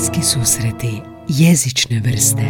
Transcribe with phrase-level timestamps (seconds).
[0.00, 2.42] Bliski susreti jezične vrste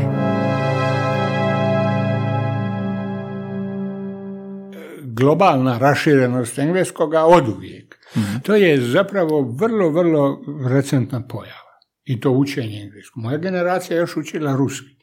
[5.02, 7.98] Globalna raširenost engleskoga od uvijek.
[8.42, 11.80] To je zapravo vrlo, vrlo recentna pojava.
[12.04, 13.22] I to učenje engleskog.
[13.22, 14.96] Moja generacija je još učila ruski.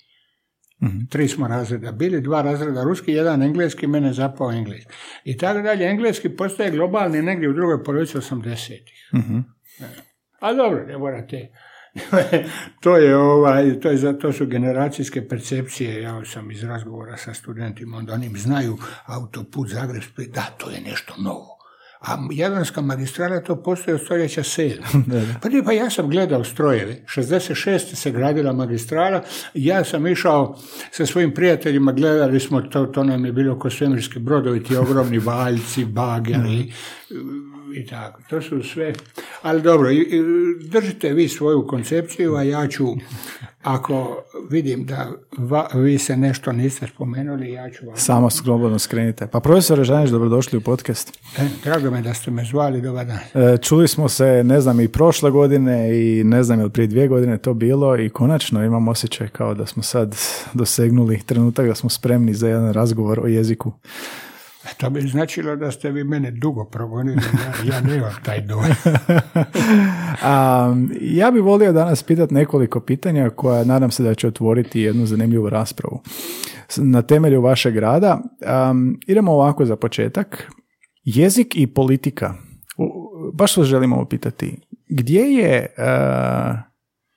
[1.10, 4.92] Tri smo razreda bili, dva razreda ruski, jedan engleski, mene zapao engleski.
[5.24, 9.12] I tako dalje, engleski postaje globalni negdje u drugoj polovici 80-ih.
[10.40, 11.50] A dobro, ne morate.
[12.84, 16.02] to je ovaj, to je to su generacijske percepcije.
[16.02, 20.82] Ja sam iz razgovora sa studentima, onda oni znaju autoput Zagreb Split, da, to je
[20.82, 21.58] nešto novo.
[22.02, 24.76] A Jadranska magistrala to postoje od stoljeća 7.
[25.42, 27.04] Pa, pa ja sam gledao strojeve.
[27.16, 27.96] 66.
[27.96, 29.24] se gradila magistrala.
[29.54, 30.58] Ja sam išao
[30.92, 35.20] sa svojim prijateljima, gledali smo to, to nam je bilo ko svemirski brodovi, ti ogromni
[35.20, 36.74] valjci, bageri,
[37.76, 38.22] i tako.
[38.30, 38.94] To su sve,
[39.42, 39.90] ali dobro,
[40.62, 42.86] držite vi svoju koncepciju, a ja ću,
[43.62, 45.12] ako vidim da
[45.74, 47.98] vi se nešto niste spomenuli, ja ću vam...
[47.98, 49.28] Samo slobodno skrenite.
[49.28, 51.20] Pa profesor Žanić, dobrodošli u podcast.
[51.38, 53.20] E, drago me da ste me zvali, dobar dan.
[53.34, 57.08] E, čuli smo se, ne znam, i prošle godine i ne znam, je prije dvije
[57.08, 60.16] godine to bilo i konačno imam osjećaj kao da smo sad
[60.54, 63.72] dosegnuli trenutak da smo spremni za jedan razgovor o jeziku.
[64.78, 67.22] To bi značilo da ste vi mene dugo progonili,
[67.66, 68.76] ja, ja nemam taj dojam.
[71.20, 75.50] ja bih volio danas pitati nekoliko pitanja koja nadam se da će otvoriti jednu zanimljivu
[75.50, 76.02] raspravu.
[76.78, 78.22] Na temelju vašeg rada
[78.72, 80.52] um, idemo ovako za početak.
[81.04, 82.34] Jezik i politika.
[83.34, 84.58] Baš vas želimo pitati.
[84.90, 85.68] Gdje je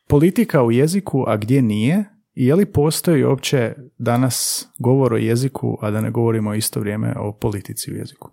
[0.09, 2.05] politika u jeziku, a gdje nije?
[2.35, 7.33] Je li postoji uopće danas govor o jeziku, a da ne govorimo isto vrijeme o
[7.33, 8.31] politici u jeziku?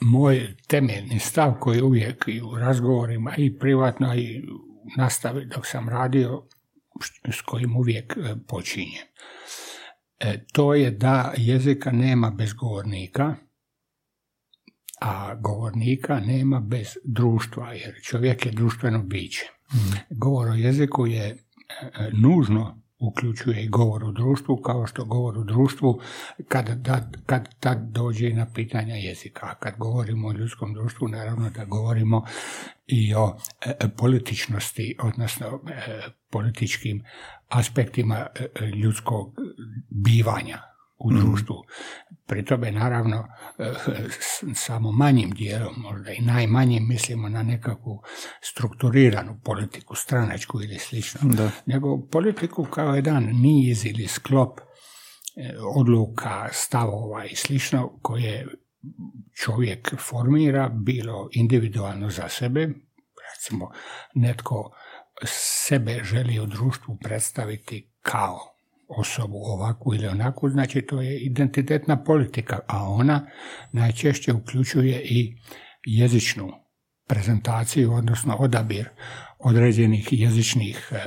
[0.00, 5.88] Moj temeljni stav koji uvijek i u razgovorima i privatno i u nastavi dok sam
[5.88, 6.42] radio,
[7.30, 9.00] s kojim uvijek e, počinje.
[10.20, 13.34] E, to je da jezika nema bez govornika,
[15.00, 19.44] a govornika nema bez društva, jer čovjek je društveno biće.
[19.72, 20.14] Mm.
[20.18, 21.36] Govor o jeziku je
[22.12, 26.00] nužno uključuje i govor u društvu, kao što govor u društvu
[26.48, 29.46] kad, da, kad tad dođe na pitanja jezika.
[29.46, 32.24] A kad govorimo o ljudskom društvu, naravno da govorimo
[32.86, 33.36] i o
[33.66, 37.04] e, e, političnosti, odnosno e, političkim
[37.48, 38.26] aspektima
[38.82, 39.40] ljudskog
[39.90, 41.20] bivanja u mhm.
[41.20, 41.56] društvu.
[42.26, 43.28] Pri tome, naravno,
[43.58, 43.72] eh,
[44.54, 48.02] samo manjim dijelom, možda i najmanjim, mislimo na nekakvu
[48.42, 51.20] strukturiranu politiku, stranačku ili slično,
[51.66, 58.46] nego politiku kao jedan niz ili sklop eh, odluka, stavova i slično koje
[59.44, 62.68] čovjek formira, bilo individualno za sebe,
[63.34, 63.70] recimo
[64.14, 64.70] netko
[65.26, 68.53] sebe želi u društvu predstaviti kao
[68.96, 73.26] osobu ovakvu ili onakvu, znači to je identitetna politika, a ona
[73.72, 75.36] najčešće uključuje i
[75.84, 76.52] jezičnu
[77.08, 78.88] prezentaciju, odnosno odabir
[79.38, 81.04] određenih jezičnih e, e,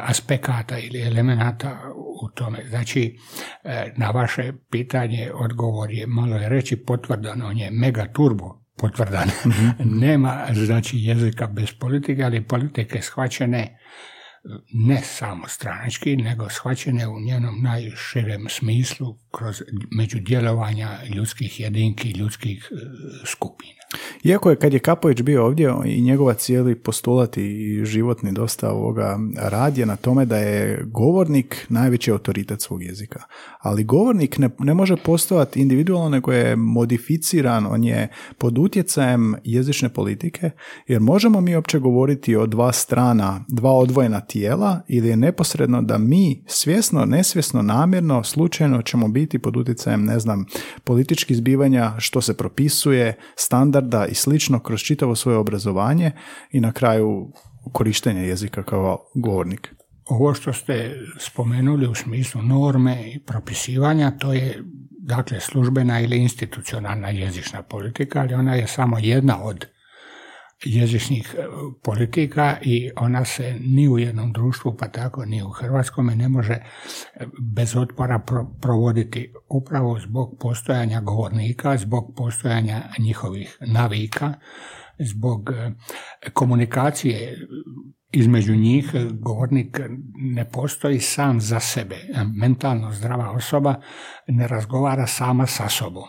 [0.00, 1.78] aspekata ili elemenata
[2.22, 2.64] u tome.
[2.68, 3.18] Znači,
[3.64, 9.28] e, na vaše pitanje odgovor je, malo je reći, potvrdan, on je mega turbo potvrdan.
[9.46, 9.66] Mhm.
[10.06, 13.78] Nema, znači, jezika bez politike, ali politike shvaćene
[14.72, 22.76] ne samo stranački, nego shvaćene u njenom najširem smislu kroz međudjelovanja ljudskih jedinki, ljudskih e,
[23.26, 23.85] skupina.
[24.24, 29.18] Iako je kad je Kapović bio ovdje i njegova cijeli postulat i životni dosta ovoga
[29.36, 33.22] rad je na tome da je govornik najveći autoritet svog jezika.
[33.58, 38.08] Ali govornik ne, ne može postovati individualno, nego je modificiran, on je
[38.38, 40.50] pod utjecajem jezične politike,
[40.86, 45.98] jer možemo mi uopće govoriti o dva strana, dva odvojena tijela ili je neposredno da
[45.98, 50.44] mi svjesno, nesvjesno, namjerno, slučajno ćemo biti pod utjecajem, ne znam,
[50.84, 53.14] političkih zbivanja, što se propisuje,
[53.86, 56.12] standarda i slično kroz čitavo svoje obrazovanje
[56.52, 57.32] i na kraju
[57.72, 59.74] korištenja jezika kao govornik.
[60.04, 64.62] Ovo što ste spomenuli u smislu norme i propisivanja, to je
[64.98, 69.66] dakle službena ili institucionalna jezična politika, ali ona je samo jedna od
[70.64, 71.44] jezičnih e,
[71.82, 76.52] politika i ona se ni u jednom društvu, pa tako ni u Hrvatskome ne može
[76.52, 76.62] e,
[77.54, 78.20] bez otpora
[78.60, 84.34] provoditi upravo zbog postojanja govornika, zbog postojanja njihovih navika,
[84.98, 85.72] zbog e,
[86.30, 87.46] komunikacije
[88.12, 89.80] između njih govornik
[90.14, 91.96] ne postoji sam za sebe.
[92.36, 93.74] Mentalno zdrava osoba
[94.26, 96.04] ne razgovara sama sa sobom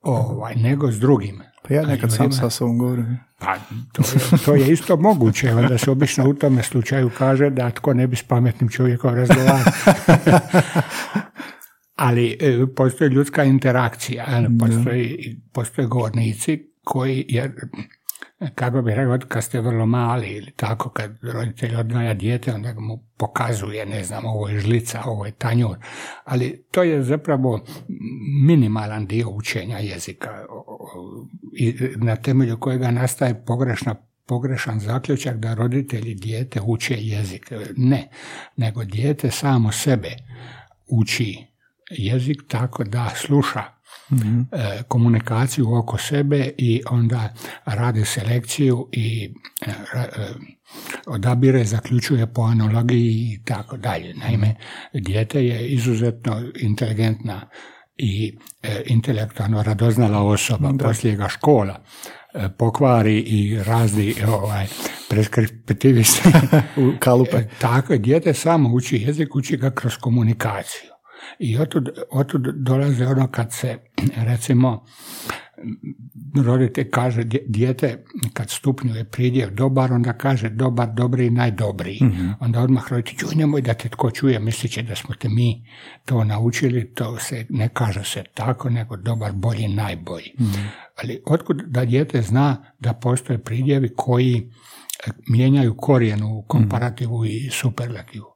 [0.00, 1.42] ovaj, nego s drugim.
[1.68, 3.18] Pa ja nekad sam sa sobom govorim.
[3.38, 3.56] Pa
[3.92, 7.94] to je, to je isto moguće, da se obično u tome slučaju kaže da tko
[7.94, 9.64] ne bi s pametnim čovjekom razgovarao.
[11.96, 14.26] Ali e, postoji ljudska interakcija,
[14.60, 17.52] postoji, postoje govornici koji, jer
[18.54, 22.98] kako bih rekao, kad ste vrlo mali ili tako, kad roditelj odgaja dijete, onda mu
[23.16, 25.76] pokazuje, ne znam, ovo je žlica, ovo je tanjur,
[26.24, 27.60] ali to je zapravo
[28.46, 30.44] minimalan dio učenja jezika
[31.52, 33.94] i na temelju kojega nastaje pogrešna
[34.26, 37.52] pogrešan zaključak da roditelji dijete uče jezik.
[37.76, 38.08] Ne,
[38.56, 40.10] nego dijete samo sebe
[40.86, 41.46] uči
[41.90, 43.79] jezik tako da sluša
[44.52, 47.34] E, komunikaciju oko sebe i onda
[47.64, 49.34] radi selekciju i
[49.66, 50.08] e, e,
[51.06, 54.14] odabire, zaključuje po analogiji i tako dalje.
[54.14, 54.54] Naime,
[54.94, 57.48] dijete je izuzetno inteligentna
[57.96, 58.38] i
[58.86, 60.84] intelektualno radoznala osoba, da.
[60.84, 61.80] poslije ga škola
[62.58, 64.66] pokvari i razdi ovaj,
[65.08, 66.28] preskriptivisti.
[66.82, 67.44] u kalupe.
[67.58, 70.90] Tako, dijete samo uči jezik, uči ga kroz komunikaciju.
[71.38, 73.78] I otud, otud dolaze ono kad se,
[74.16, 74.84] recimo,
[76.34, 81.98] roditelj kaže dijete kad stupnjuje pridjev dobar, onda kaže dobar, dobri i najdobriji.
[82.02, 85.28] mm Onda odmah roditelj, čuj nemoj da te tko čuje, mislit će da smo te
[85.28, 85.66] mi
[86.04, 90.32] to naučili, to se ne kaže se tako, nego dobar, bolji, najbolji.
[90.38, 90.68] mm
[91.02, 97.48] Ali otkud da dijete zna da postoje pridjevi koji e, mijenjaju korijen u komparativu i
[97.52, 98.29] superlativu.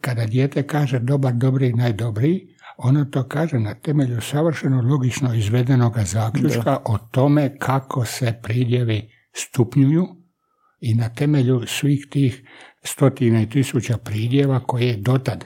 [0.00, 5.98] Kada dijete kaže dobar, dobri i najdobriji, ono to kaže na temelju savršeno logično izvedenog
[5.98, 10.06] zaključka o tome kako se pridjevi stupnjuju
[10.80, 12.48] i na temelju svih tih
[12.82, 15.44] stotina i tisuća pridjeva koje je dotad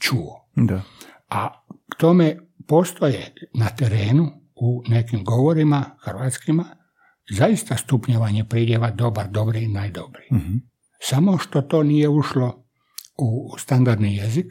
[0.00, 0.48] čuo.
[0.56, 0.82] Da.
[1.30, 1.64] A
[1.98, 2.36] tome
[2.68, 6.64] postoje na terenu u nekim govorima hrvatskima
[7.30, 10.28] zaista stupnjevanje pridjeva dobar, dobri i najdobri.
[10.32, 10.56] Mhm.
[11.00, 12.65] Samo što to nije ušlo
[13.18, 14.46] u standardni jezik,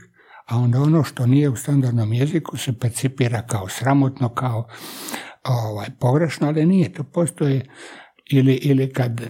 [0.46, 4.68] a onda ono što nije u standardnom jeziku se percipira kao sramotno, kao
[5.44, 6.94] ovaj, pogrešno, ali nije.
[6.94, 7.66] To postoje
[8.32, 9.22] ili, ili kad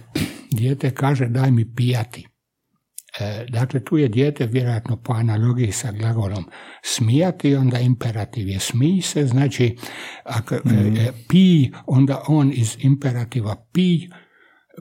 [0.50, 2.26] dijete kaže daj mi pijati.
[3.20, 6.44] E, dakle, tu je dijete vjerojatno po analogiji sa glagolom
[6.82, 9.76] smijati, onda imperativ je smij se, znači
[10.24, 10.96] ako mm.
[10.96, 14.08] e, pi, onda on iz imperativa pi,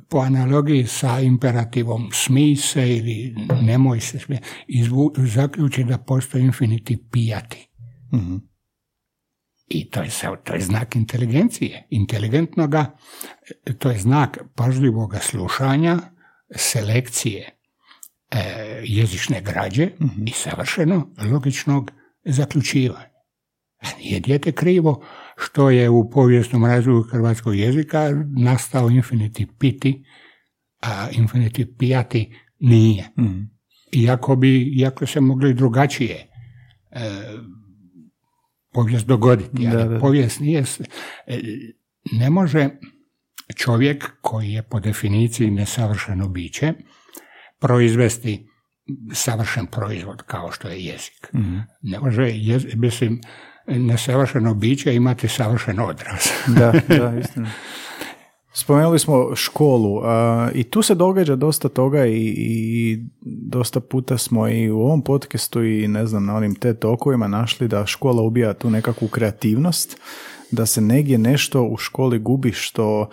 [0.10, 4.48] po analogiji sa imperativom smij se ili nemoj se smijati,
[5.18, 7.70] zaključi da postoji infinitiv pijati.
[8.14, 8.56] mm
[9.68, 10.10] I to je,
[10.44, 11.88] to je znak inteligencije.
[11.90, 12.98] Inteligentnoga,
[13.80, 15.98] to je znak pažljivoga slušanja,
[16.56, 17.60] selekcije
[18.32, 18.42] e,
[18.84, 21.92] jezične građe mm i savršeno logičnog
[22.26, 23.10] zaključivanja.
[24.00, 25.04] Nije dijete krivo
[25.38, 30.04] što je u povijesnom razvoju hrvatskog jezika nastao infinitiv piti,
[30.82, 33.10] a infinitiv pijati nije.
[33.20, 33.56] Mm.
[33.92, 36.28] Iako bi, iako se mogli drugačije
[36.92, 37.10] e,
[38.74, 40.64] povijest dogoditi, ali da, povijest nije,
[41.28, 41.40] e,
[42.12, 42.70] ne može
[43.56, 46.74] čovjek koji je po definiciji nesavršeno biće
[47.60, 48.48] proizvesti
[49.14, 51.34] savršen proizvod kao što je jezik.
[51.34, 53.22] mm Ne može, jez, mislim,
[53.68, 56.30] nesavršeno biće imati savršen odraz.
[56.60, 57.50] da, da, istina.
[58.54, 60.02] Spomenuli smo školu
[60.54, 65.64] i tu se događa dosta toga i, i, dosta puta smo i u ovom podcastu
[65.64, 69.98] i ne znam na onim te tokovima našli da škola ubija tu nekakvu kreativnost
[70.52, 73.10] da se negdje nešto u školi gubi što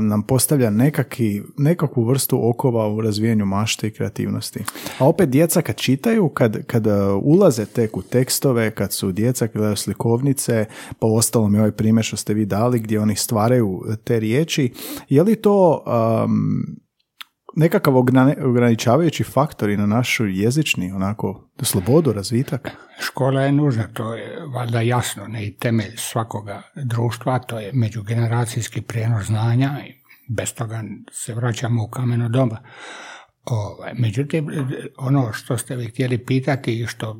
[0.00, 4.64] nam postavlja nekaki, nekakvu vrstu okova u razvijanju mašte i kreativnosti.
[4.98, 6.86] A opet djeca kad čitaju, kad, kad
[7.22, 10.64] ulaze tek u tekstove, kad su djeca gledaju slikovnice,
[10.98, 14.72] pa ostalom i ovaj primjer što ste vi dali gdje oni stvaraju te riječi,
[15.08, 15.84] je li to
[17.56, 17.96] nekakav
[18.44, 22.70] ograničavajući faktor i na našu jezični onako slobodu, razvitak?
[23.00, 28.82] Škola je nužna, to je valjda jasno, ne i temelj svakoga društva, to je međugeneracijski
[28.82, 29.70] prijenos znanja
[30.28, 32.56] bez toga se vraćamo u kameno doba.
[33.44, 34.48] Ovaj, međutim,
[34.98, 37.16] ono što ste vi htjeli pitati i što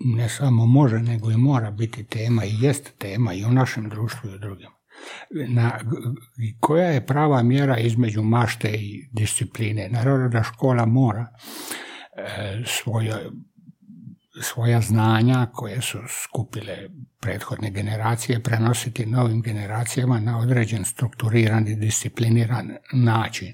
[0.00, 4.30] ne samo može, nego i mora biti tema i jest tema i u našem društvu
[4.30, 4.68] i u drugim
[5.30, 5.78] na,
[6.60, 9.88] koja je prava mjera između mašte i discipline.
[9.88, 11.26] Naravno da škola mora
[12.16, 13.18] e, svoja,
[14.42, 16.76] svoja znanja koje su skupile
[17.20, 23.52] prethodne generacije prenositi novim generacijama na određen strukturiran i discipliniran način.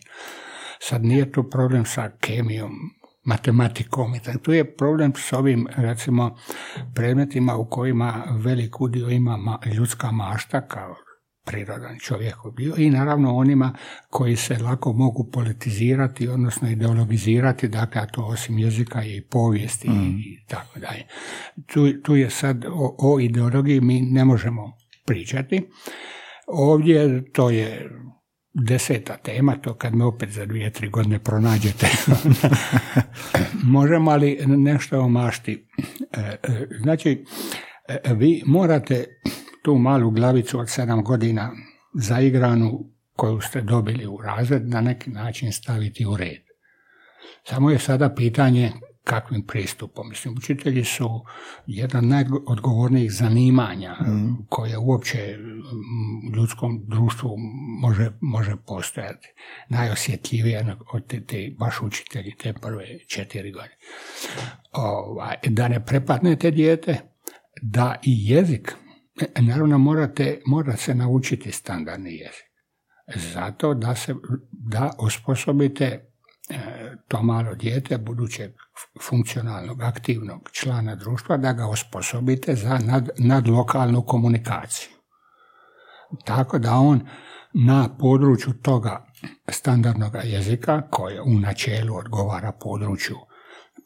[0.81, 2.73] Sad nije tu problem sa kemijom,
[3.25, 4.15] matematikom.
[4.15, 6.37] I Tu je problem s ovim, recimo,
[6.95, 10.97] predmetima u kojima velik udio ima ljudska mašta kao
[11.49, 13.75] prirodan čovjek bio i naravno onima
[14.11, 20.19] koji se lako mogu politizirati, odnosno ideologizirati, dakle, a to osim jezika i povijesti mm.
[20.19, 21.07] i tako dalje.
[21.67, 24.73] Tu, tu je sad o, o ideologiji mi ne možemo
[25.07, 25.69] pričati.
[26.47, 27.91] Ovdje to je
[28.53, 31.87] deseta tema, to kad me opet za dvije, tri godine pronađete.
[33.77, 35.67] Možemo li nešto o mašti?
[36.13, 37.25] E, e, znači,
[37.89, 39.05] e, vi morate
[39.69, 41.51] tu malu glavicu od sedam godina
[41.95, 46.43] zaigranu koju ste dobili u razred na neki način staviti u red.
[47.45, 48.73] Samo je sada pitanje
[49.05, 50.09] kakvim pristupom.
[50.09, 51.25] Mislim, učitelji su
[51.67, 54.47] jedan najodgovornijih zanimanja mm.
[54.49, 55.39] koje uopće
[56.29, 57.37] u ljudskom društvu
[57.81, 59.29] može, može postojati.
[59.69, 63.77] Najosjetljivije od te, te baš učitelji te prve četiri godine.
[64.73, 67.01] Ovaj, da ne prepadnete dijete,
[67.63, 68.77] da i jezik,
[69.41, 72.49] naravno morate, mora se naučiti standardni jezik.
[73.35, 74.15] Zato da se
[74.51, 76.09] da osposobite
[76.51, 78.51] E, to malo dijete, budućeg
[79.03, 84.91] funkcionalnog, aktivnog člana društva, da ga osposobite za nad, nadlokalnu komunikaciju.
[86.25, 87.09] Tako da on
[87.53, 89.07] na području toga
[89.49, 93.17] standardnog jezika, koje u načelu odgovara području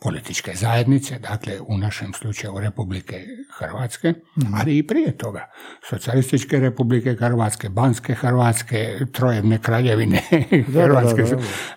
[0.02, 3.26] političke zajednice, dakle u našem slučaju Republike
[3.58, 4.54] Hrvatske, mhm.
[4.54, 5.50] ali i prije toga.
[5.90, 10.22] Socijalističke Republike Hrvatske, Banske Hrvatske, Trojevne kraljevine
[10.74, 11.22] Hrvatske.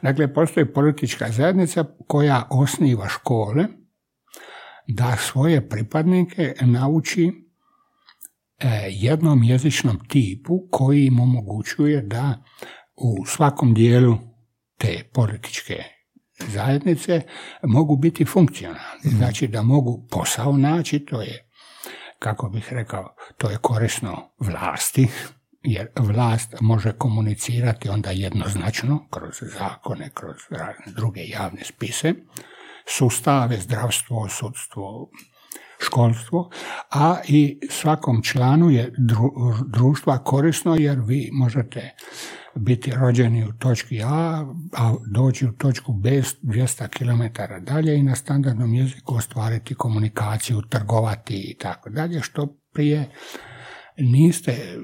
[0.01, 3.65] dakle, postoji politička zajednica koja osniva škole
[4.88, 7.32] da svoje pripadnike nauči
[8.60, 12.44] e, jednom jezičnom tipu koji im omogućuje da
[12.96, 14.17] u svakom dijelu
[14.77, 15.94] te političke
[16.39, 17.22] zajednice
[17.63, 19.06] mogu biti funkcionalni.
[19.06, 19.18] Mhm.
[19.18, 21.50] Znači da mogu posao naći, to je,
[22.20, 25.08] kako bih rekao, to je korisno vlasti,
[25.63, 32.13] jer vlast može komunicirati onda jednoznačno kroz zakone, kroz razne druge javne spise,
[32.98, 35.10] sustave, zdravstvo, sudstvo,
[35.79, 36.50] školstvo,
[36.91, 38.94] a i svakom članu je
[39.67, 41.96] društva korisno jer vi možete
[42.55, 44.46] biti rođeni u točki A,
[44.77, 46.10] a doći u točku B
[46.41, 53.12] 200 km dalje i na standardnom jeziku ostvariti komunikaciju, trgovati i tako dalje, što prije
[53.98, 54.77] niste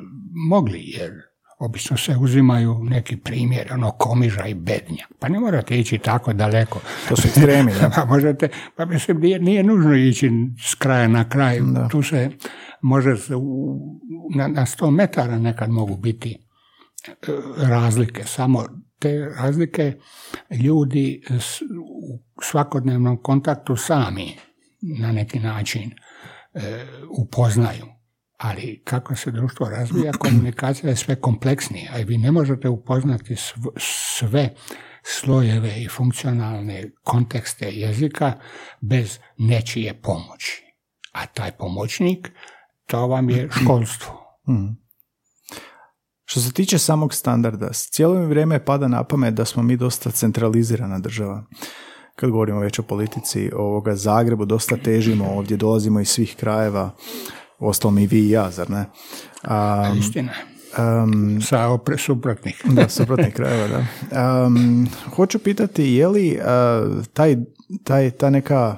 [0.50, 1.30] mogli jer
[1.61, 5.05] obično se uzimaju neki primjer, ono komiža i bednja.
[5.19, 6.79] Pa ne morate ići tako daleko.
[7.09, 7.91] To su ekstremi, da?
[7.95, 10.31] pa možete, pa mislim, nije, nije nužno ići
[10.71, 11.59] s kraja na kraj.
[11.91, 12.31] Tu se
[12.81, 13.15] može,
[14.35, 16.37] na, na 100 metara nekad mogu biti
[17.57, 18.65] razlike, samo
[18.99, 19.97] te razlike
[20.63, 21.21] ljudi
[22.01, 24.35] u svakodnevnom kontaktu sami
[24.99, 25.91] na neki način
[26.53, 26.85] e,
[27.19, 27.85] upoznaju.
[28.41, 33.36] Ali kako se društvo razvija, komunikacija je sve kompleksnija i vi ne možete upoznati
[33.77, 34.55] sve
[35.03, 38.33] slojeve i funkcionalne kontekste jezika
[38.81, 40.63] bez nečije pomoći.
[41.12, 42.31] A taj pomoćnik,
[42.88, 44.13] to vam je školstvo.
[44.50, 44.81] Mm.
[46.25, 51.00] Što se tiče samog standarda, cijelo vrijeme pada na pamet da smo mi dosta centralizirana
[51.00, 51.43] država.
[52.15, 56.95] Kad govorimo već o politici, ovoga Zagrebu dosta težimo, ovdje dolazimo iz svih krajeva,
[57.61, 58.85] ostalom i vi i ja, zar ne?
[59.43, 60.31] Um, Istina.
[60.77, 62.61] Um, Sa opre, suprotnih.
[62.75, 64.45] da, suprotnih krajeva, da.
[64.45, 67.37] Um, hoću pitati, je li uh, taj,
[67.83, 68.77] taj, ta neka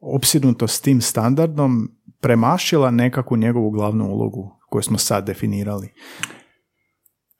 [0.00, 1.90] opsjednutost s tim standardom
[2.20, 5.92] premašila nekakvu njegovu glavnu ulogu koju smo sad definirali?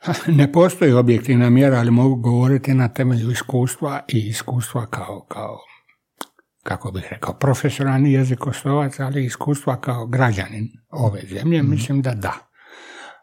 [0.38, 5.58] Ne postoji objektivna mjera, ali mogu govoriti na temelju iskustva i iskustva kao, kao
[6.68, 11.70] kako bih rekao, profesionalni jezikoslovac, ali iskustva kao građanin ove zemlje, mhm.
[11.70, 12.34] mislim da da.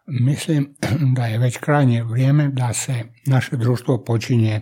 [0.07, 0.75] Mislim
[1.15, 4.61] da je već krajnje vrijeme da se naše društvo počinje,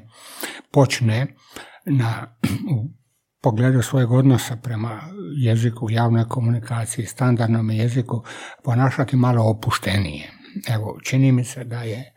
[0.71, 1.27] počne
[1.85, 2.35] na,
[2.75, 2.89] u
[3.41, 5.01] pogledu svojeg odnosa prema
[5.37, 8.23] jeziku, javnoj komunikaciji, standardnom jeziku,
[8.63, 12.13] ponašati malo opuštenije evo, čini mi se da je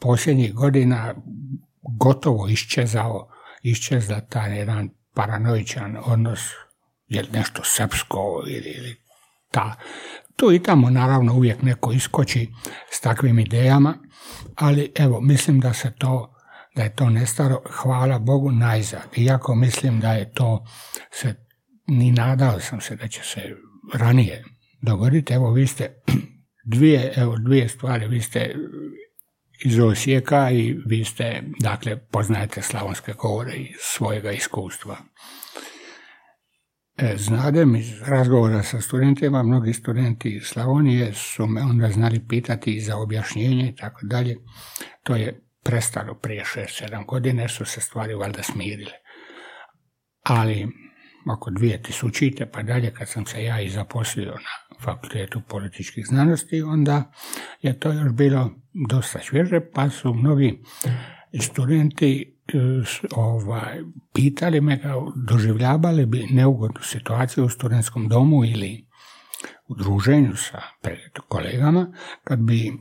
[0.00, 1.14] posljednjih godina
[1.98, 3.28] gotovo iščezao,
[3.62, 6.40] iščezda taj jedan paranoičan odnos,
[7.06, 8.96] je nešto srpsko ili, ili
[9.50, 9.74] ta.
[10.36, 12.48] Tu i tamo naravno uvijek neko iskoči
[12.90, 13.94] s takvim idejama,
[14.54, 16.34] ali evo, mislim da se to
[16.78, 19.02] da je to nestaro, hvala Bogu, najzad.
[19.16, 20.64] Iako mislim da je to
[21.10, 21.34] se,
[21.86, 23.40] ni nadao sam se da će se
[23.94, 24.44] ranije
[24.82, 25.34] dogoditi.
[25.34, 25.94] Evo, vi ste
[26.74, 28.08] dvije, evo, dvije stvari.
[28.08, 28.54] Vi ste
[29.64, 34.96] iz Osijeka i vi ste, dakle, poznajete slavonske govore iz svojega iskustva.
[36.96, 42.80] E, znadem iz razgovora sa studentima, mnogi studenti iz Slavonije su me onda znali pitati
[42.80, 44.36] za objašnjenje i tako dalje.
[45.02, 48.92] To je prestalo prije 6-7 godine, su se stvari valjda smirile.
[50.22, 50.68] Ali
[51.36, 56.62] oko dvije tisućite pa dalje kad sam se ja i zaposlio na fakultetu političkih znanosti,
[56.62, 57.12] onda
[57.62, 58.50] je to još bilo
[58.88, 60.62] dosta svježe, pa su mnogi
[61.40, 62.58] studenti e,
[63.16, 63.78] ovaj,
[64.14, 68.86] pitali me kao doživljavali bi neugodnu situaciju u studentskom domu ili
[69.66, 70.62] u druženju sa
[71.28, 71.92] kolegama
[72.24, 72.72] kad bi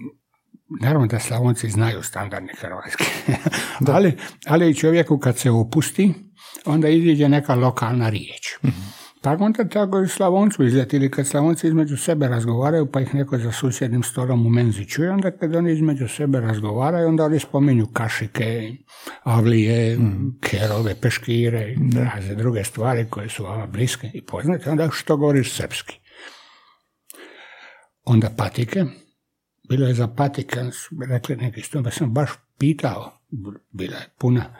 [0.81, 3.03] Naravno da Slavonci znaju standardni hrvatski,
[3.95, 6.13] ali, ali čovjeku kad se opusti,
[6.65, 8.57] onda iziđe neka lokalna riječ.
[8.63, 8.96] mm
[9.27, 13.51] Pa onda tako i Slavoncu izletili, kad Slavonci između sebe razgovaraju, pa ih neko za
[13.51, 18.73] susjednim stolom u menzi čuje, onda kad oni između sebe razgovaraju, onda oni spominju kašike,
[19.23, 20.39] avlije, mm.
[20.41, 25.53] kerove, peškire i razne druge stvari koje su vama bliske i poznate, onda što govoriš
[25.53, 25.99] srpski.
[28.03, 28.85] Onda patike,
[29.69, 30.59] bilo je za patike,
[31.09, 33.11] rekli neki da sam baš pitao,
[33.71, 34.55] bila je puna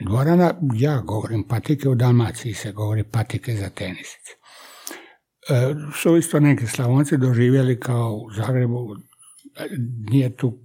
[0.00, 4.32] dvorana, ja govorim patike, u Dalmaciji se govori patike za tenisice.
[5.50, 8.96] E, su isto neki slavonci doživjeli kao u Zagrebu,
[10.10, 10.58] nije tu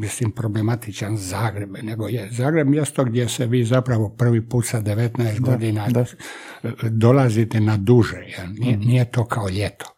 [0.00, 5.40] mislim problematičan Zagreb, nego je Zagreb mjesto gdje se vi zapravo prvi put sa 19
[5.40, 6.04] godina da.
[6.90, 8.16] dolazite na duže,
[8.58, 8.88] nije, mhm.
[8.88, 9.94] nije to kao ljeto.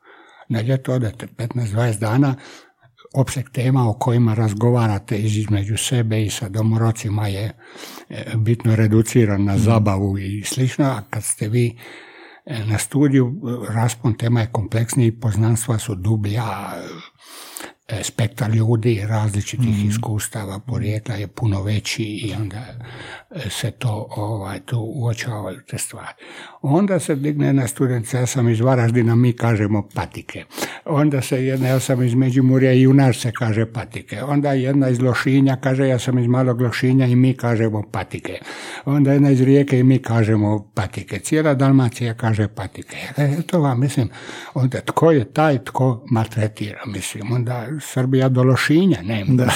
[0.48, 2.34] Na ljeto odete 15-20 dana,
[3.14, 7.52] opseg tema o kojima razgovarate između sebe i sa domorocima je
[8.08, 11.76] e, bitno reduciran na zabavu i slično, a kad ste vi
[12.46, 16.44] e, na studiju, raspon tema je kompleksniji, poznanstva su dublja,
[16.76, 17.09] E,
[18.02, 22.56] spektar ljudi različitih mm iskustava, porijekla je puno veći i onda
[23.30, 26.14] e, se to ovaj, tu uočavaju te stvari.
[26.62, 30.44] Onda se digne na student, ja sam iz Varaždina, mi kažemo patike.
[30.84, 34.22] Onda se jedna, ja sam iz Međimurja i u nas se kaže patike.
[34.22, 38.38] Onda jedna iz Lošinja kaže, ja sam iz Malog Lošinja i mi kažemo patike.
[38.84, 41.18] Onda jedna iz Rijeke i mi kažemo patike.
[41.18, 42.96] Cijela Dalmacija kaže patike.
[43.16, 44.08] E, to vam, mislim,
[44.54, 49.48] onda tko je taj tko maltretira, mislim, onda Srbija do Lošinja, ne, da.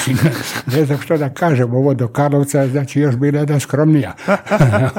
[0.76, 4.14] ne znam što da kažem, ovo do Karlovca znači još bila jedna skromnija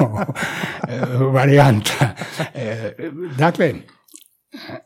[1.33, 2.15] varijanta.
[2.53, 2.91] E,
[3.37, 3.73] dakle,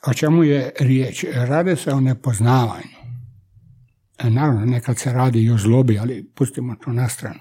[0.08, 1.25] o čemu je riječ?
[1.34, 2.99] Rade se o nepoznavanju.
[4.19, 7.39] E, naravno, nekad se radi i o zlobi, ali pustimo to na stranu.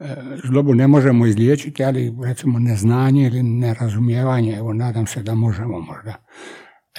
[0.00, 5.80] E, zlobu ne možemo izliječiti, ali recimo neznanje ili nerazumijevanje, evo nadam se da možemo
[5.80, 6.14] možda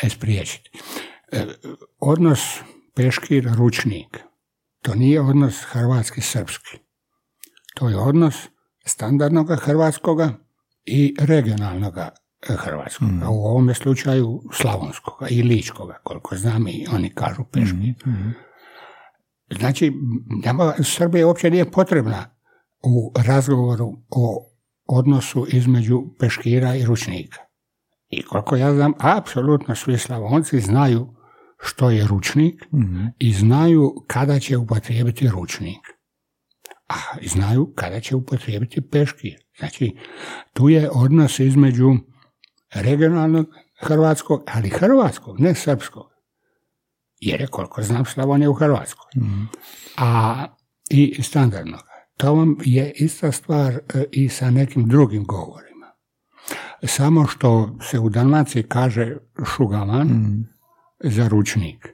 [0.10, 0.70] spriječiti.
[2.00, 2.60] Odnos
[2.98, 4.20] peškir ručnik.
[4.82, 6.78] To nije odnos hrvatski-srpski.
[7.76, 8.36] To je odnos
[8.86, 10.34] standardnog hrvatskoga
[10.86, 11.94] i regionalnog
[12.48, 13.08] hrvatskog.
[13.08, 13.24] Mm.
[13.24, 17.96] U ovome slučaju slavonskoga i ličkoga, koliko znam i oni kažu peškir.
[18.06, 18.10] Mm.
[18.10, 18.34] Mm.
[19.60, 19.94] Znači,
[20.44, 22.26] nama Srbija uopće nije potrebna
[22.84, 24.52] u razgovoru o
[24.88, 27.40] odnosu između peškira i ručnika.
[28.10, 31.17] I koliko ja znam, apsolutno svi slavonci znaju
[31.60, 33.06] što je ručnik mhm.
[33.20, 35.80] i znaju kada će upotrijebiti ručnik.
[36.89, 39.36] A znaju kada će upotrijebiti peški.
[39.60, 39.96] Znači,
[40.54, 41.96] tu je odnos između
[42.74, 43.48] regionalnog
[43.80, 46.06] hrvatskog, ali hrvatskog, ne srpskog.
[47.20, 49.12] Jer je, koliko znam, Slavonija u Hrvatskoj.
[49.17, 49.43] Mhm.
[49.98, 50.46] A
[50.89, 51.82] i standardnog.
[52.17, 55.88] To vam je ista stvar e, i sa nekim drugim govorima.
[56.84, 59.17] Samo što se u Dalmaciji kaže
[59.56, 60.57] šugaman, mhm
[61.00, 61.88] za ručnik.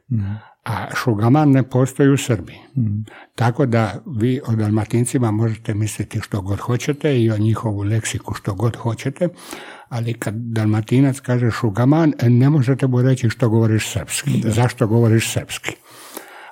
[0.63, 2.57] A šugaman ne postoji u Srbiji.
[2.75, 3.03] Mm.
[3.35, 8.53] Tako da vi o dalmatincima možete misliti što god hoćete i o njihovu leksiku što
[8.53, 9.27] god hoćete,
[9.89, 14.43] ali kad dalmatinac kaže šugaman, ne možete mu reći što govoriš srpski.
[14.45, 15.75] Zašto govoriš srpski?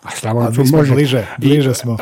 [0.04, 0.94] A Slavoncu može...
[0.94, 1.98] Bliže, bliže smo.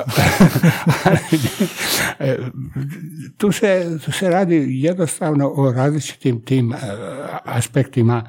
[3.38, 6.74] tu, se, tu se radi jednostavno o različitim tim
[7.46, 8.24] aspektima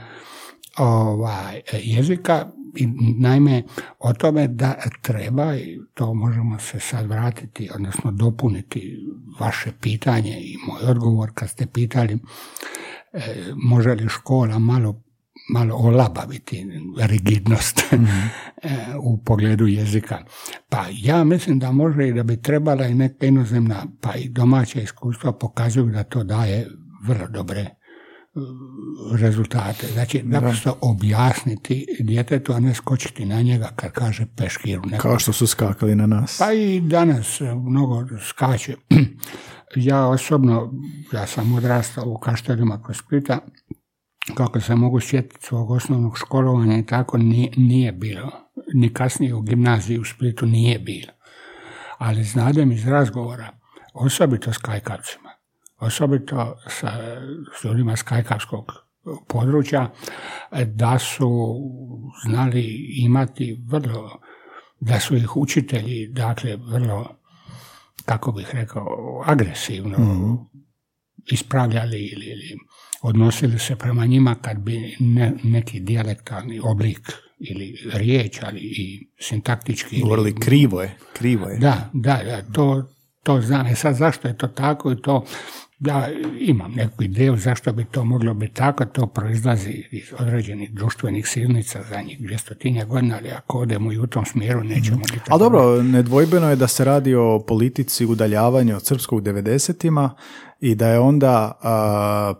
[0.78, 2.87] ovaj, jezika i
[3.18, 3.62] naime
[3.98, 9.06] o tome da treba i to možemo se sad vratiti odnosno dopuniti
[9.40, 12.18] vaše pitanje i moj odgovor kad ste pitali
[13.12, 15.02] e, može li škola malo
[15.52, 18.06] malo olabaviti rigidnost mm
[19.02, 20.18] u pogledu jezika.
[20.68, 24.80] Pa ja mislim da može i da bi trebala i neka inozemna pa i domaća
[24.80, 26.66] iskustva pokazuju da to daje
[27.04, 27.79] vrlo dobre
[29.20, 29.86] rezultate.
[29.92, 34.82] Znači, naprosto objasniti djetetu, a ne skočiti na njega kad kaže peškiru.
[34.98, 36.38] Kao što su skakali na nas.
[36.38, 38.76] Pa i danas mnogo skače.
[39.76, 40.72] ja osobno,
[41.12, 43.38] ja sam odrastao u Kaštelima kod Splita,
[44.34, 48.30] kako se mogu sjetiti svog osnovnog školovanja i tako, nije, nije bilo.
[48.74, 51.12] Ni kasnije u gimnaziji u Splitu nije bilo.
[51.98, 53.52] Ali znadem iz razgovora,
[53.94, 55.29] osobito s kajkavcima,
[55.80, 56.92] osobito sa
[57.64, 58.72] ljudima s kajkavskog
[59.28, 59.92] područja,
[60.66, 61.56] da su
[62.26, 64.20] znali imati vrlo,
[64.80, 67.16] da su ih učitelji, dakle, vrlo,
[68.04, 68.86] kako bih rekao,
[69.26, 70.34] agresivno mhm.
[71.26, 72.58] ispravljali ili, ili
[73.02, 74.96] odnosili se prema njima kad bi
[75.42, 80.00] neki dijalektalni oblik ili riječ, ali i sintaktički.
[80.00, 81.58] Govorili krivo je, krivo je.
[81.58, 82.88] Da, da, da to,
[83.22, 83.66] to znam.
[83.66, 85.24] E sad zašto je to tako i to
[85.80, 86.08] ja
[86.40, 91.82] imam neku ideju zašto bi to moglo biti tako, to proizlazi iz određenih društvenih silnica
[91.90, 95.18] za njih dvjestotinja godina, ali ako odemo i u tom smjeru nećemo mm.
[95.28, 100.10] Ali dobro, nedvojbeno je da se radi o politici udaljavanja od srpskog 90
[100.60, 101.52] i da je onda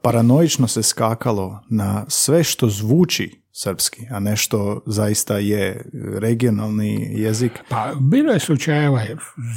[0.03, 7.53] paranoično se skakalo na sve što zvuči srpski, a nešto zaista je regionalni jezik.
[7.69, 9.03] Pa bilo je slučajeva,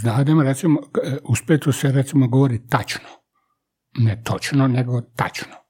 [0.01, 0.81] znadem recimo,
[1.23, 3.22] u Splitu se recimo govori tačno
[3.97, 5.63] ne točno, nego tačno.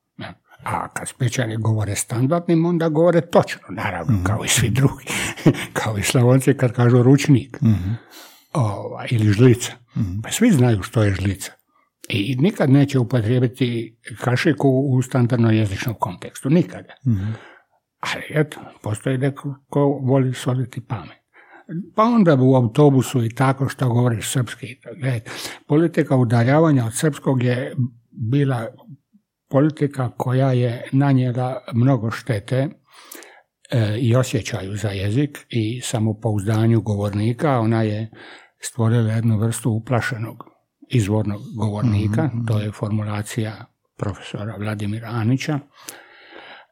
[0.64, 5.06] A kad spećani govore standardnim, onda govore točno, naravno, mm kao i svi drugi.
[5.84, 7.96] kao i slavonci kad kažu ručnik mm
[9.10, 9.72] ili žlica.
[9.96, 11.52] mm Pa svi znaju što je žlica.
[12.10, 16.50] I nikad neće upotrijebiti kašiku u standardno jezičnom kontekstu.
[16.50, 16.94] Nikada.
[17.06, 17.34] mm
[18.00, 21.24] Ali eto, postoji neko ko voli soliti pamet.
[21.96, 24.78] Pa onda u autobusu i tako što govori srpski.
[25.68, 27.76] politika udaljavanja od srpskog je
[28.14, 28.68] bila
[29.50, 32.68] politika koja je nanijela mnogo štete
[33.72, 37.60] e, i osjećaju za jezik i samopouzdanju govornika.
[37.60, 38.12] Ona je
[38.60, 40.44] stvorila jednu vrstu uplašenog
[40.90, 42.46] izvornog govornika, mhm, mhm.
[42.46, 43.66] to je formulacija
[43.98, 45.60] profesora Vladimira Anića.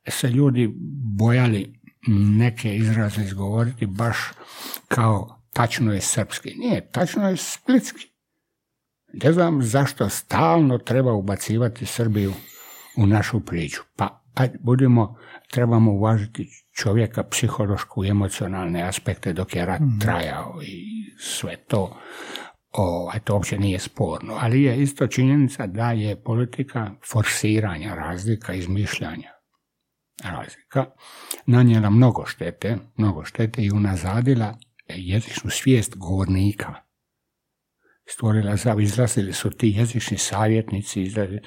[0.09, 0.73] Se ljudi
[1.17, 1.81] bojali
[2.37, 4.17] neke izraze izgovoriti baš
[4.87, 6.53] kao tačno je srpski.
[6.57, 8.10] Nije, tačno je splitski.
[9.13, 12.33] Ne znam zašto stalno treba ubacivati Srbiju
[12.97, 13.81] u našu priču.
[13.95, 15.17] Pa ajde, budemo,
[15.51, 19.99] trebamo uvažiti čovjeka psihološku i emocionalne aspekte dok je rat mhm.
[19.99, 20.85] trajao i
[21.19, 21.97] sve to.
[22.73, 29.29] O, to uopće nije sporno, ali je isto činjenica da je politika forsiranja razlika, izmišljanja
[30.23, 30.85] razlika,
[31.45, 36.75] nanijela mnogo štete, mnogo štete i unazadila jezičnu svijest govornika
[38.13, 41.01] stvorila za izlazili su ti jezični savjetnici.
[41.01, 41.41] Izlazili.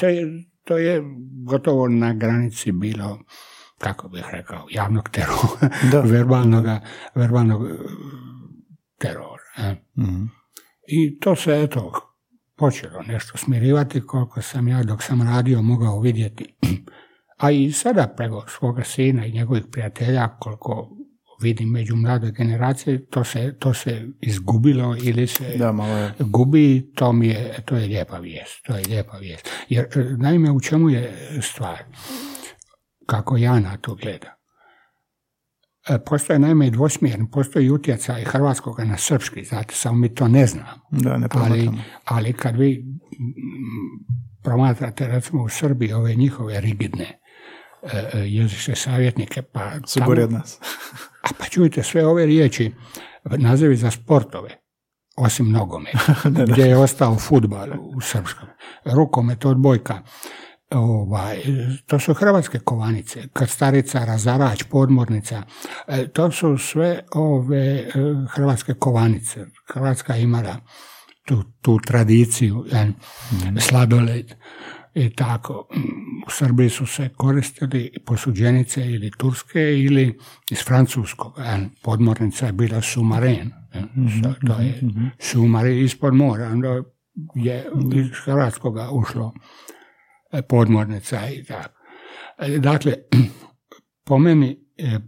[0.00, 1.02] To, je, to je
[1.44, 3.18] gotovo na granici bilo,
[3.78, 5.70] kako bih rekao, javnog terora,
[6.12, 6.64] verbalnog,
[7.14, 7.74] verbalnog e,
[8.98, 9.76] terora.
[9.96, 10.26] mm
[10.88, 11.92] I to se, eto,
[12.56, 16.54] počelo nešto smirivati koliko sam ja dok sam radio mogao vidjeti.
[17.42, 20.95] A i sada preko svoga sina i njegovih prijatelja koliko
[21.42, 26.12] vidim među mlade generacije, to se, to se izgubilo ili se da, malo je.
[26.18, 29.50] gubi, to mi je, to je lijepa vijest, to je lijepa vijest.
[29.68, 31.84] Jer, e, naime, u čemu je stvar?
[33.06, 34.30] Kako ja na to gledam.
[35.88, 40.46] E, postoje naime i dvosmjerni, postoji utjecaj hrvatskoga na srpski, znate, samo mi to ne
[40.46, 40.88] znamo.
[40.90, 41.70] Da, ne ali,
[42.04, 42.84] ali kad vi
[44.42, 47.20] promatrate recimo u Srbiji ove njihove rigidne
[47.92, 49.42] E, jezične savjetnike.
[49.42, 50.58] Pa Su od nas.
[51.30, 52.72] A pa čujte sve ove riječi,
[53.24, 54.50] nazivi za sportove,
[55.16, 55.90] osim nogome,
[56.48, 58.48] gdje je ostao futbal u srpskom.
[58.84, 60.02] Rukomet, odbojka,
[60.70, 61.42] ovaj,
[61.86, 65.42] to su hrvatske kovanice, starica, razarač, podmornica,
[65.86, 67.90] e, to su sve ove
[68.30, 69.46] hrvatske kovanice.
[69.72, 70.56] Hrvatska imala
[71.24, 73.58] tu, tu tradiciju, mm.
[73.60, 74.34] sladoled,
[74.96, 75.68] i tako.
[76.26, 80.18] U Srbiji su se koristili posuđenice ili turske ili
[80.50, 81.38] iz francuskog.
[81.82, 83.52] Podmornica je bila sumaren.
[83.74, 85.06] Mhm, to je mhm.
[85.18, 86.48] sumari ispod mora.
[86.48, 86.82] Onda
[87.34, 89.34] je iz Hrvatskoga ušlo
[90.32, 91.80] e, podmornica i tako.
[92.38, 92.94] E, dakle,
[94.06, 94.98] po meni e,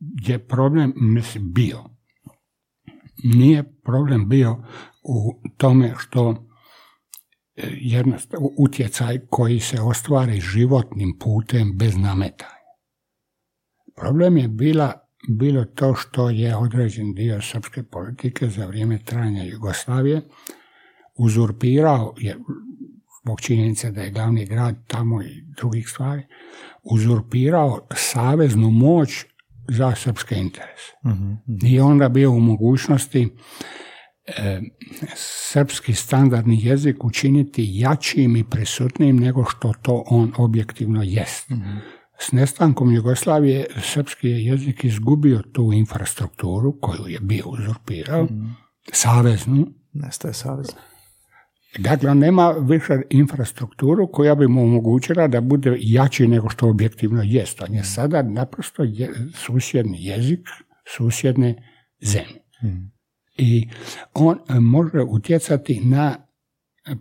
[0.00, 1.84] je problem mislim bio.
[3.24, 4.64] Nije problem bio
[5.02, 6.46] u tome što
[7.80, 12.50] jednostavno utjecaj koji se ostvari životnim putem bez nametanja.
[13.96, 14.92] Problem je bila,
[15.28, 20.22] bilo to što je određen dio srpske politike za vrijeme trajanja Jugoslavije
[21.14, 22.36] uzurpirao, jer
[23.22, 26.22] zbog činjenice da je glavni grad tamo i drugih stvari,
[26.82, 29.24] uzurpirao saveznu moć
[29.68, 30.92] za srpske interese.
[31.66, 33.28] I onda bio u mogućnosti
[34.26, 34.60] e,
[35.16, 41.50] srpski standardni jezik učiniti jačim i prisutnim nego što to on objektivno jest.
[42.18, 48.28] S nestankom Jugoslavije srpski je jezik izgubio tu infrastrukturu koju je bio uzurpirao,
[48.92, 49.66] saveznu.
[49.92, 50.66] Nestaje savez.
[51.78, 57.22] Dakle, on nema više infrastrukturu koja bi mu omogućila da bude jači nego što objektivno
[57.22, 57.62] jest.
[57.62, 60.48] On je sada naprosto je, susjedni jezik
[60.96, 61.54] susjedne
[62.00, 62.40] zemlje.
[63.36, 63.68] I
[64.14, 66.16] on e, može utjecati na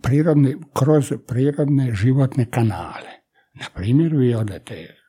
[0.02, 3.10] prirodne, kroz prirodne životne kanale.
[3.54, 5.04] Na primjer, vi odete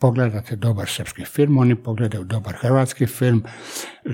[0.00, 3.42] pogledate dobar srpski film, oni pogledaju dobar hrvatski film,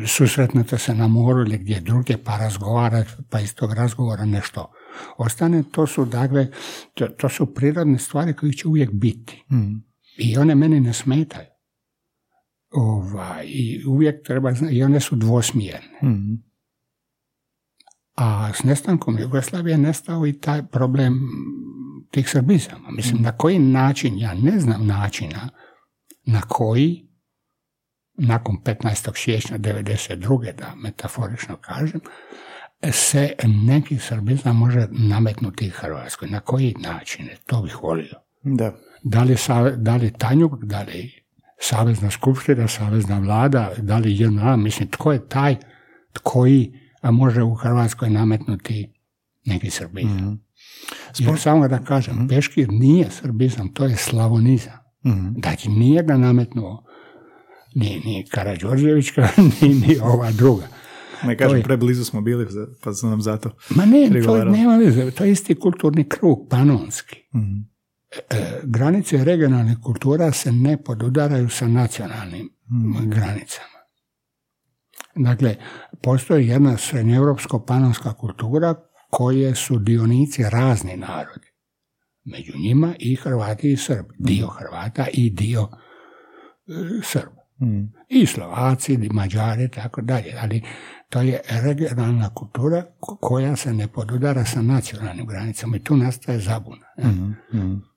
[0.06, 4.72] susretnete se na moru ili gdje druge pa razgovarate, pa iz tog razgovora nešto
[5.16, 5.62] ostane.
[5.72, 6.46] To su, dakle,
[6.94, 9.44] to, to su prirodne stvari koje će uvijek biti.
[10.18, 11.46] I one meni ne smetaju.
[12.70, 15.98] Ovaj, I uvijek treba znati, i one su dvosmjerne.
[18.14, 21.20] A s nestankom Jugoslavije je nestao i taj problem
[22.10, 22.90] tih srbizama.
[22.90, 25.48] Mislim, na koji način, ja ne znam načina
[26.26, 27.08] na koji
[28.16, 29.10] nakon 15.
[29.14, 30.52] siječnja 92.
[30.56, 32.00] da metaforično kažem,
[32.92, 36.28] se neki srbizam može nametnuti Hrvatskoj.
[36.28, 37.28] Na koji način?
[37.46, 38.14] To bih volio.
[38.42, 38.74] Da.
[39.02, 39.36] Da li,
[39.76, 41.24] da li Tanjuk, da li
[41.60, 45.56] Savezna skupština, Savezna vlada, da li JNA, mislim, tko je taj
[46.22, 48.92] koji a može u Hrvatskoj nametnuti
[49.44, 50.44] neki srbizam.
[51.18, 54.78] Jer samo da kažem, Peškir nije srbizam, to je slavonizam.
[55.38, 56.84] Znači, nije ga nametnuo
[57.74, 60.66] ni, ni Karađorđevićka, ni, ni ova druga.
[61.24, 62.46] Ne kažem, je- preblizu smo bili,
[62.82, 63.50] pa su nam zato.
[63.70, 64.52] Ma ne, to Prigovarao.
[64.52, 67.16] nema veze, to je isti kulturni krug, panonski.
[68.30, 72.50] E, granice regionalnih kultura se ne podudaraju sa nacionalnim
[73.02, 73.73] granicama.
[75.16, 75.56] Dakle,
[76.02, 78.74] postoji jedna srednjoevropsko-panonska kultura
[79.10, 81.48] koje su dionici razni narodi.
[82.24, 84.14] Među njima i Hrvati i Srbi.
[84.18, 85.68] Dio Hrvata i dio
[86.66, 86.72] e,
[87.02, 87.44] Srba.
[88.08, 90.34] I Slovaci, i Mađari, tako dalje.
[90.42, 90.62] Ali
[91.08, 96.38] to je regionalna kultura ko- koja se ne podudara sa nacionalnim granicama i tu nastaje
[96.38, 96.86] zabuna.
[96.98, 97.02] e.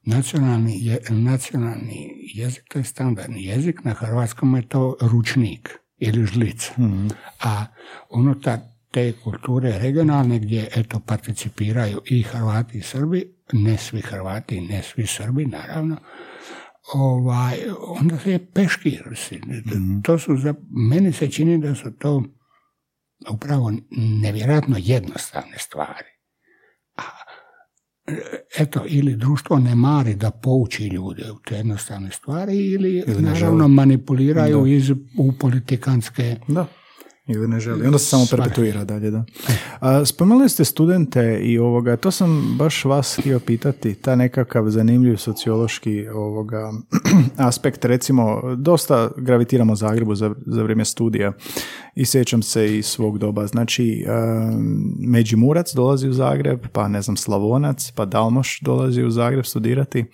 [0.06, 6.74] Nacionalni, je, nacionalni jezik, to je standardni jezik, na hrvatskom je to ručnik ili žlica.
[7.44, 7.66] A
[8.10, 8.60] unutar
[8.92, 14.84] te kulture regionalne gdje eto participiraju i Hrvati i Srbi, ne svi Hrvati i ne
[14.84, 15.98] svi Srbi naravno,
[16.94, 17.58] ovaj,
[17.88, 19.04] onda se je peškir.
[19.16, 19.42] si.
[20.04, 22.24] To su za, meni se čini da su to
[23.30, 23.74] upravo
[24.22, 26.17] nevjerojatno jednostavne stvari.
[28.58, 33.68] Eto, ili društvo ne mari da pouči ljude u te jednostavne stvari ili, Ili naravno
[33.68, 36.66] manipuliraju iz, u politikanske Da.
[37.28, 37.86] Ili ne želi.
[37.86, 39.26] Onda se samo perpetuira dalje, da.
[40.06, 46.08] Spomenuli ste studente i ovoga, to sam baš vas htio pitati, ta nekakav zanimljiv sociološki
[46.08, 46.72] ovoga
[47.38, 51.34] aspekt, recimo, dosta gravitiramo Zagrebu za, za vrijeme studija
[51.96, 53.48] i sjećam se i svog doba.
[53.48, 54.06] Znači,
[55.00, 60.06] Međimurac dolazi u Zagreb, pa ne znam, Slavonac, pa Dalmoš dolazi u Zagreb studirati.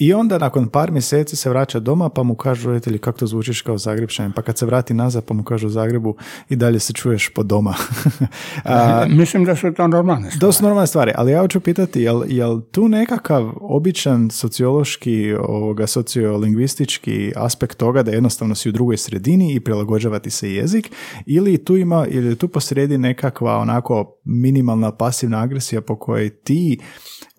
[0.00, 3.62] I onda nakon par mjeseci se vraća doma pa mu kažu roditelji kako to zvučiš
[3.62, 4.32] kao Zagrebčanin.
[4.32, 6.16] Pa kad se vrati nazad pa mu kažu u Zagrebu
[6.48, 7.74] i dalje se čuješ po doma.
[8.64, 10.40] A, Mislim da su to normalne stvari.
[10.40, 15.86] to su normalne stvari, ali ja hoću pitati, jel, jel tu nekakav običan sociološki, ovoga,
[15.86, 20.90] sociolingvistički aspekt toga da jednostavno si u drugoj sredini i prilagođavati se jezik,
[21.26, 26.78] ili tu ima, ili tu posrijedi nekakva onako minimalna pasivna agresija po kojoj ti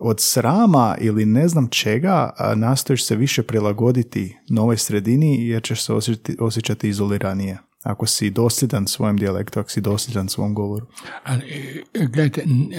[0.02, 5.92] od srama ili ne znam čega nastojiš se više prilagoditi novoj sredini jer ćeš se
[5.92, 7.58] osjećati, osjećati izoliranije.
[7.82, 10.86] Ako si dosljedan svojem dijalektu, ako si dosljedan svom govoru.
[11.24, 11.42] Ali,
[11.94, 12.72] e, gledajte, n-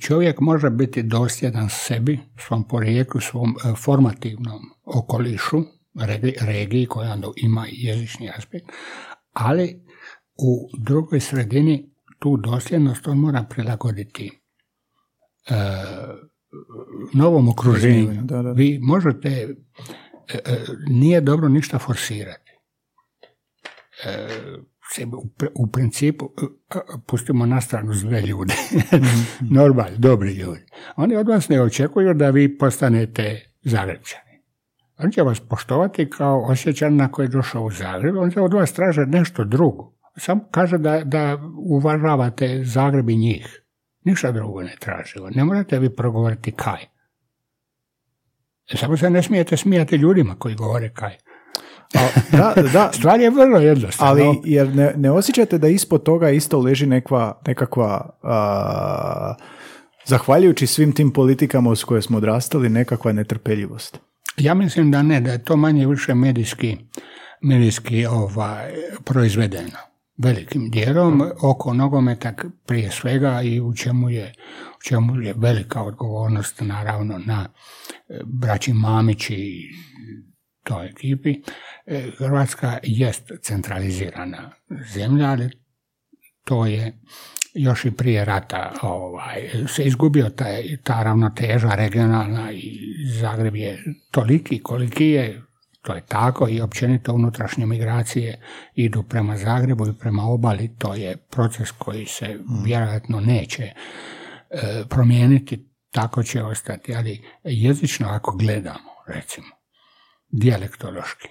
[0.00, 5.62] čovjek može biti dosljedan sebi, svom porijeklu, svom e, formativnom okolišu,
[5.94, 8.66] regi- regiji koja ima jezični aspekt,
[9.32, 9.84] ali
[10.36, 14.47] u drugoj sredini tu dosljednost on mora prilagoditi e,
[17.14, 18.22] novom okruženju.
[18.22, 18.52] Da, da.
[18.52, 20.58] Vi možete, e, e,
[20.88, 22.52] nije dobro ništa forsirati.
[24.04, 24.28] E,
[25.12, 28.54] u, pr- u principu, e, e, pustimo na stranu zle ljude,
[29.58, 30.60] normalni, dobri ljudi.
[30.96, 34.42] Oni od vas ne očekuju da vi postanete Zagrebčani.
[34.98, 38.72] On će vas poštovati kao osjećan koji je došao u Zagreb, on će od vas
[38.72, 39.94] traže nešto drugo.
[40.16, 43.62] Samo kaže da, da uvažavate Zagreb i njih.
[44.08, 45.30] Ništa drugo ne tražimo.
[45.30, 46.86] Ne morate vi progovoriti kaj.
[48.74, 51.16] Samo se ne smijete smijati ljudima koji govore kaj.
[52.32, 52.90] da, da.
[52.98, 54.12] Stvar je vrlo jednostavna.
[54.12, 59.34] Ali jer ne, ne osjećate da ispod toga isto leži nekva, nekakva, a,
[60.04, 63.98] zahvaljujući svim tim politikama uz koje smo odrastali, nekakva netrpeljivost?
[64.36, 66.76] Ja mislim da ne, da je to manje više medijski,
[67.42, 68.72] medijski ovaj,
[69.04, 69.87] proizvedeno
[70.18, 72.32] velikim dijelom oko nogometa
[72.66, 74.32] prije svega i u čemu je,
[74.78, 77.48] u čemu je velika odgovornost naravno na
[78.08, 79.68] e, braći Mamić i
[80.64, 81.34] toj ekipi.
[81.86, 84.50] E, Hrvatska jest centralizirana
[84.94, 85.50] zemlja, ali
[86.44, 86.98] to je
[87.54, 92.78] još i prije rata ovaj, se izgubio taj, ta ravnoteža regionalna i
[93.20, 95.42] Zagreb je toliki koliki je,
[95.88, 98.40] to je tako i općenito unutrašnje migracije
[98.74, 102.64] idu prema Zagrebu i prema obali, to je proces koji se mm.
[102.64, 103.74] vjerojatno neće e,
[104.88, 109.46] promijeniti, tako će ostati, ali jezično ako gledamo, recimo,
[110.28, 111.28] dijalektološki,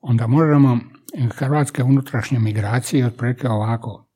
[0.00, 0.78] onda možemo
[1.34, 4.08] hrvatske unutrašnje migracije otprilike ovako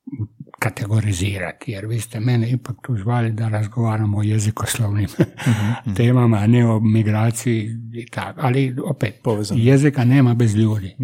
[0.62, 6.46] kategorizirati, jer vi ste mene ipak tu zvali da razgovaramo o jezikoslovnim mm temama, a
[6.46, 8.40] ne o migraciji i tako.
[8.42, 9.60] Ali opet, Povezano.
[9.62, 10.96] jezika nema bez ljudi.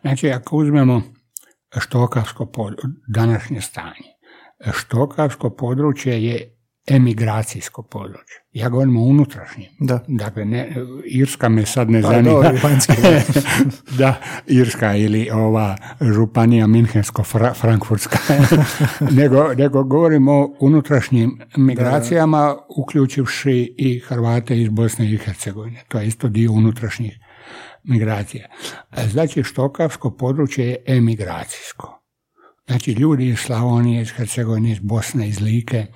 [0.00, 1.02] Znači, ako uzmemo
[1.80, 2.52] štokavsko
[3.08, 4.10] današnje stanje,
[4.72, 6.53] štokavsko područje je
[6.90, 8.36] emigracijsko područje.
[8.52, 9.70] Ja govorim o unutrašnjem.
[9.80, 10.00] Da.
[10.08, 12.52] Dakle, ne, Irska me sad ne pa, zanima.
[13.98, 18.18] da, Irska ili ova županija Minhensko-Frankfurtska.
[19.20, 25.82] nego, nego govorim o unutrašnjim migracijama, uključivši i Hrvate iz Bosne i Hercegovine.
[25.88, 27.18] To je isto dio unutrašnjih
[27.84, 28.48] migracija.
[29.10, 32.00] Znači, štokavsko područje je emigracijsko.
[32.66, 35.86] Znači, ljudi iz Slavonije, iz Hercegovine, iz Bosne, iz Like,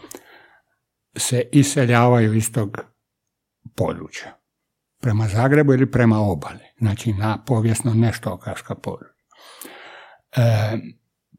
[1.16, 2.78] se iseljavaju iz tog
[3.76, 4.38] područja.
[5.00, 6.64] Prema Zagrebu ili prema obali.
[6.78, 9.14] Znači na povijesno neštokavska područja.
[10.36, 10.78] E,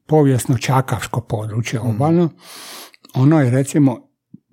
[0.06, 1.86] povijesno čakavsko područje mm.
[1.86, 2.30] obalno,
[3.14, 4.08] ono je recimo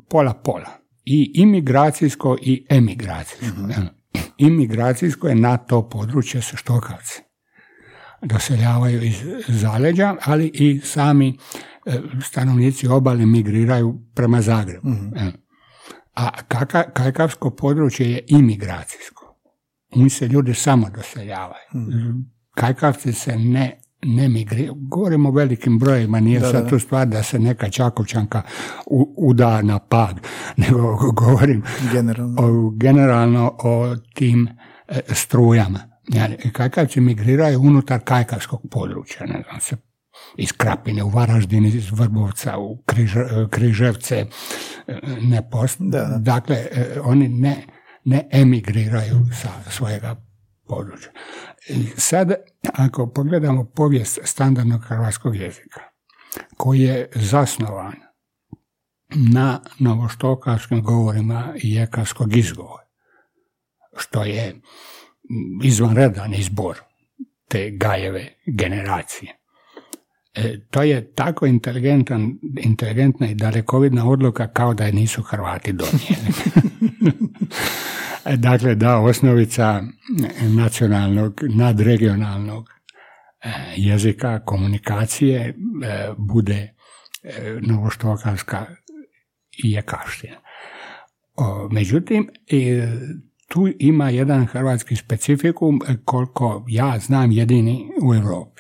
[0.10, 0.70] pola-pola.
[1.06, 3.62] I imigracijsko i emigracijsko.
[3.62, 3.98] mm
[4.38, 7.28] Imigracijsko je na to područje se štokavci
[8.22, 9.16] doseljavaju iz
[9.48, 11.38] zaleđa, ali i sami
[12.22, 14.90] stanovnici obale migriraju prema Zagrebu.
[14.90, 15.12] mm
[16.16, 16.30] A
[16.94, 19.36] kajkavsko područje je imigracijsko.
[19.96, 21.70] Mi se ljudi samo doseljavaju.
[21.74, 24.74] mm Kajkavci se ne ne migriraju.
[24.76, 28.42] Govorimo o velikim brojima, nije da, sad tu stvar da se neka Čakovčanka
[29.18, 30.20] uda na pad,
[30.68, 34.50] nego govorim generalno o, generalno o tim
[34.88, 35.80] e, strujama.
[36.52, 39.78] Kajkavci migriraju unutar kajkavskog područja, ne znam se,
[40.38, 42.84] iz Krapine u Varaždin, iz Vrbovca u
[43.50, 44.26] Križevce
[45.22, 45.78] ne post...
[46.20, 47.64] Dakle, e, oni ne,
[48.04, 50.16] ne emigriraju sa svojega
[50.68, 51.12] područja.
[51.98, 52.34] Sad,
[52.74, 55.82] ako pogledamo povijest standardnog hrvatskog jezika,
[56.58, 57.94] koji je zasnovan
[59.16, 62.88] na novoštokarskim govorima jekavskog izgovora,
[63.98, 64.62] što je
[65.64, 66.78] izvanredan izbor
[67.48, 69.37] te gajeve generacije.
[70.38, 76.34] E, to je tako inteligentan, inteligentna i dalekovidna odluka kao da je nisu Hrvati donijeli.
[78.48, 79.84] dakle, da osnovica
[80.56, 82.70] nacionalnog, nadregionalnog
[83.44, 85.54] e, jezika, komunikacije e,
[86.18, 86.74] bude
[87.62, 88.66] novoštokarska
[89.64, 90.36] i jekaština.
[91.72, 92.30] Međutim,
[93.48, 98.57] tu ima jedan hrvatski specifikum koliko ja znam jedini u Europi.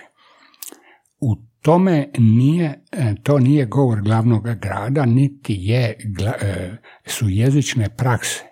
[1.67, 5.97] Tome nije, e, to nije govor glavnog grada, niti je,
[6.41, 8.43] e, su jezične prakse,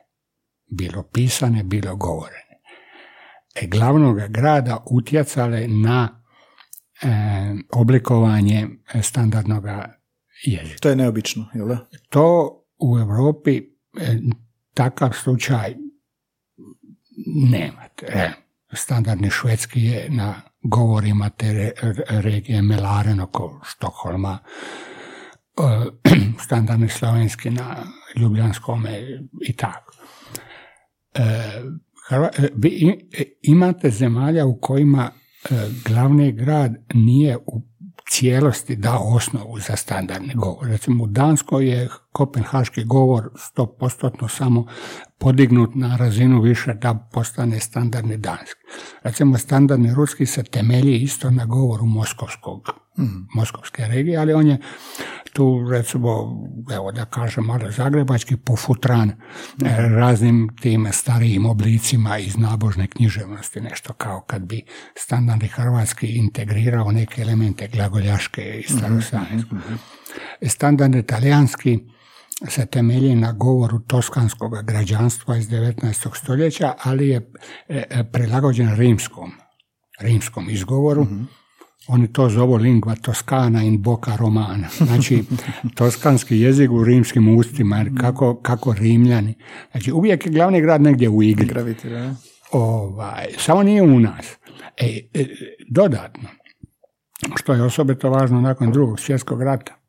[0.72, 2.60] bilo pisane, bilo govorene.
[3.56, 6.22] E, glavnog grada utjecale na
[7.74, 8.68] oblikovanje
[9.02, 9.64] standardnog
[10.46, 10.80] jezika.
[10.82, 11.88] To je neobično, jel da?
[12.10, 13.62] To u Europi
[14.74, 15.76] takav slučaj
[17.52, 18.34] nemate.
[18.74, 21.74] Standardni švedski je na govorima te
[22.10, 24.40] regije Melaren oko Štokholma,
[25.58, 25.62] e,
[26.46, 27.76] standardni slovenski na
[28.16, 29.94] Ljubljanskome i tako.
[31.14, 31.62] E,
[32.56, 33.00] vi
[33.42, 35.50] imate zemalja u kojima e,
[35.86, 37.62] glavni grad nije u
[38.10, 40.68] cijelosti dao osnovu za standardni govor.
[40.68, 44.68] Recimo u Danskoj je kopenhaški govor 100% samo
[45.26, 48.62] podignut na razinu više da postane standardni danski.
[49.04, 53.28] Recimo standardni ruski se temelji isto na govoru moskovskog, mm.
[53.34, 54.58] moskovske regije, ali on je
[55.34, 56.10] tu recimo,
[56.74, 59.16] evo da kažem malo zagrebački, pofutran e,
[59.90, 64.62] raznim tim starijim oblicima iz nabožne književnosti, nešto kao kad bi
[64.98, 69.60] standardni hrvatski integrirao neke elemente glagoljaške i staroslavenskog.
[70.42, 71.80] Standardni italijanski
[72.50, 76.18] se temelji na govoru toskanskog građanstva iz 19.
[76.18, 77.32] stoljeća, ali je
[77.68, 79.32] e, e, prilagođen rimskom,
[80.00, 81.08] rimskom izgovoru.
[81.88, 84.68] Oni to zovu lingva toskana in boca romana.
[84.78, 85.24] Znači,
[85.78, 89.34] toskanski jezik u rimskim ustima, kako, kako rimljani.
[89.72, 91.46] Znači, uvijek je glavni grad negdje u igri.
[91.46, 92.16] Gravitira.
[92.52, 94.26] Ovaj, samo nije u nas.
[94.78, 95.26] E, e,
[95.70, 96.30] dodatno,
[97.36, 99.85] što je osobito važno nakon drugog svjetskog rata,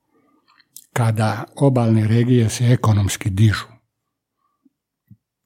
[0.96, 3.66] kada obalne regije se ekonomski dižu.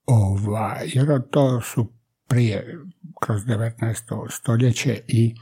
[0.06, 1.92] Ovaj, jer to su
[2.28, 2.78] prije,
[3.20, 4.30] kroz 19.
[4.30, 5.34] stoljeće i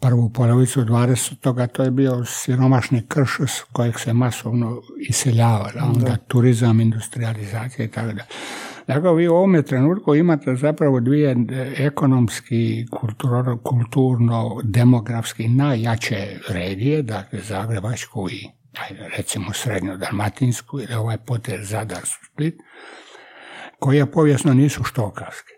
[0.00, 1.68] prvu polovicu 20.
[1.72, 8.12] to je bio siromašni krš s kojeg se masovno iseljavalo, onda turizam, industrializacija i tako
[8.12, 8.22] da.
[8.86, 11.36] Dakle, vi u ovome trenutku imate zapravo dvije
[11.76, 18.55] ekonomski, kulturno, kulturno demografski najjače regije, dakle Zagrebačku i
[19.16, 22.54] recimo srednjo-dalmatinsku ili ovaj potez Zadar Split,
[23.78, 25.52] koja povijesno nisu štokavske.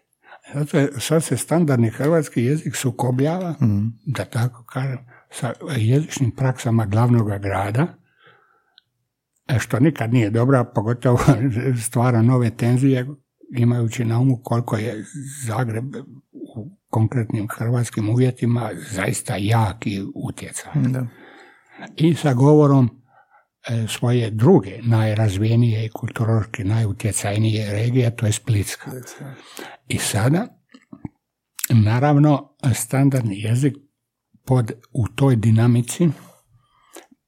[0.54, 3.54] Zato sad se standardni hrvatski jezik sukobljava,
[4.06, 4.98] da tako kažem,
[5.30, 7.86] sa jezičnim praksama glavnog grada,
[9.48, 11.18] e, što nikad nije dobra, pogotovo
[11.86, 13.06] stvara nove tenzije,
[13.56, 15.04] imajući na umu koliko je
[15.46, 15.96] Zagreb
[16.32, 20.72] u konkretnim hrvatskim uvjetima zaista jak i utjecaj.
[20.74, 21.06] Da.
[21.96, 22.90] I sa govorom
[23.88, 28.90] svoje druge najrazvijenije i kulturološki najutjecajnije regije, to je Splitska.
[29.88, 30.46] I sada,
[31.70, 33.76] naravno, standardni jezik
[34.44, 36.09] pod, u toj dinamici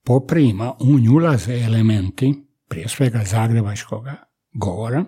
[0.05, 2.35] poprima, u nju ulaze elementi,
[2.68, 4.05] prije svega zagrebačkog
[4.53, 5.05] govora,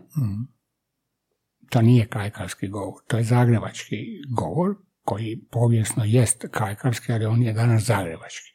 [1.70, 3.96] to nije kajkavski govor, to je zagrebački
[4.36, 8.52] govor, koji povijesno jest kajkavski, ali on je danas zagrebački.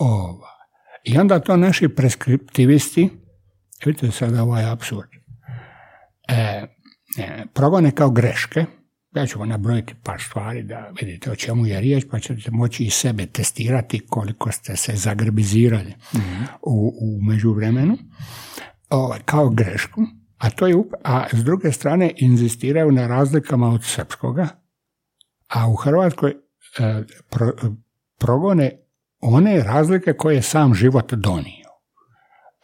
[0.00, 0.59] Ova.
[1.04, 3.10] I onda to naši preskriptivisti,
[3.84, 5.08] vidite sada ovaj apsurd,
[6.28, 6.34] e,
[7.18, 8.64] e, progone kao greške,
[9.14, 12.84] ja ću vam nabrojiti par stvari da vidite o čemu je riječ, pa ćete moći
[12.84, 15.94] i sebe testirati koliko ste se zagrbizirali
[16.62, 17.98] u, u međuvremenu,
[18.90, 20.02] ovaj, kao grešku,
[20.38, 20.74] a, to je,
[21.04, 24.48] a s druge strane inzistiraju na razlikama od srpskoga,
[25.48, 26.36] a u Hrvatskoj e,
[27.30, 27.74] pro-
[28.18, 28.89] progone
[29.20, 31.70] one razlike koje je sam život donio.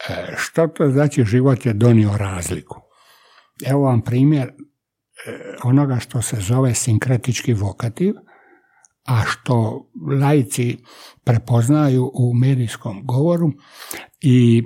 [0.09, 2.81] E, što to znači život je donio razliku?
[3.67, 4.53] Evo vam primjer e,
[5.63, 8.15] onoga što se zove sinkretički vokativ,
[9.07, 9.87] a što
[10.21, 10.79] laici
[11.25, 13.53] prepoznaju u medijskom govoru
[14.21, 14.63] i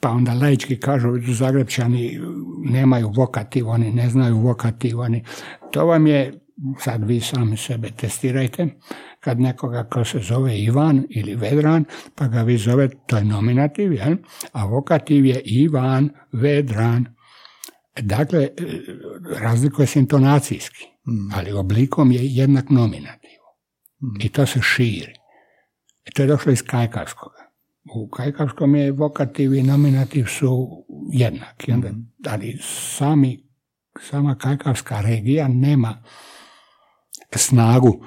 [0.00, 2.20] pa onda laički kažu Zagrebčani
[2.64, 5.24] nemaju vokativ, oni ne znaju vokativ, oni
[5.72, 6.40] to vam je
[6.78, 8.68] sad vi sami sebe testirajte,
[9.26, 13.92] kad nekoga ko se zove Ivan ili Vedran, pa ga vi zove, to je nominativ,
[13.92, 14.16] jel?
[14.52, 17.06] a vokativ je Ivan, Vedran.
[18.00, 18.50] Dakle, e,
[19.40, 20.86] razlikuje se intonacijski,
[21.34, 23.46] ali oblikom je jednak nominativu.
[24.20, 25.14] I to se širi.
[26.06, 27.50] I to je došlo iz kajkavskoga.
[27.94, 30.68] U kajkavskom je vokativ i nominativ su
[31.12, 31.90] jednaki, onda,
[32.30, 33.48] ali sami,
[34.00, 36.02] sama kajkavska regija nema
[37.34, 38.04] snagu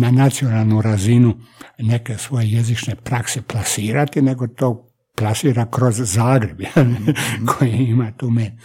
[0.00, 1.34] na nacionalnu razinu
[1.78, 6.60] neke svoje jezične prakse plasirati, nego to plasira kroz Zagreb
[7.48, 8.58] koji ima tu men.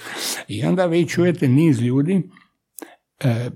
[0.48, 2.30] I onda vi čujete niz ljudi
[3.20, 3.50] e,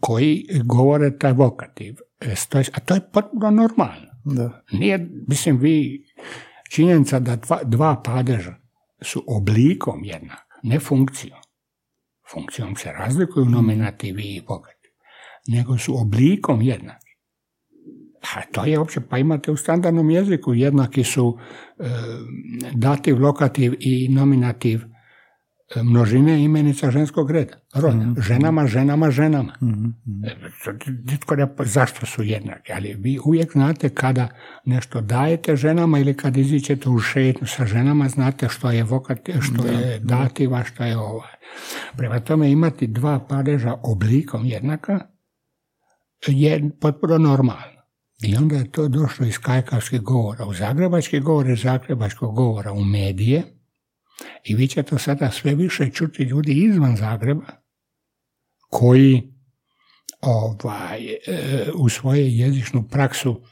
[0.00, 1.94] koji govore taj vokativ.
[2.20, 2.34] E,
[2.72, 4.06] a to je potpuno normalno.
[4.24, 4.62] Da.
[4.72, 6.04] Nije, mislim, vi,
[6.70, 8.54] činjenica da dva, dva padeža
[9.02, 11.38] su oblikom jednak, ne funkcijom.
[12.32, 14.75] Funkcijom se razlikuju nominativi i vokativ,
[15.48, 17.06] nego su oblikom jednaki.
[18.34, 21.38] A to je uopće, pa imate u standardnom jeziku, jednaki su
[21.78, 21.84] e,
[22.74, 24.80] dativ, lokativ i nominativ
[25.76, 27.54] e, množine imenica ženskog reda.
[27.74, 28.14] Roda.
[28.20, 29.52] Ženama, ženama, ženama.
[30.24, 30.34] E,
[30.64, 34.28] to Nitko ne, zašto su jednaki, ali vi uvijek znate kada
[34.64, 39.66] nešto dajete ženama ili kad izićete u šetnju sa ženama, znate što je vokativ, što
[39.66, 41.36] je dativa, što je ovaj.
[41.96, 45.15] Prema tome imati dva padeža oblikom jednaka
[46.32, 47.76] je potpuno normalno.
[48.22, 52.84] I onda je to došlo iz kajkavskih govora u zagrebački govor, iz zagrebačkog govora u
[52.84, 53.42] medije.
[54.44, 57.46] I vi ćete sada sve više čuti ljudi izvan Zagreba
[58.70, 59.36] koji
[60.20, 61.18] ovaj, e,
[61.74, 63.42] u svoju jezičnu praksu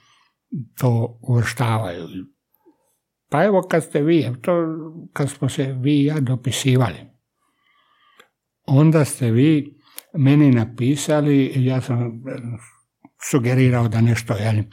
[0.78, 2.08] to uvrštavaju.
[3.30, 4.52] Pa evo kad ste vi, to,
[5.12, 6.98] kad smo se vi i ja dopisivali,
[8.66, 9.80] onda ste vi
[10.14, 12.22] meni napisali, ja sam
[13.30, 14.68] sugerirao da nešto jeli,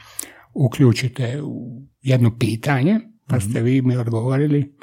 [0.53, 3.63] uključite u jedno pitanje, pa ste Mhm.
[3.63, 4.75] vi mi odgovorili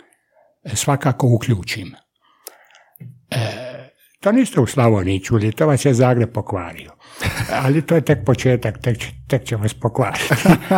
[0.65, 1.93] e, svakako uključim.
[3.31, 3.39] E,
[4.21, 6.93] to niste u Slavoniji čuli, to vas je Zagreb pokvario.
[7.63, 8.99] Ali to je tek početak, tek,
[9.29, 10.25] tek će vas pokvariti.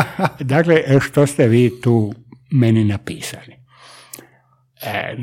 [0.54, 2.14] dakle, što ste vi tu
[2.52, 3.56] meni napisali?
[4.82, 5.16] E,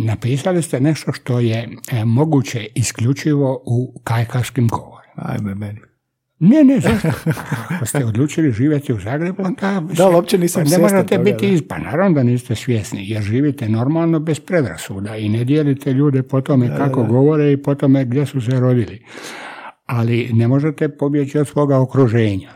[0.00, 5.12] napisali ste nešto što je e, moguće isključivo u kajkavskim govorima.
[5.16, 5.80] Ajme meni.
[6.40, 7.08] Ne, ne, zašto?
[7.70, 9.82] Ako ste odlučili živjeti u Zagrebu, onda...
[9.96, 11.52] Da, ali uopće nisam ne morate toga, biti da.
[11.52, 11.62] iz...
[11.68, 16.40] Pa naravno da niste svjesni, jer živite normalno bez predrasuda i ne dijelite ljude po
[16.40, 19.04] tome kako govore i po tome gdje su se rodili.
[19.86, 22.50] Ali ne možete pobjeći od svoga okruženja,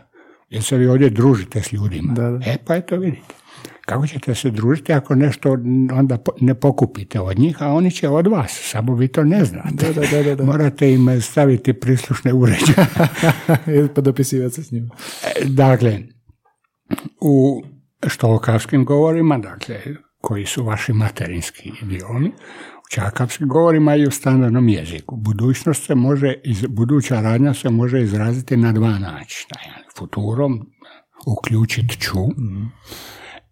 [0.49, 2.13] jer se vi ovdje družite s ljudima.
[2.13, 2.39] Da.
[2.45, 3.42] E, pa eto vidite.
[3.85, 5.51] Kako ćete se družiti ako nešto
[5.93, 9.93] onda ne pokupite od njih, a oni će od vas, samo vi to ne znate.
[9.93, 10.43] Da, da, da, da.
[10.43, 12.87] Morate im staviti prislušne uređaje.
[13.95, 14.95] Pa dopisivati se s njima.
[15.45, 15.99] Dakle,
[17.21, 17.63] u
[18.07, 19.79] štolkavskim govorima, dakle,
[20.21, 22.27] koji su vaši materinski idiomi,
[22.77, 25.15] u čakavskim govorima i u standardnom jeziku.
[25.15, 26.33] Budućnost se može,
[26.69, 29.59] buduća radnja se može izraziti na dva načina.
[29.97, 30.59] Futurom,
[31.25, 32.19] uključiti ću,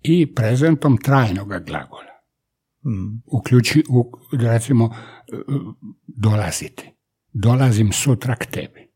[0.04, 2.12] i prezentom trajnog glagola.
[2.86, 3.22] Mm.
[3.26, 5.38] Uključi, u, recimo, e,
[6.08, 6.94] dolaziti.
[7.34, 8.92] Dolazim sutra k tebi.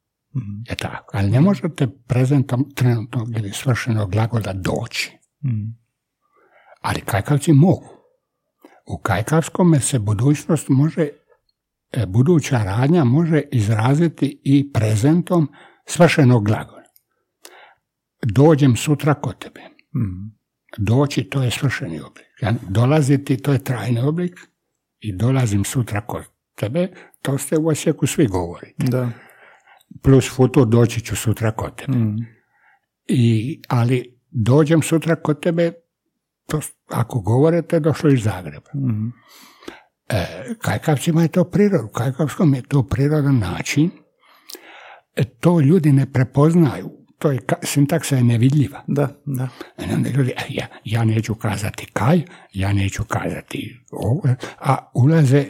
[0.70, 1.18] Je tako.
[1.18, 5.18] Ali ne možete prezentom trenutnog ili svršenog glagola doći.
[5.44, 5.78] Mm.
[6.82, 7.90] Ali kajkavci mogu.
[8.88, 11.10] U kajkavskome se budućnost može,
[11.92, 15.50] e, buduća radnja može izraziti i prezentom
[15.88, 16.84] svršenog glagola.
[18.24, 19.62] Dođem sutra kod tebe.
[19.96, 20.36] Mm.
[20.78, 22.26] Doći to je svršeni oblik.
[22.42, 24.40] Ja, Dolaziti to je trajni oblik
[25.00, 26.24] i dolazim sutra kod
[26.56, 26.88] tebe,
[27.22, 28.86] to ste u Osijeku svi govorite.
[28.88, 29.10] Da.
[30.02, 31.98] Plus futur doći ću sutra kod tebe.
[31.98, 32.18] Mm.
[33.08, 35.72] I, ali dođem sutra kod tebe,
[36.48, 38.72] to, ako govorite, došlo iz Zagreba.
[38.74, 39.14] Mm.
[40.10, 40.26] E,
[40.62, 43.92] kajkavcima je to prirodno, kajkavskom je to prirodan način.
[45.16, 46.90] E, to ljudi ne prepoznaju.
[47.20, 48.84] To je, sintaksa je nevidljiva.
[48.88, 49.48] Da, da.
[49.90, 52.22] I onda ljudi, "E, ja, ja neću kazati kaj,
[52.54, 54.22] ja neću kazati ovo,
[54.60, 55.46] a ulaze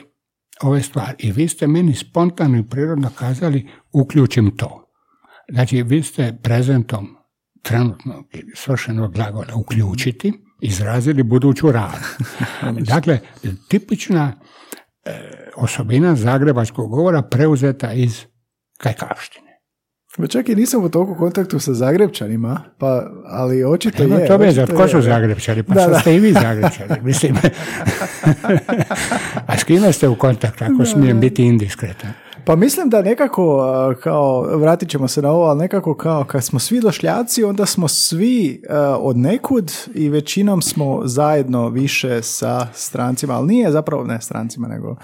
[0.61, 1.15] ove stvari.
[1.19, 4.91] I vi ste meni spontano i prirodno kazali, uključim to.
[5.51, 7.17] Znači, vi ste prezentom
[7.61, 12.05] trenutnog ili svršenog glagola uključiti, izrazili buduću radu.
[12.93, 13.19] dakle,
[13.67, 14.33] tipična
[15.05, 15.19] e,
[15.55, 18.25] osobina zagrebačkog govora preuzeta iz
[18.77, 19.44] kajkavštine.
[20.17, 24.27] Pa čak i nisam u toliko kontaktu sa Zagrebčanima, pa, ali očito Nema je.
[24.27, 25.01] to veze, očito tko su da.
[25.01, 25.63] Zagrebčani?
[25.63, 25.99] Pa Da, sad da.
[25.99, 27.35] ste i vi Zagrebčani, mislim.
[29.47, 32.09] A s kime ste u kontaktu, ako smijem biti indiskretan?
[32.45, 33.63] Pa mislim da nekako,
[34.03, 37.87] kao, vratit ćemo se na ovo, ali nekako kao kad smo svi došljaci, onda smo
[37.87, 44.21] svi a, od nekud i većinom smo zajedno više sa strancima, ali nije zapravo ne
[44.21, 44.95] strancima, nego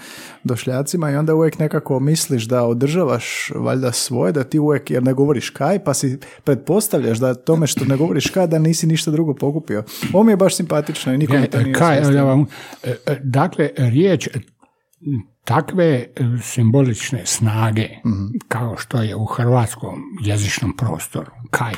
[0.44, 5.12] došljacima i onda uvijek nekako misliš da održavaš valjda svoje, da ti uvijek, jer ne
[5.12, 9.34] govoriš kaj, pa si pretpostavljaš da tome što ne govoriš kaj, da nisi ništa drugo
[9.34, 9.84] pokupio.
[10.12, 12.46] Ovo mi je baš simpatično i niko mi to nije Kaj, ja vam-
[12.84, 14.28] e, e, dakle, riječ
[15.44, 16.06] takve e,
[16.42, 17.88] simbolične snage
[18.48, 21.72] kao što je u hrvatskom jezičnom prostoru, kaj,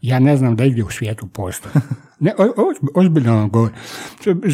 [0.00, 1.72] ja ne znam da igdje u svijetu postoji.
[2.22, 2.32] Ne,
[2.94, 3.76] ozbiljno vam govorim.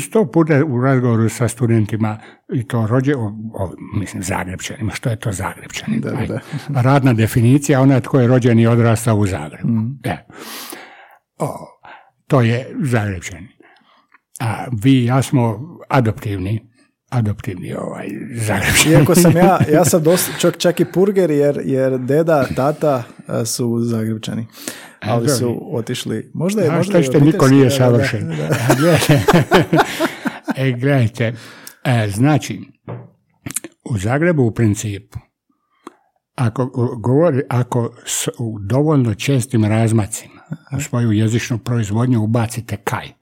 [0.02, 2.18] Sto puta u razgovoru sa studentima
[2.52, 4.92] i to rođe, o, o, mislim, Zagrebčanima.
[4.92, 6.00] Što je to Zagrebčani?
[6.00, 6.40] Da, da, da.
[6.82, 9.68] Radna definicija, ona tko je rođen i odrastao u Zagrebu.
[10.04, 10.16] E.
[11.38, 11.56] O,
[12.26, 13.48] to je Zagrebčani.
[14.40, 16.67] A vi i ja smo adoptivni,
[17.08, 18.94] adoptivni ovaj, Zagrebčani.
[18.98, 23.44] Iako sam ja, ja sam dosta, čak, čak i purger jer, jer deda, tata a,
[23.44, 24.46] su Zagrebčani.
[25.00, 25.34] Ali dobro.
[25.34, 26.30] su otišli.
[26.34, 28.32] Možda je, možda je što niko nije savršen.
[30.56, 31.34] e, gledajte,
[31.84, 32.60] e, znači,
[33.84, 35.18] u Zagrebu u principu,
[36.34, 36.66] ako
[36.98, 40.42] govori, ako s, u dovoljno čestim razmacima
[40.76, 43.12] u svoju jezičnu proizvodnju ubacite kaj, e,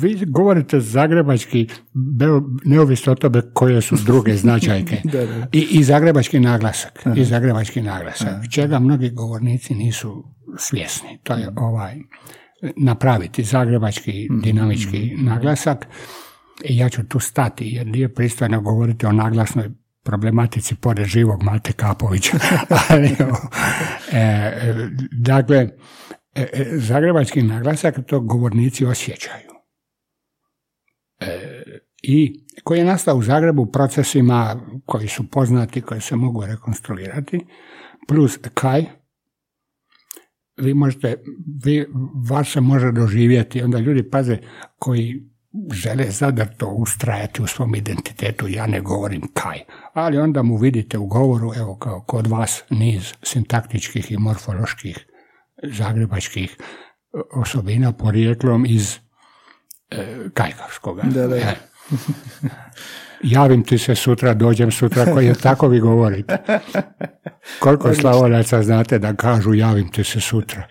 [0.00, 1.68] vi govorite zagrebački,
[2.64, 5.00] neovisno od tobe koje su druge značajke.
[5.04, 5.46] Da, da.
[5.52, 7.06] I, I zagrebački naglasak.
[7.16, 8.50] I zagrebački naglasak.
[8.50, 10.24] Čega mnogi govornici nisu
[10.58, 11.18] svjesni.
[11.22, 11.96] To je ovaj
[12.76, 15.86] napraviti zagrebački dinamički naglasak.
[16.64, 19.70] I ja ću tu stati jer nije pristojno govoriti o naglasnoj
[20.06, 22.38] problematici pored živog Mate Kapovića.
[22.88, 23.16] Ali,
[24.12, 24.52] e,
[25.12, 25.76] dakle, e,
[26.72, 29.50] zagrebački naglasak to govornici osjećaju.
[32.02, 37.46] I koji je nastao u Zagrebu procesima koji su poznati, koji se mogu rekonstruirati,
[38.08, 38.84] plus kaj,
[40.56, 41.22] vi možete,
[41.64, 41.86] vi,
[42.30, 44.38] vas se može doživjeti, onda ljudi paze
[44.78, 45.22] koji
[45.72, 49.60] žele zadrto ustrajati u svom identitetu, ja ne govorim kaj,
[49.94, 55.06] ali onda mu vidite u govoru, evo kao kod vas, niz sintaktičkih i morfoloških
[55.72, 56.56] zagrebačkih
[57.32, 58.98] osobina porijeklom iz
[59.90, 61.02] e, kajkavskoga.
[61.02, 61.36] Da, da.
[61.36, 61.54] E,
[63.22, 66.38] Javim ti se sutra, dođem sutra, koji je tako vi govorite.
[67.58, 70.62] Koliko slavonaca znate da kažu javim ti se sutra?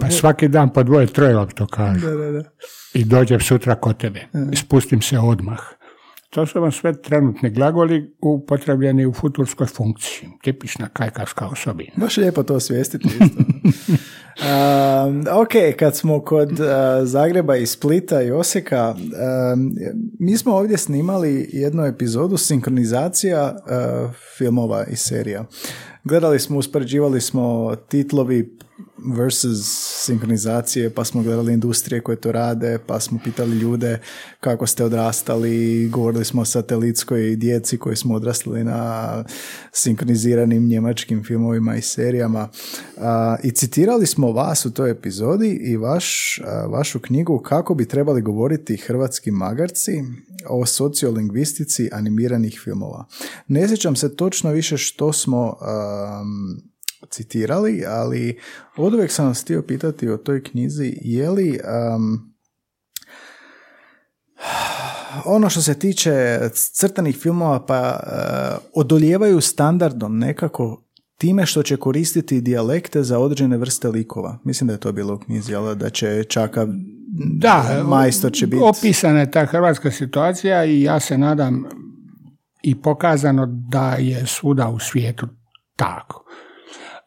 [0.00, 2.06] Pa svaki dan po dvoje, troje vam to kažu.
[2.06, 2.42] Da, da, da.
[2.94, 4.26] I dođem sutra kod tebe.
[4.54, 5.58] Spustim se odmah.
[6.30, 10.28] To su vam sve trenutni glagoli upotrebljeni u futurskoj funkciji.
[10.42, 11.90] Tipična kajkavska osobina.
[11.96, 13.42] Baš lijepo to osvijestiti isto.
[15.42, 16.50] ok, kad smo kod
[17.04, 18.94] Zagreba i Splita i Osijeka,
[20.18, 23.56] mi smo ovdje snimali jednu epizodu sinkronizacija
[24.38, 25.44] filmova i serija.
[26.04, 28.58] Gledali smo, uspoređivali smo titlovi
[29.16, 29.66] versus
[30.04, 34.00] sinkronizacije, pa smo gledali industrije koje to rade, pa smo pitali ljude
[34.40, 39.24] kako ste odrastali, govorili smo o satelitskoj djeci koji smo odrastali na
[39.72, 42.48] sinkroniziranim njemačkim filmovima i serijama.
[43.42, 48.76] I citirali smo vas u toj epizodi i vaš, vašu knjigu kako bi trebali govoriti
[48.76, 50.02] hrvatski magarci
[50.48, 53.06] o sociolingvistici animiranih filmova.
[53.48, 55.56] Ne sjećam se točno više što smo
[57.10, 58.38] citirali, ali
[58.76, 61.60] od uvijek sam vas htio pitati o toj knjizi, je li
[65.24, 66.40] ono što se tiče
[66.72, 70.82] crtanih filmova pa uh, odoljevaju standardom nekako
[71.16, 74.38] time što će koristiti dijalekte za određene vrste likova.
[74.44, 76.66] Mislim da je to bilo u knjizi, ali da će čaka
[77.38, 78.62] da, majstor će biti...
[78.62, 81.64] Opisana je ta hrvatska situacija i ja se nadam
[82.62, 85.28] i pokazano da je svuda u svijetu
[85.76, 86.24] tako.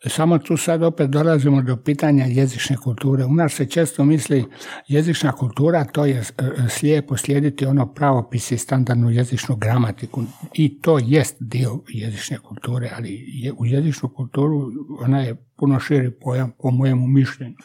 [0.09, 3.25] Samo tu sad opet dolazimo do pitanja jezične kulture.
[3.25, 4.45] U nas se često misli
[4.87, 6.23] jezična kultura to je e,
[6.69, 10.23] slijepo slijediti ono pravopis i standardnu jezičnu gramatiku
[10.53, 13.25] i to jest dio jezične kulture, ali
[13.57, 17.55] u jezičnu kulturu ona je puno širi pojam po mojemu mišljenju.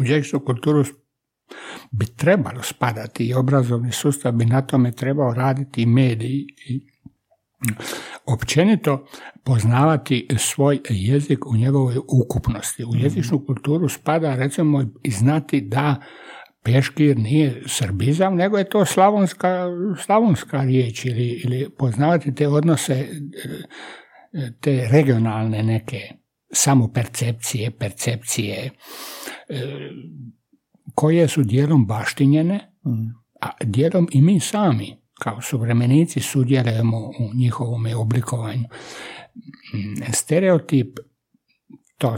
[0.00, 0.84] U jezičnu kulturu
[1.90, 6.80] bi trebalo spadati i obrazovni sustav bi na tome trebao raditi i mediji i
[8.26, 9.06] općenito
[9.44, 12.84] poznavati svoj jezik u njegovoj ukupnosti.
[12.84, 16.02] U jezičnu kulturu spada recimo i znati da
[16.62, 19.66] peškir nije srbizam, nego je to slavonska,
[20.04, 23.08] slavonska riječ ili, ili poznavati te odnose,
[24.60, 25.98] te regionalne neke
[26.52, 28.70] samopercepcije, percepcije,
[30.94, 32.72] koje su dijelom baštinjene,
[33.40, 38.64] a dijelom i mi sami kao suvremenici sudjelujemo u njihovom oblikovanju.
[39.74, 40.98] Mm, stereotip,
[41.98, 42.16] to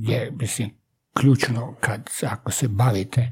[0.00, 0.70] je, mislim,
[1.12, 3.30] ključno kad, ako se bavite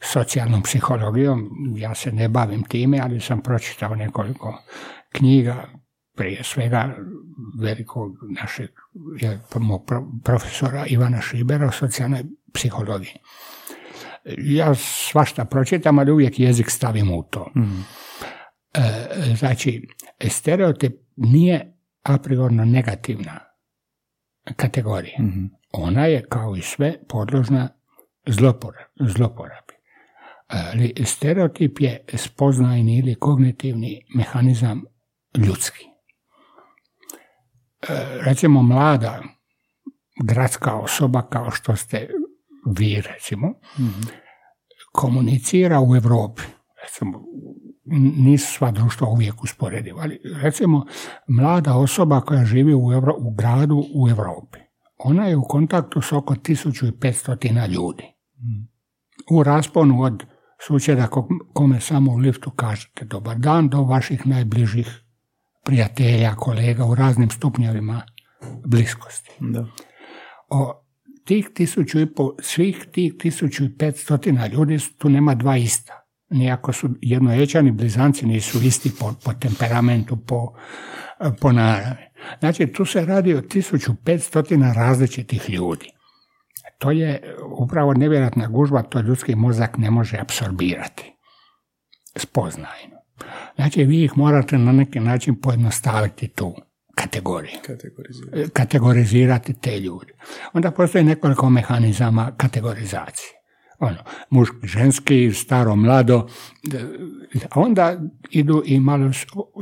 [0.00, 4.62] socijalnom psihologijom, ja se ne bavim time, ali sam pročitao nekoliko
[5.12, 5.68] knjiga,
[6.16, 6.96] prije svega
[7.60, 8.70] velikog našeg
[10.24, 12.24] profesora Ivana Šibera o socijalnoj
[12.54, 13.14] psihologiji.
[14.38, 17.50] Ja svašta pročitam, ali uvijek jezik stavim u to.
[17.56, 17.84] Mm.
[18.78, 19.88] E, znači,
[20.28, 23.40] stereotip nije apriorno negativna
[24.56, 25.22] kategorija.
[25.22, 27.68] mm Ona je, kao i sve, podložna
[29.00, 29.74] zloporabi.
[30.46, 34.84] Ali stereotip je spoznajni ili kognitivni mehanizam
[35.36, 35.84] ljudski.
[35.84, 35.88] E,
[38.24, 39.22] recimo, mlada
[40.24, 42.08] gradska osoba kao što ste
[42.78, 43.48] vi, recimo,
[43.78, 44.28] mm
[44.92, 46.42] komunicira u Europi.
[46.82, 47.24] Recimo,
[48.16, 50.86] nisu sva društva uvijek usporediva, ali recimo
[51.28, 52.86] mlada osoba koja živi u,
[53.18, 54.58] u gradu u Europi,
[54.98, 58.04] ona je u kontaktu s oko 1500 ljudi.
[59.30, 60.24] U rasponu od
[60.66, 61.08] susjeda
[61.52, 65.04] kome samo u liftu kažete dobar dan do vaših najbližih
[65.64, 68.02] prijatelja, kolega u raznim stupnjevima
[68.66, 69.30] bliskosti.
[69.40, 69.66] Da.
[70.48, 70.84] O
[71.24, 76.72] tih tisuću i po, svih tih tisuću i petstotina ljudi tu nema dva ista nijako
[76.72, 80.54] su jednojećani blizanci nisu isti po, po temperamentu, po,
[81.40, 82.08] po naravi.
[82.40, 85.90] Znači, tu se radi o 1500 različitih ljudi.
[86.78, 91.14] To je upravo nevjerojatna gužba, to ljudski mozak ne može apsorbirati
[92.16, 92.98] spoznajno.
[93.56, 96.54] Znači, vi ih morate na neki način pojednostaviti tu
[96.94, 97.58] kategoriju.
[97.66, 98.50] Kategorizirati.
[98.52, 100.12] Kategorizirati te ljude.
[100.52, 103.37] Onda postoji nekoliko mehanizama kategorizacije.
[103.78, 103.98] Ono,
[104.30, 106.28] muški, ženski, staro, mlado.
[107.50, 108.00] A onda
[108.30, 109.10] idu i malo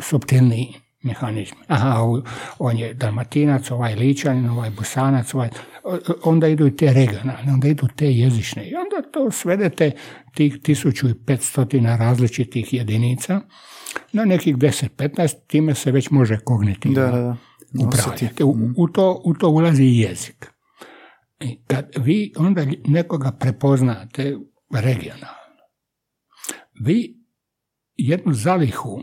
[0.03, 1.59] subtilniji mehanizmi.
[1.67, 1.97] Aha,
[2.59, 5.49] on je dalmatinac, ovaj ličanin, ovaj bosanac, ovaj,
[6.25, 8.69] onda idu i te regionalne, onda idu te jezične.
[8.69, 9.91] I onda to svedete
[10.35, 13.41] tih 1500 različitih jedinica
[14.13, 17.37] na nekih 10-15, time se već može kognitivno Da, da, da.
[17.87, 18.45] upravljati.
[18.45, 20.56] U, u, to, u to ulazi i jezik.
[21.41, 24.37] I kad vi onda nekoga prepoznate
[24.71, 25.27] regionalno,
[26.81, 27.17] vi
[27.97, 29.03] jednu zalihu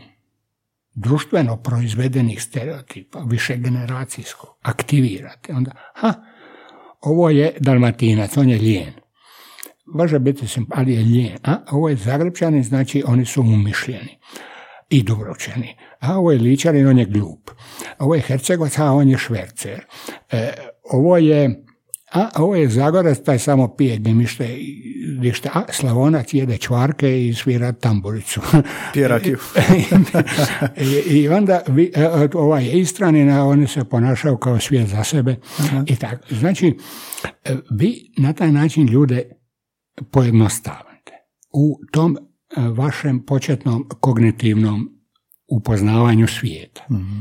[0.94, 5.52] društveno proizvedenih stereotipa, više generacijsko, aktivirate.
[5.52, 6.14] Onda, ha,
[7.00, 8.92] ovo je dalmatinac, on je lijen.
[9.86, 11.38] Može biti sim, ali je lijen.
[11.42, 14.18] A ovo je zagrebčani, znači oni su umišljeni
[14.90, 15.76] i dubrovčani.
[16.00, 17.50] A ovo je ličanin, on je glup.
[17.98, 19.84] Ovo je hercegovac, a on je švercer.
[20.30, 20.52] E,
[20.90, 21.64] ovo je
[22.14, 24.14] a ovo je Zagorac, taj samo pije gdje
[25.20, 28.40] ništa, a Slavonac jede čvarke i svira tamburicu.
[28.94, 29.08] Pije.
[30.76, 35.36] I, I, onda vi, e, ovaj Istranin, a oni se ponašaju kao svijet za sebe.
[35.86, 36.34] I tako.
[36.34, 36.78] Znači,
[37.44, 39.22] e, vi na taj način ljude
[40.10, 41.12] pojednostavite.
[41.52, 44.88] U tom e, vašem početnom kognitivnom
[45.48, 46.84] upoznavanju svijeta.
[46.90, 47.20] Mhm.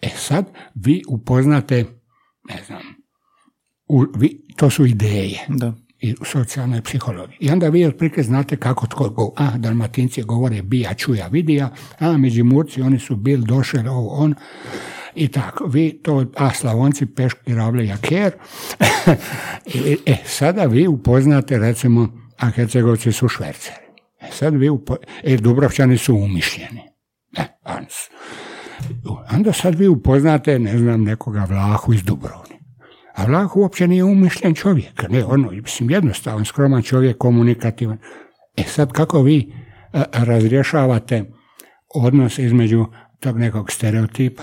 [0.00, 1.84] E sad, vi upoznate,
[2.48, 2.97] ne znam,
[3.88, 5.72] u, vi, to su ideje Da.
[6.00, 7.36] i u socijalnoj psihologiji.
[7.40, 12.16] I onda vi otprilike znate kako tko go, a dalmatinci govore bija, čuja, vidija, a
[12.16, 14.34] međimurci oni su bil, došel, ovo, on,
[15.14, 15.66] i tako.
[15.66, 18.32] Vi to, a slavonci peški, ravle, jaker.
[20.06, 22.08] E, sada vi upoznate, recimo,
[22.38, 23.86] a hercegovci su šverceri.
[24.20, 26.80] E, sad vi upo, e, dubrovčani su umišljeni.
[27.36, 27.44] E.
[29.32, 32.47] Onda sad vi upoznate, ne znam, nekoga Vlahu iz Dubrovnika.
[33.18, 35.08] A Vlah uopće nije umišljen čovjek.
[35.08, 37.98] Ne, ono, mislim, jednostavan, skroman čovjek, komunikativan.
[38.56, 39.52] E sad, kako vi
[39.92, 41.24] a, razrješavate
[41.94, 42.86] odnos između
[43.20, 44.42] tog nekog stereotipa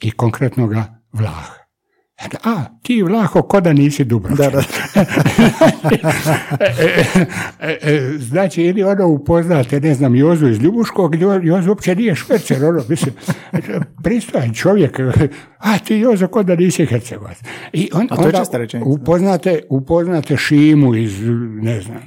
[0.00, 1.65] i konkretnoga Vlaha?
[2.44, 4.50] A, ti Vlaho, ko da nisi Dubrovčan.
[4.52, 4.62] Da, da.
[8.30, 13.14] znači, ili ono upoznate, ne znam, Jozu iz Ljubuškog, Jozu uopće nije švercer, ono, mislim,
[14.02, 15.00] pristojan čovjek,
[15.58, 17.38] a ti Jozo, ko da nisi Hercegovac.
[17.72, 18.90] I on, A to je onda rečenica.
[18.90, 21.20] upoznate, upoznate Šimu iz,
[21.62, 22.02] ne znam,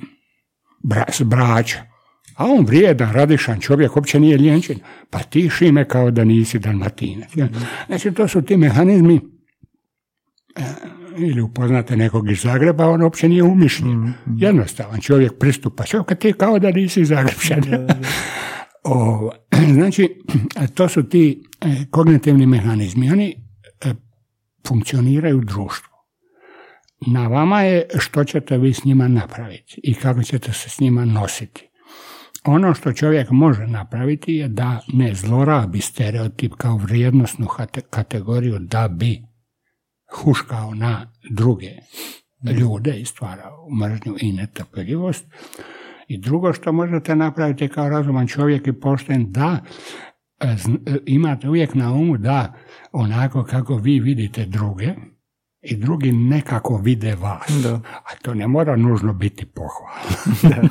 [0.83, 1.79] bra, s Brača.
[2.35, 4.79] A on vrijedan, radišan čovjek, uopće nije ljenčin.
[5.09, 7.29] Pa ti Šime kao da nisi Dalmatinac.
[7.87, 9.38] Znači, to su ti mehanizmi
[11.17, 14.13] ili upoznate nekog iz Zagreba, on uopće nije umišljen.
[14.37, 15.83] Jednostavan čovjek pristupa.
[16.05, 17.63] Kad ti kao da nisi Zagrebčan.
[18.83, 19.31] O,
[19.73, 20.21] znači,
[20.73, 23.11] to su ti e, kognitivni mehanizmi.
[23.11, 23.35] Oni
[23.85, 23.93] e,
[24.67, 25.93] funkcioniraju u društvu.
[27.07, 31.05] Na vama je što ćete vi s njima napraviti i kako ćete se s njima
[31.05, 31.69] nositi.
[32.45, 38.87] Ono što čovjek može napraviti je da ne zlorabi stereotip kao vrijednostnu hate- kategoriju da
[38.87, 39.28] bi
[40.15, 41.71] huškao na druge
[42.59, 45.25] ljude i stvarao mržnju i netrpeljivost.
[46.07, 49.59] I drugo što možete napraviti kao razuman čovjek i pošten da
[50.39, 52.53] e, e, imate uvijek na umu da
[52.91, 54.93] onako kako vi vidite druge
[55.61, 57.63] i drugi nekako vide vas.
[57.63, 57.73] Da.
[57.83, 59.99] A to ne mora nužno biti pohvala.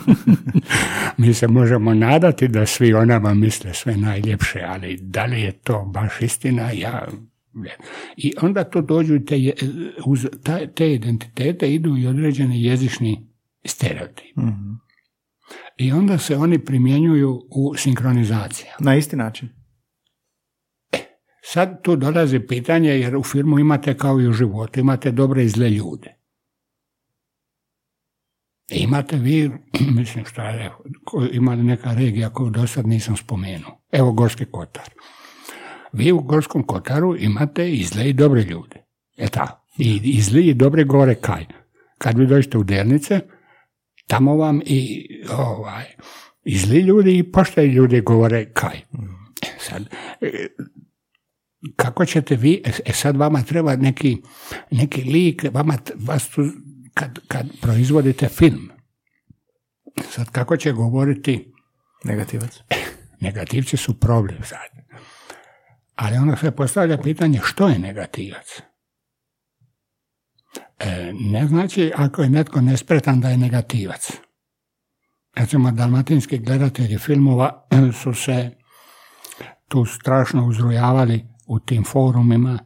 [1.19, 5.53] Mi se možemo nadati da svi o nama misle sve najljepše, ali da li je
[5.53, 7.07] to baš istina, ja.
[8.17, 9.53] I onda tu dođu te,
[10.07, 13.29] uz ta- te identitete idu i određeni jezični
[13.65, 14.41] stereotipi.
[14.41, 14.73] Mhm.
[15.77, 18.67] I onda se oni primjenjuju u sinkronizaciji.
[18.81, 19.49] Na isti način.
[21.43, 25.49] Sad tu dolazi pitanje, jer u firmu imate kao i u životu, imate dobre i
[25.49, 26.15] zle ljude.
[28.71, 29.51] I imate vi,
[29.97, 30.73] mislim šta je,
[31.33, 33.81] ima neka regija koju do sad nisam spomenuo.
[33.93, 34.85] Evo Gorski kotar.
[35.93, 38.85] Vi u Gorskom kotaru imate i zle i dobre ljude.
[39.17, 39.65] Je tako?
[39.79, 41.47] I, i zli i dobre gore kaj.
[41.99, 43.21] Kad vi dođete u Delnice,
[44.07, 45.07] tamo vam i
[45.39, 45.85] ovaj,
[46.45, 48.77] i zli ljudi i pošteni ljudi govore kaj.
[48.77, 48.83] E,
[49.59, 49.83] Sad,
[50.21, 50.47] e,
[51.77, 54.17] kako ćete vi, e sad vama treba neki,
[54.71, 56.43] neki lik, vama, vas tu,
[56.95, 58.71] kad, kad proizvodite film,
[60.11, 61.53] sad kako će govoriti,
[62.05, 62.61] Negativac.
[63.21, 64.88] negativci su problem sad.
[65.99, 68.63] Ali onda se postavlja pitanje što je negativac?
[70.79, 74.11] E, ne znači ako je netko nespretan da je negativac.
[75.37, 77.67] Recimo, dalmatinski gledatelji filmova
[78.03, 78.51] su se
[79.69, 82.59] tu strašno uzrujavali u tim forumima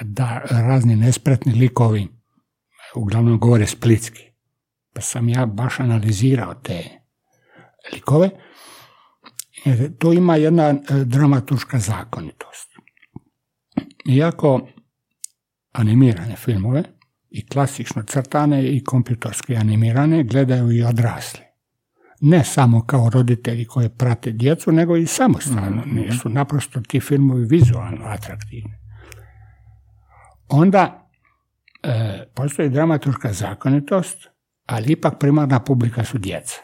[0.00, 2.08] da razni nespretni likovi
[2.94, 4.22] uglavnom govore splitski.
[4.94, 6.84] Pa sam ja baš analizirao te
[7.92, 8.30] likove.
[9.98, 10.74] Tu ima jedna e,
[11.04, 12.71] dramaturška zakonitost.
[14.04, 14.68] Iako
[15.72, 16.82] animirane filmove
[17.30, 21.40] i klasično crtane i kompjutorski animirane gledaju i odrasli.
[22.20, 25.82] Ne samo kao roditelji koji prate djecu, nego i samostalno.
[25.86, 28.74] mm Su naprosto ti filmovi vizualno atraktivni.
[30.48, 31.10] Onda
[31.82, 34.18] e, postoji dramaturška zakonitost,
[34.66, 36.56] ali ipak primarna publika su djeca.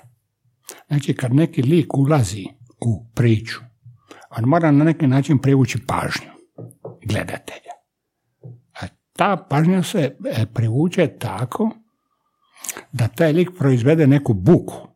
[0.89, 2.47] Znači, kad neki lik ulazi
[2.87, 3.61] u priču,
[4.31, 6.38] on mora na neki način privući pažnju
[7.09, 7.79] gledatelja
[9.19, 11.71] ta pažnja se e, privuče tako
[12.93, 14.89] da taj lik proizvede neku buku,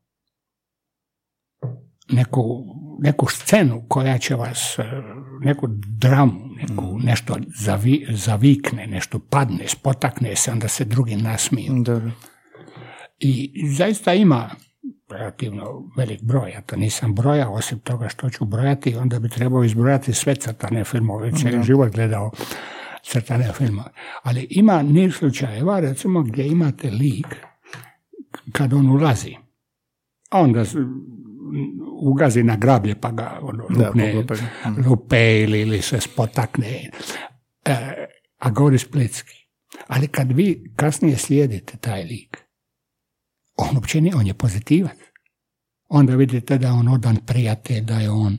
[2.12, 2.64] neku,
[2.98, 5.02] neku scenu koja će vas, e,
[5.40, 5.66] neku
[5.98, 7.00] dramu, neku, mm.
[7.04, 11.84] nešto zavi, zavikne, nešto padne, spotakne se, onda se drugi nasmiju.
[13.18, 14.50] I zaista ima
[15.12, 19.64] relativno velik broj, ja to nisam brojao, osim toga što ću brojati, onda bi trebao
[19.64, 22.30] izbrojati sve crtane filmove, cijeli život gledao
[23.02, 23.90] crtane filmove.
[24.22, 27.36] Ali ima niz slučajeva, recimo, gdje imate lik
[28.52, 29.36] kad on ulazi,
[30.30, 30.64] a onda
[32.02, 34.88] ugazi na grablje pa ga ono, lupne, mm.
[34.88, 36.90] lupe ili, ili se spotakne,
[37.64, 38.06] e,
[38.38, 39.34] a govori splitski.
[39.86, 42.41] Ali kad vi kasnije slijedite taj lik,
[43.57, 44.98] on uopće nije, on je pozitivac.
[45.88, 48.38] Onda vidite da je on odan prijatelj, da je on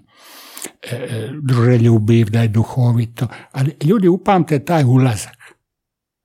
[0.81, 5.37] E, e, druželjubiv, da je duhovito, ali ljudi upamte taj ulazak.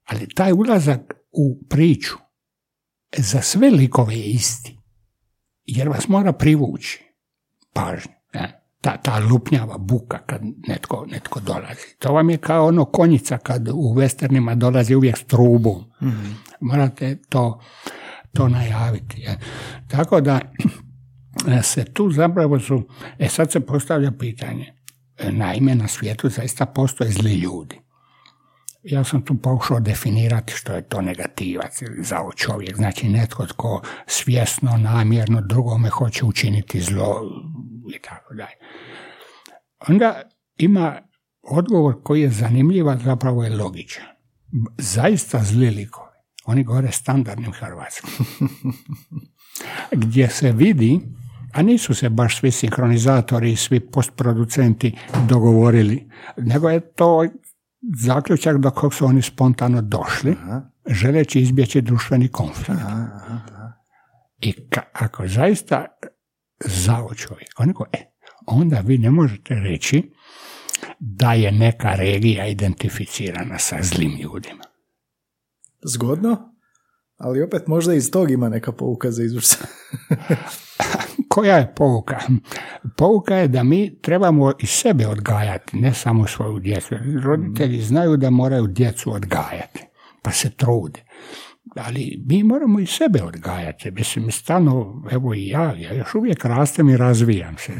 [0.04, 2.16] Ali taj ulazak u priču
[3.16, 4.78] za sve likove je isti.
[5.64, 7.04] Jer vas mora privući
[7.72, 8.12] pažnju.
[8.80, 11.96] Ta, ta lupnjava buka kad netko, netko dolazi.
[11.98, 15.84] To vam je kao ono konjica kad u westernima dolazi uvijek s trubom.
[16.02, 17.60] mm Morate to,
[18.32, 19.26] to najaviti.
[19.88, 20.40] Tako da
[21.46, 24.74] E, se tu zapravo su, e sad se postavlja pitanje,
[25.18, 27.80] e, naime na svijetu zaista postoje zli ljudi.
[28.82, 34.76] Ja sam tu pokušao definirati što je to negativac zao čovjek, znači netko tko svjesno,
[34.76, 37.22] namjerno drugome hoće učiniti zlo
[37.94, 38.56] i tako dalje.
[39.88, 40.22] Onda
[40.56, 41.00] ima
[41.42, 44.06] odgovor koji je zanimljiv, zapravo je logičan.
[44.78, 46.07] Zaista zli likovi,
[46.48, 48.10] oni govore standardnim hrvatskim.
[50.02, 51.00] Gdje se vidi
[51.52, 54.96] a nisu se baš svi sinhronizatori i svi postproducenti
[55.28, 57.24] dogovorili, nego je to
[57.96, 60.36] zaključak do kog su oni spontano došli,
[60.86, 62.80] želeći izbjeći društveni konflikt.
[64.40, 64.54] I
[64.92, 65.86] ako zaista
[66.64, 67.48] zao čovjek,
[67.92, 67.98] e,
[68.46, 70.12] onda vi ne možete reći
[70.98, 74.67] da je neka regija identificirana sa zlim ljudima.
[75.84, 76.54] Zgodno,
[77.16, 79.22] ali opet možda iz tog ima neka pouka za
[81.28, 82.18] koja je pouka?
[82.96, 86.94] Pouka je da mi trebamo i sebe odgajati, ne samo svoju djecu.
[87.22, 89.80] Roditelji znaju da moraju djecu odgajati,
[90.22, 91.00] pa se trude.
[91.76, 93.90] Ali mi moramo i sebe odgajati.
[93.90, 97.72] Mislim, stalno, evo i ja, ja još uvijek rastem i razvijam se.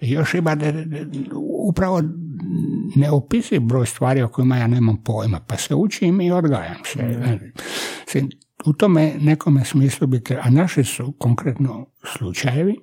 [0.14, 0.56] Još ima
[1.68, 2.02] upravo
[2.96, 6.78] neopisiv broj stvari o kojima ja nemam pojma, pa se učim i odgajam
[8.06, 8.22] se
[8.66, 11.86] u tome nekome smislu biti, a naši su konkretno
[12.16, 12.76] slučajevi,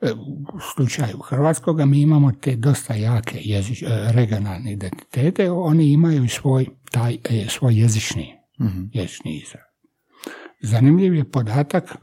[0.00, 6.28] e, u slučaju Hrvatskoga mi imamo te dosta jake jezič, e, regionalne identitete, oni imaju
[6.28, 9.64] svoj, taj, e, svoj jezični, mm jezični izraz.
[10.62, 11.96] Zanimljiv je podatak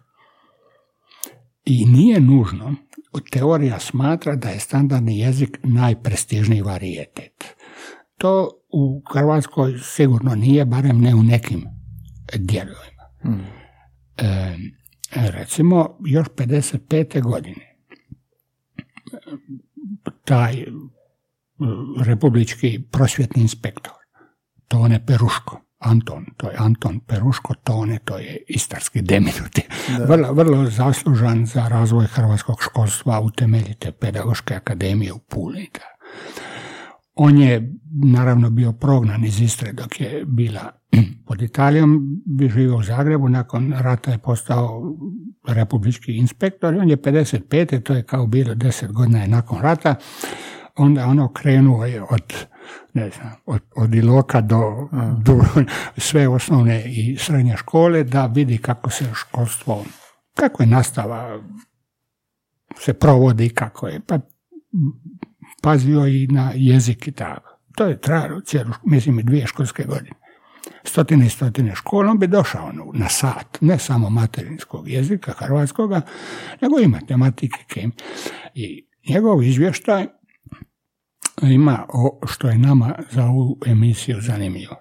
[1.66, 2.76] i nije nužno,
[3.20, 7.56] teorija smatra da je standardni jezik najprestižniji varijetet.
[8.18, 11.66] To u Hrvatskoj sigurno nije, barem ne u nekim
[12.36, 13.06] dijelovima.
[14.18, 14.56] E,
[15.12, 17.22] recimo, još 55.
[17.22, 17.76] godine
[20.26, 20.66] taj
[22.06, 23.94] republički prosvjetni inspektor,
[24.68, 29.62] Tone Peruško, Anton, to je Anton Peruško, Tone, to je istarski deminuti.
[30.08, 35.70] Vrlo, vrlo zaslužan za razvoj hrvatskog školstva, utemeljite pedagoške akademije u Puli.
[37.16, 37.74] On je
[38.04, 40.72] naravno bio prognan iz Istre dok je bila
[41.28, 44.96] pod Italijom, bi živio u Zagrebu, nakon rata je postao
[45.48, 47.84] republički inspektor i on je 55.
[47.84, 49.96] to je kao bilo 10 godina je nakon rata,
[50.76, 52.34] onda ono krenuo je od
[52.94, 54.90] ne znam, od, od Iloka do,
[55.24, 55.42] do
[55.98, 59.86] sve osnovne i srednje škole da vidi kako se školstvo,
[60.34, 61.40] kako je nastava
[62.80, 64.20] se provodi, kako je, pa
[65.62, 67.60] pazio i na jezik i tako.
[67.76, 70.16] To je trajalo cijelu, mislim dvije školske godine.
[70.84, 76.02] Stotine i stotine škola, on bi došao na sat, ne samo materinskog jezika, hrvatskoga,
[76.62, 77.92] nego i matematike, kem.
[78.54, 80.08] I njegov izvještaj
[81.42, 84.76] ima o, što je nama za ovu emisiju zanimljivo.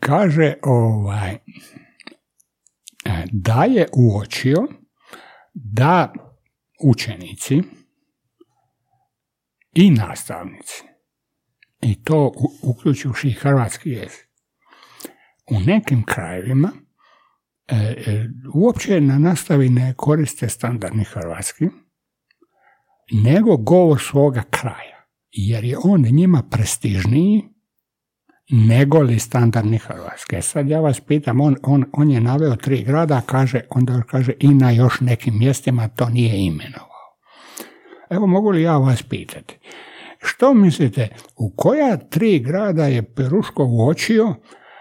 [0.00, 1.38] Kaže ovaj,
[3.32, 4.68] da je uočio
[5.54, 6.12] da
[6.84, 7.62] učenici
[9.74, 10.82] i nastavnici,
[11.80, 12.32] i to
[12.62, 14.28] uključujući i hrvatski jezik,
[15.50, 16.70] u nekim krajevima
[17.68, 21.68] e, e, uopće na nastavi ne koriste standardni hrvatski,
[23.12, 24.91] nego govor svoga kraja,
[25.32, 27.42] jer je on njima prestižniji
[28.50, 30.36] nego li standardni hrvatski.
[30.36, 34.32] E sad ja vas pitam, on, on, on je naveo tri grada, kaže, onda kaže
[34.40, 36.88] i na još nekim mjestima to nije imenovao.
[38.10, 39.58] Evo mogu li ja vas pitati,
[40.18, 44.34] što mislite, u koja tri grada je Peruško uočio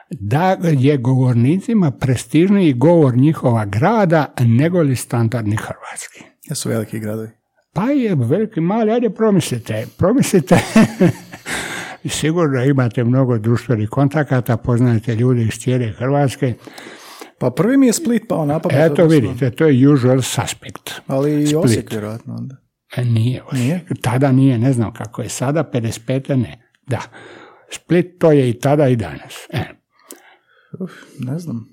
[0.09, 6.23] da je govornicima prestižniji govor njihova grada nego li standardni hrvatski?
[6.49, 7.40] Jesu veliki gradovi?
[7.73, 10.55] Pa je veliki, mali, ajde promislite, promislite.
[12.19, 16.53] Sigurno imate mnogo društvenih kontakata, poznajete ljude iz cijele Hrvatske.
[17.39, 18.91] Pa prvi mi je Split pao na pamet.
[18.91, 20.91] Eto vidite, to je usual suspect.
[21.07, 22.55] Ali i Osijek vjerojatno onda.
[22.95, 23.85] E, nije Nije?
[24.01, 26.35] Tada nije, ne znam kako je sada, 55.
[26.35, 26.71] ne.
[26.87, 27.01] Da.
[27.71, 29.47] Split to je i tada i danas.
[29.53, 29.63] E.
[30.79, 31.67] Uf, ne znam.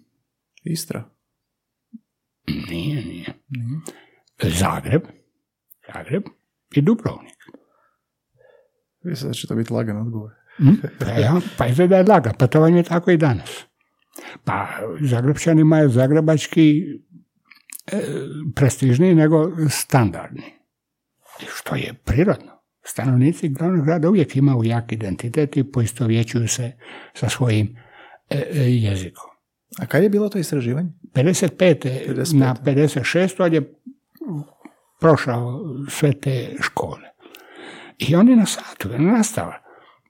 [0.65, 1.05] Istra?
[2.47, 3.35] Nije, nije.
[3.49, 3.81] nije.
[4.43, 5.03] Zagreb.
[5.95, 6.23] Zagreb
[6.75, 7.39] i Dubrovnik.
[9.03, 10.31] Mislim da će to biti lagan odgovor.
[10.57, 10.71] Hm?
[11.01, 13.65] pa ja, pa izgleda je lagan, pa to vam je tako i danas.
[14.45, 14.69] Pa
[15.01, 16.85] Zagrebčani imaju zagrebački
[17.87, 18.01] e,
[18.55, 20.45] prestižniji nego standardni.
[21.57, 22.59] Što je prirodno.
[22.83, 26.73] Stanovnici glavnog grada uvijek imaju jak identitet i poistovjećuju se
[27.15, 27.77] sa svojim
[28.31, 29.31] e, e, jezikom.
[29.79, 30.89] A kad je bilo to istraživanje?
[31.15, 31.49] 55.
[32.09, 32.39] 55.
[32.39, 33.43] na 56.
[33.43, 33.75] on je
[35.01, 37.09] prošao sve te škole.
[37.99, 39.55] I oni na satu, nastava.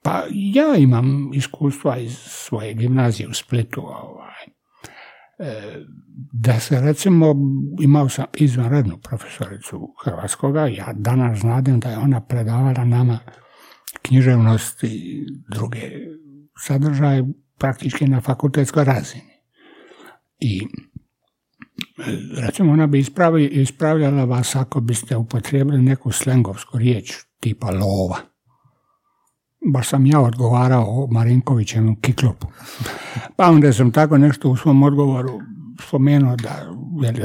[0.03, 3.81] Pa ja imam iskustva iz svoje gimnazije u Splitu.
[3.81, 4.45] Ovaj.
[5.39, 5.85] E,
[6.33, 7.35] da se recimo,
[7.81, 13.19] imao sam izvanrednu profesoricu hrvatskoga, ja danas znadem da je ona predavala nama
[14.03, 15.81] književnost i druge
[16.59, 17.25] sadržaje
[17.59, 19.39] praktički na fakultetskoj razini.
[20.41, 20.61] I
[22.37, 23.05] recimo ona bi
[23.51, 28.17] ispravljala vas ako biste upotrijebili neku slengovsku riječ tipa lova.
[29.73, 32.47] Baš sam ja odgovarao o Marinkovićevom kiklopu.
[33.37, 35.41] Pa onda sam tako nešto u svom odgovoru
[35.83, 36.67] spomenuo da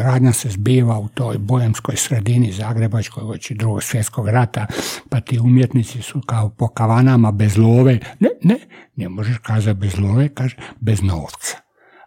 [0.04, 4.66] radnja se zbiva u toj bojemskoj sredini Zagrebačkoj oči drugog svjetskog rata,
[5.10, 8.00] pa ti umjetnici su kao po kavanama bez love.
[8.20, 8.58] Ne, ne,
[8.96, 11.63] ne možeš kazati bez love, kaže bez novca.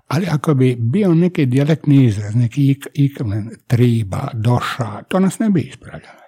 [0.06, 3.18] Ali ako bi bio neki dijalektni izraz, neki ik, ik,
[3.66, 6.20] triba, doša, to nas ne bi ispravljalo.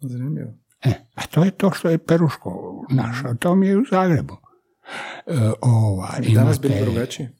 [0.00, 0.50] Zanimljivo.
[0.84, 4.36] E, a to je to što je Peruško našao, to mi je u Zagrebu.
[5.26, 7.32] E, ova, danas bi drugačije?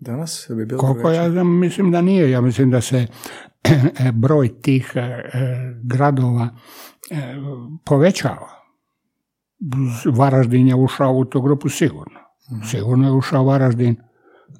[0.00, 3.06] Danas bi bilo Koliko ja mislim da nije, ja mislim da se
[3.64, 5.22] e, broj tih e,
[5.82, 6.48] gradova
[7.10, 7.34] e,
[7.84, 8.48] povećava.
[10.04, 12.20] Varaždin je ušao u tu grupu sigurno.
[12.52, 12.62] Mhm.
[12.62, 13.96] Sigurno je ušao Varaždin.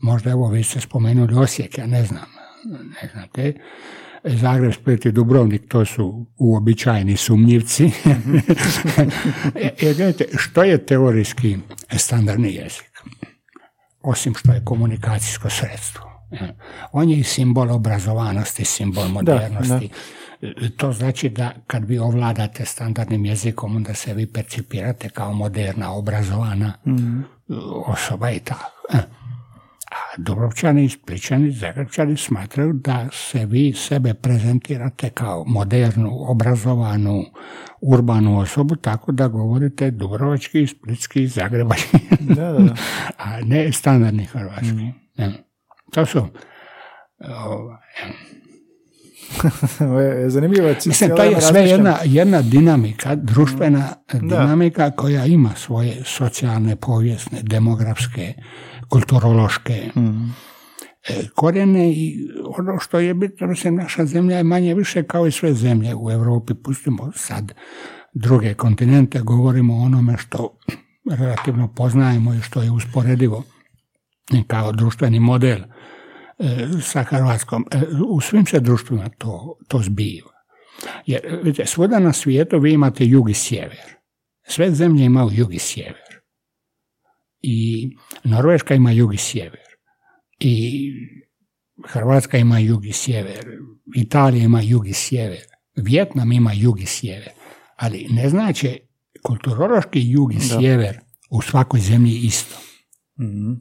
[0.00, 2.26] Možda evo vi ste spomenuli Osijek, ja ne znam.
[3.02, 3.54] Ne znate.
[4.24, 7.84] Zagreb, Split i Dubrovnik, to su uobičajeni sumnjivci.
[9.54, 11.58] e, gledajte, što je teorijski
[11.96, 12.92] standardni jezik?
[14.02, 16.12] Osim što je komunikacijsko sredstvo.
[16.92, 19.88] On je i simbol obrazovanosti, simbol modernosti.
[20.42, 25.92] E, to znači da kad vi ovladate standardnim jezikom, onda se vi percipirate kao moderna,
[25.92, 27.20] obrazovana mhm.
[27.86, 28.72] osoba i tako.
[29.92, 37.24] A Dubrovčani, Spličani, Zagrebčani smatraju da se vi sebe prezentirate kao modernu, obrazovanu,
[37.80, 42.74] urbanu osobu, tako da govorite dubrovački, splitski, zagrebački, da, da,
[43.24, 44.74] a ne standardni hrvatski.
[45.18, 45.32] Mm.
[45.92, 46.28] To su
[50.26, 56.76] Zanimljivo je Mislim, to je sve jedna, jedna dinamika, društvena dinamika koja ima svoje socijalne,
[56.76, 58.34] povijesne, demografske,
[58.92, 60.34] kulturološke mm.
[61.34, 62.28] korijene i
[62.58, 66.10] ono što je bitno, mislim, naša zemlja je manje više kao i sve zemlje u
[66.10, 66.54] Europi.
[66.54, 67.52] Pustimo sad
[68.14, 70.58] druge kontinente, govorimo o onome što
[71.10, 73.44] relativno poznajemo i što je usporedivo
[74.46, 75.64] kao društveni model e,
[76.82, 77.66] sa Hrvatskom.
[77.70, 80.32] E, u svim se društvima to, to zbiva.
[81.06, 83.96] Jer, vidite, svuda na svijetu vi imate jug i sjever.
[84.44, 86.11] Sve zemlje imaju jug i sjever.
[87.42, 87.90] I
[88.24, 89.60] Norveška ima jug i sjever.
[90.38, 90.82] I
[91.86, 93.44] Hrvatska ima jug i sjever.
[93.96, 95.40] Italija ima jug i sjever.
[95.76, 97.30] Vjetnam ima jug i sjever.
[97.76, 98.80] Ali ne znači
[99.22, 102.56] kulturološki jug i sjever u svakoj zemlji isto.
[103.20, 103.52] Mhm.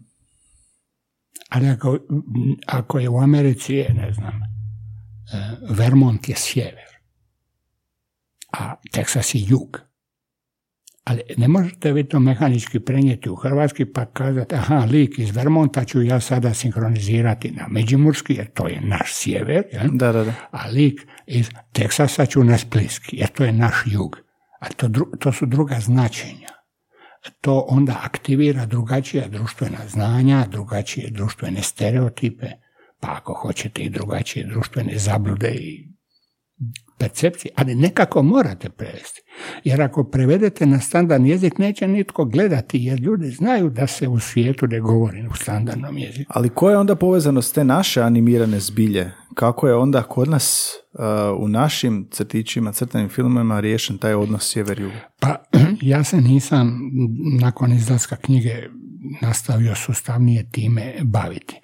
[1.49, 1.97] Ali ako,
[2.67, 6.91] ako je u Americi, je, ne znam, e, Vermont je sjever,
[8.53, 9.81] a Teksas je jug.
[11.03, 15.85] Ali ne možete vi to mehanički prenijeti u Hrvatski pa kazati, aha, lik iz Vermonta
[15.85, 19.83] ću ja sada sinkronizirati na Međimurski, jer to je naš sjever, jel?
[19.91, 20.33] Da, da, da.
[20.51, 24.17] a lik iz Teksasa ću na Splitski, jer to je naš jug.
[24.59, 26.49] A to, dru- to su druga značenja.
[27.41, 32.47] To onda aktivira drugačija društvena znanja, drugačije društvene stereotipe,
[32.99, 35.91] pa ako hoćete i drugačije društvene zablude i
[37.01, 39.21] percepcije, ali nekako morate prevesti.
[39.63, 44.19] Jer ako prevedete na standardni jezik, neće nitko gledati, jer ljudi znaju da se u
[44.19, 46.31] svijetu ne govori u standardnom jeziku.
[46.35, 49.11] Ali koja je onda povezanost te naše animirane zbilje?
[49.35, 51.03] Kako je onda kod nas uh,
[51.39, 54.91] u našim crtićima, crtanim filmovima riješen taj odnos sjever-jug?
[55.19, 55.35] Pa
[55.81, 56.91] ja se nisam
[57.39, 58.55] nakon izlaska knjige
[59.21, 61.59] nastavio sustavnije time baviti.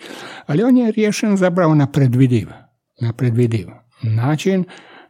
[0.45, 2.47] Ali on je riješen zapravo na predvidiv,
[3.01, 3.67] na predvidiv
[4.01, 4.65] način.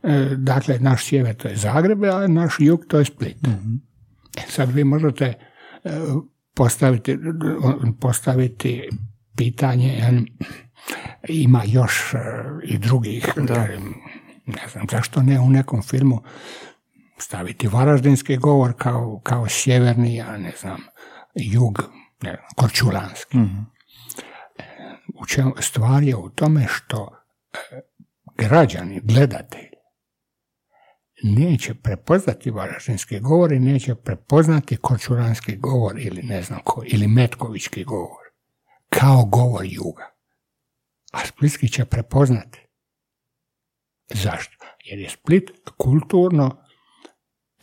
[0.07, 3.47] E, Dakle, naš sjever to je Zagreb, a naš jug to je Split.
[3.47, 5.89] E, Sad vi možete e,
[6.55, 7.17] postaviti,
[7.99, 8.89] postaviti
[9.37, 10.11] pitanje,
[11.29, 12.13] ima još
[12.63, 13.81] i drugih, jel,
[14.45, 16.21] ne znam, zašto ne u nekom filmu
[17.17, 20.77] staviti varaždinski govor kao, kao sjeverni, ja ne znam,
[21.35, 21.83] jug,
[22.21, 23.37] ne znam, korčulanski.
[25.21, 27.09] U čemu, stvar je u tome što
[28.37, 29.66] građani, gledatelj,
[31.23, 37.83] neće prepoznati varaždinski govor i neće prepoznati korčulanski govor ili ne znam ko, ili metkovički
[37.83, 38.23] govor,
[38.89, 40.13] kao govor juga.
[41.11, 42.59] A splitski će prepoznati.
[44.09, 44.65] Zašto?
[44.85, 46.57] Jer je Split kulturno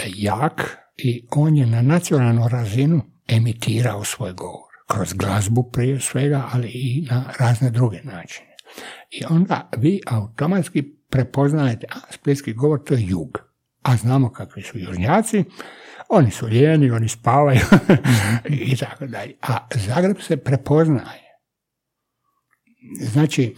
[0.06, 4.74] jak i on je na nacionalnu razinu emitirao svoj govor.
[4.86, 8.54] Kroz glazbu prije svega, ali i na razne druge načine.
[9.10, 13.38] I onda vi automatski prepoznajete, a splitski govor to je jug.
[13.82, 15.44] A znamo kakvi su južnjaci,
[16.08, 17.60] oni su lijeni, oni spavaju
[18.72, 19.34] i tako dalje.
[19.42, 21.24] A Zagreb se prepoznaje.
[23.00, 23.54] Znači,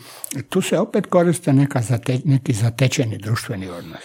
[0.49, 4.03] tu se opet koriste neka zate, neki zatečeni društveni odnos.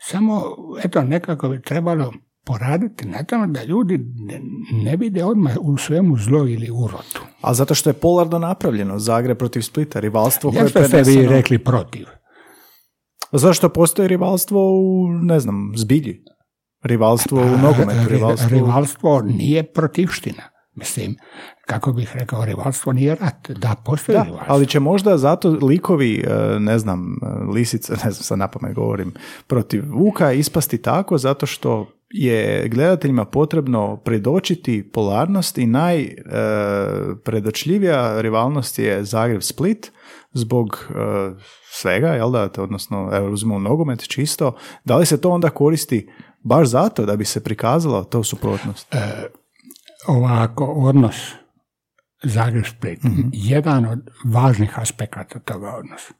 [0.00, 0.42] Samo,
[0.84, 2.12] eto, nekako bi trebalo
[2.44, 4.40] poraditi na tome da ljudi ne,
[4.72, 7.22] ne vide odmah u svemu zlo ili urotu.
[7.40, 11.02] A zato što je polarno napravljeno, Zagreb protiv Splita, rivalstvo koje je Zašto ste vi
[11.04, 11.30] preneseno.
[11.30, 12.19] rekli protiv?
[13.32, 16.24] Zašto postoji rivalstvo u, ne znam, zbilji?
[16.82, 18.48] Rivalstvo u nogometu, Ri- rivalstvo...
[18.50, 20.42] rivalstvo nije protivština.
[20.74, 21.16] Mislim,
[21.66, 23.50] kako bih rekao, rivalstvo nije rat.
[23.50, 24.54] Da, postoji Da, rivalstvo.
[24.54, 27.16] ali će možda zato likovi, e, ne znam, e,
[27.52, 29.12] lisice, ne znam, sad napamet govorim,
[29.46, 39.04] protiv Vuka ispasti tako zato što je gledateljima potrebno predočiti polarnost i najpredočljivija rivalnost je
[39.04, 39.90] Zagreb-Split
[40.32, 40.94] zbog e,
[41.70, 46.08] svega, jel da, odnosno, evo, uzmemo nogomet čisto, da li se to onda koristi
[46.42, 48.94] baš zato da bi se prikazala to suprotnost?
[50.06, 51.16] ovako odnos
[52.22, 53.00] Zagreb-Split,
[53.32, 56.12] jedan od važnih aspekata toga odnosa.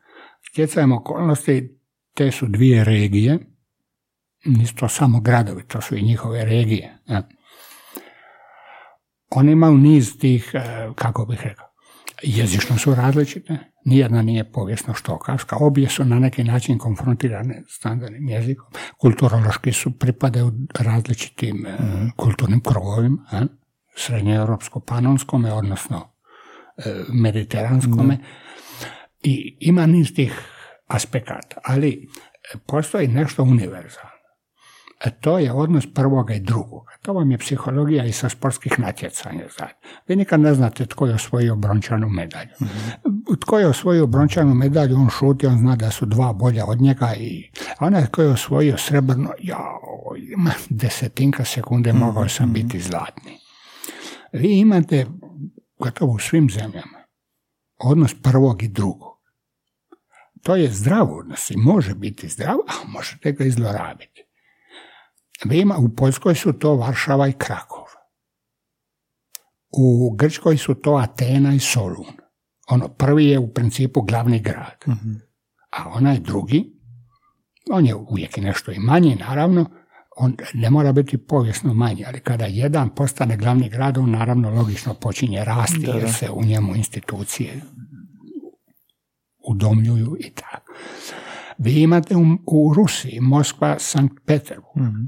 [0.50, 1.78] Stjecajem okolnosti,
[2.14, 3.38] te su dvije regije,
[4.44, 6.98] nisu to samo gradovi, to su i njihove regije.
[9.30, 11.69] Oni imaju niz tih, e, kako bih rekao,
[12.22, 18.66] jezično su različite, nijedna nije povijesno štokavska, obje su na neki način konfrontirane standardnim jezikom,
[18.98, 21.78] kulturološki su pripadaju različitim e,
[22.16, 23.40] kulturnim krugovima, e,
[23.97, 26.12] srednjoeuropsko-panonskome, odnosno
[26.76, 28.18] e, mediteranskome,
[29.22, 30.32] i ima niz tih
[30.86, 32.09] aspekata, ali
[32.66, 34.10] postoji nešto univerzalno.
[35.05, 36.93] E, To je odnos prvoga i drugoga.
[37.02, 39.44] To vam je psihologija i sa sportskih natjecanja.
[40.09, 42.51] Vi nikad ne znate tko je osvojio brončanu medalju.
[43.40, 47.14] Tko je osvojio brončanu medalju, on šuti, on zna da su dva bolja od njega
[47.18, 49.31] i a onaj tko je osvojio srebrno,
[50.32, 53.39] ima desetinka sekunde mogao sam biti zlatni.
[54.32, 55.06] Vi imate
[55.78, 57.01] gotovo u svim zemljama
[57.78, 59.20] odnos prvog i drugog.
[60.43, 63.51] To je zdrav odnos i može biti zdrav, a možete ga i
[65.42, 65.48] zlorabiti.
[65.48, 67.84] Vi ima, u Poljskoj su to Varšava i Krakov.
[69.72, 72.12] U Grčkoj su to Atena i Solun.
[72.68, 74.84] Ono, prvi je u principu glavni grad.
[75.70, 76.80] A onaj drugi
[77.72, 79.66] On je uvijek nešto i manji, naravno,
[80.16, 84.94] on ne mora biti povijesno manji, ali kada jedan postane glavni grad, on naravno logično
[84.94, 85.98] počinje rasti, Da, da.
[85.98, 87.60] jer se u njemu institucije
[89.48, 90.72] udomljuju i tako.
[91.62, 95.05] Vi imate u, u Rusiji Moskva, Sankt Peterburg, Mhm.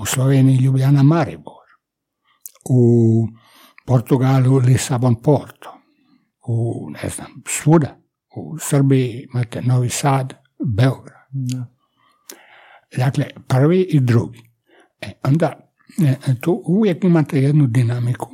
[0.00, 1.64] u Sloveniji Ljubljana, Maribor,
[2.70, 3.26] u
[3.86, 5.70] Portugalu Lisabon, Porto,
[6.48, 7.96] u ne znam, svuda.
[8.36, 10.34] U Srbiji imate Novi Sad,
[10.76, 11.26] Beograd.
[11.30, 11.66] Da.
[12.96, 14.50] Dakle, prvi i drugi.
[15.00, 15.72] E, onda
[16.02, 18.30] e, tu uvijek imate jednu dinamiku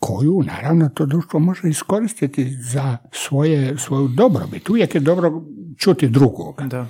[0.00, 4.70] koju, naravno, to društvo može iskoristiti za svoje, svoju dobrobit.
[4.70, 5.42] Uvijek je dobro
[5.78, 6.64] čuti drugoga.
[6.64, 6.86] Da.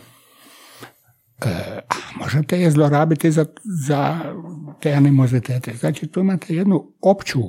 [1.44, 3.46] E, a možete je zlorabiti za,
[3.86, 4.18] za
[4.80, 5.74] te animozitete.
[5.74, 7.40] Znači, tu imate jednu opću,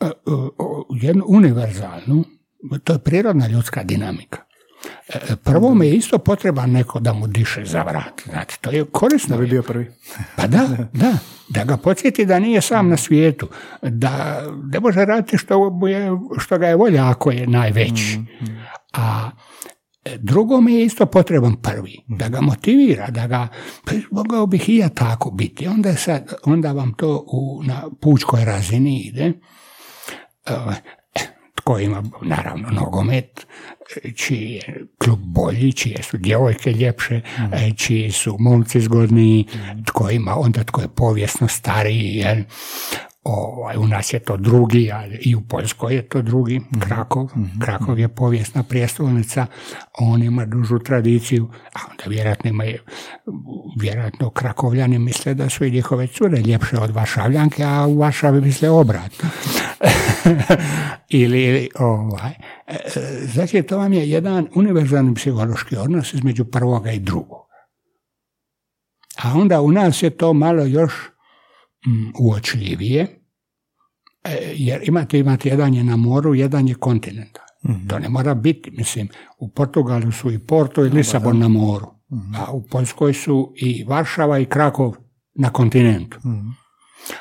[0.00, 0.10] e, e,
[1.00, 2.24] jednu univerzalnu,
[2.84, 4.46] to je prirodna ljudska dinamika.
[5.08, 8.22] E, Prvo mi je isto potreban neko da mu diše za vrat.
[8.24, 9.36] Znate, to je korisno.
[9.36, 9.90] Da bi bio prvi.
[10.36, 11.12] Pa da, da.
[11.48, 13.48] Da ga podsjeti da nije sam na svijetu.
[13.82, 14.42] Da
[14.72, 18.18] ne može raditi što, mu je, što ga je volja ako je najveći.
[18.92, 19.30] A
[20.04, 22.04] e, drugo mi je isto potreban prvi.
[22.06, 23.48] Da ga motivira, da ga,
[23.84, 25.66] pa mogao bih i ja tako biti.
[25.66, 29.32] Onda, sad, onda vam to u, na pučkoj razini ide.
[31.66, 33.46] Tko ima, naravno, nogomet,
[34.16, 37.20] čiji je klub bolji, čije su djevojke ljepše,
[37.52, 39.44] e, čiji su momci zgodniji,
[39.86, 42.36] tko ima, onda tko je povijesno stariji, jel?
[43.28, 47.28] Ovaj, u nas je to drugi, ali i u Poljskoj je to drugi, Krakov.
[47.64, 49.46] Krakov je povijesna prijestolnica,
[49.98, 52.64] on ima dužu tradiciju, a onda vjerojatno ima,
[53.80, 58.70] vjerojatno Krakovljani misle da su i njihove cure ljepše od Varšavljanke, a u Varšavi misle
[58.70, 59.28] obratno.
[61.08, 62.32] ili, ovaj.
[62.66, 62.76] E,
[63.32, 67.46] Znači, to vam je jedan univerzalni psihološki odnos između prvoga i drugog.
[69.22, 70.92] A onda u nas je to malo još
[72.20, 73.20] uočljivije,
[74.24, 77.46] e, jer imate, imate jedan je na moru, jedan je kontinental.
[77.88, 79.08] To ne mora biti, mislim,
[79.38, 81.86] u Portugalu su i Porto i Lisabon na moru,
[82.36, 84.96] a u Poljskoj su i Varšava i Krakov
[85.34, 86.18] na kontinentu.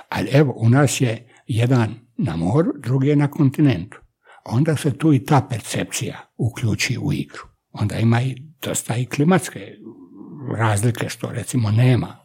[0.09, 3.97] Ali evo, u nas je jedan na moru, drugi je na kontinentu.
[4.45, 7.43] Onda se tu i ta percepcija uključi u igru.
[7.71, 9.59] Onda ima i dosta i klimatske
[10.57, 12.17] razlike, što recimo nema,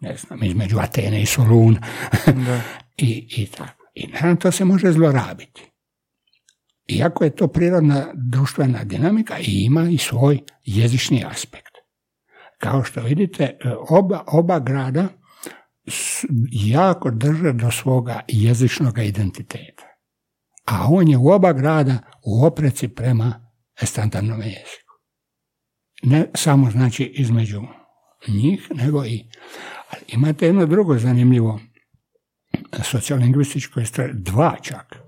[0.00, 1.80] ne znam, između Atene i Soluna.
[2.96, 3.84] I, i tako.
[3.94, 5.70] I naravno to se može zlorabiti.
[6.88, 11.74] Iako je to prirodna društvena dinamika i ima i svoj jezični aspekt.
[12.58, 13.56] Kao što vidite, e,
[13.88, 15.08] oba, oba grada
[16.50, 19.84] jako drže do svoga jezičnog identiteta.
[20.64, 23.50] A on je u oba grada u opreci prema
[23.82, 24.94] standardnom jeziku.
[26.02, 27.62] Ne samo znači između
[28.28, 29.24] njih, nego i...
[29.90, 31.60] Ali imate jedno drugo zanimljivo
[32.82, 35.00] sociolingvističko istra- dva čak, e,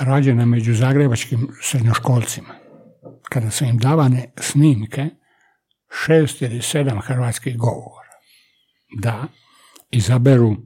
[0.00, 2.54] rađene među zagrebačkim srednjoškolcima.
[3.28, 5.06] Kada su im davane snimke
[6.04, 8.10] šest ili sedam hrvatskih govora,
[9.02, 9.24] da
[9.90, 10.56] izaberu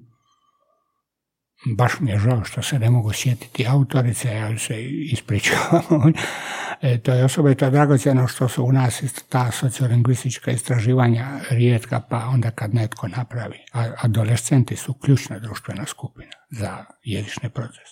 [1.77, 6.12] baš mi je žao što se ne mogu sjetiti autorice, ja se ispričavam.
[6.85, 12.51] E, to je osobito dragocjeno što su u nas ta sociolingvistička istraživanja rijetka, pa onda
[12.51, 13.59] kad netko napravi.
[13.73, 17.89] A adolescenti su ključna društvena skupina za jezični proces.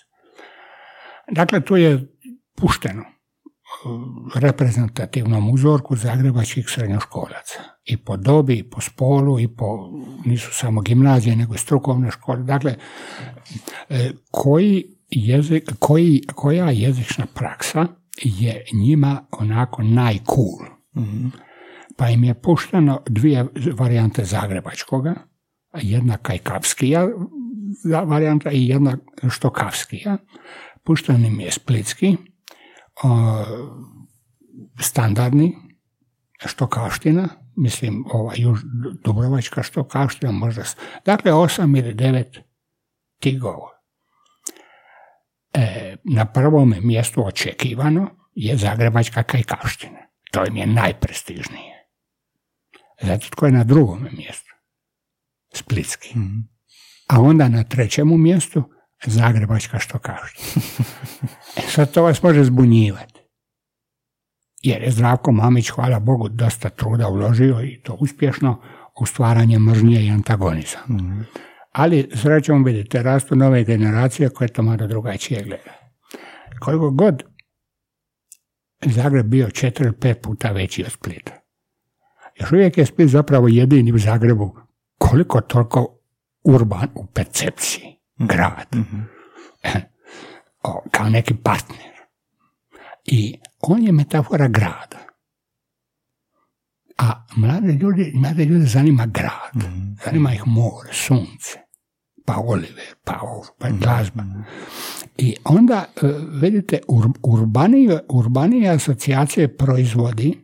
[1.31, 2.17] Dakle, tu je
[2.57, 3.05] pušteno
[3.85, 7.61] u reprezentativnom uzorku zagrebačkih srednjoškolaca.
[7.85, 9.91] I po dobi, i po spolu, i po,
[10.25, 12.43] nisu samo gimnazije, nego i strukovne škole.
[12.43, 12.75] Dakle,
[13.89, 20.59] e, koji jezik, koji, koja jezična praksa je njima onako najcool.
[21.97, 23.47] Pa im je pušteno dvije
[23.79, 25.15] varijante zagrebačkoga,
[25.83, 27.09] jedna kajkavskija
[28.07, 28.97] varijanta i jedna
[29.31, 30.17] štokavskija.
[30.85, 32.17] Pušten im je splitski,
[34.81, 35.57] standardni
[36.47, 38.61] štokavština, mislim ova juž,
[39.05, 40.63] Dubrovačka štokavština možda,
[41.05, 42.39] dakle osam ili devet
[43.21, 43.72] tih govora.
[45.55, 49.99] E, na prvom mjestu očekivano je Zagrebačka kajkavština.
[50.31, 51.89] To im je najprestižnije.
[53.03, 54.53] Zato tko je na drugom mjestu?
[55.55, 56.15] Splitski.
[57.09, 58.63] A onda na trećemu mjestu
[59.07, 60.51] Zagrebačka štokavština.
[61.57, 63.21] E sad to vas može zbunjivati.
[64.63, 68.63] Jer je Zdravko Mamić, hvala Bogu, dosta truda uložio i to uspješno
[69.01, 71.27] u stvaranje mržnje i antagonizam.
[71.73, 75.73] Ali srećom vidite, rastu nove generacije koje to malo drugačije gleda.
[76.61, 77.23] Koliko god
[78.87, 81.33] Zagreb bio četiri ili pet puta veći od Splita.
[82.41, 84.57] Još uvijek je Split zapravo jedini u Zagrebu
[84.99, 85.99] koliko toliko
[86.45, 88.67] urban u percepciji, grad.
[90.63, 91.93] O, kao neki partner.
[93.05, 94.99] I on je metafora grada.
[97.03, 99.65] A mlade ljudi, mlade ljudi zanima grad.
[100.05, 101.59] Zanima ih more, sunce,
[102.27, 104.25] pa Oliver, pa ovo, pa glazba.
[105.19, 106.07] I onda, e,
[106.41, 110.39] vidite, ur- urbanije, urbanije asocijacije proizvodi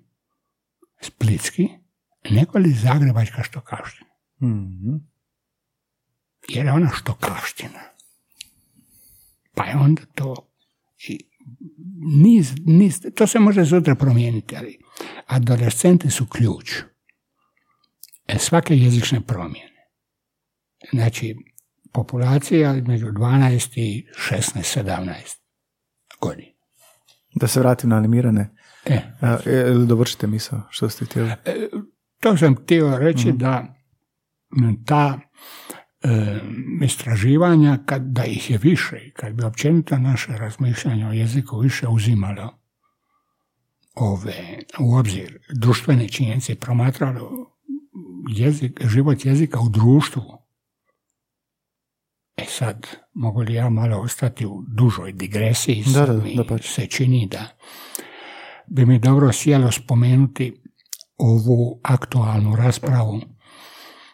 [1.01, 1.68] splitski,
[2.30, 4.10] nego li zagrebačka štokavština.
[4.43, 4.97] Mhm.
[6.48, 7.80] Jer je ona štokavština.
[9.55, 10.35] Pa je onda to
[11.09, 11.18] i
[12.22, 14.78] niz, niz, to se može sutra promijeniti, ali
[15.26, 16.72] adolescenti su ključ
[18.26, 19.90] e, svake jezične promjene.
[20.92, 21.36] Znači,
[21.92, 25.12] populacija između 12 i 16, 17
[26.20, 26.52] godina.
[27.34, 28.50] Da se vratim na animirane.
[28.86, 31.32] E, A, e, dovršite misao, što ste htjeli?
[32.20, 33.74] to sam htio reći da
[34.62, 35.20] m, ta
[36.02, 36.40] e,
[36.82, 42.58] istraživanja, kad, da ih je više, kad bi općenito naše razmišljanje o jeziku više uzimalo
[44.00, 47.30] ove, u obzir društvene činjenice promatralo
[48.28, 50.22] jezik, život jezika u društvu.
[52.36, 56.68] E sad, mogu li ja malo ostati u dužoj digresiji, Da, da, mi dapače.
[56.68, 57.48] se čini da
[58.66, 60.62] bi mi dobro sjelo spomenuti
[61.16, 63.20] ovu aktualnu raspravu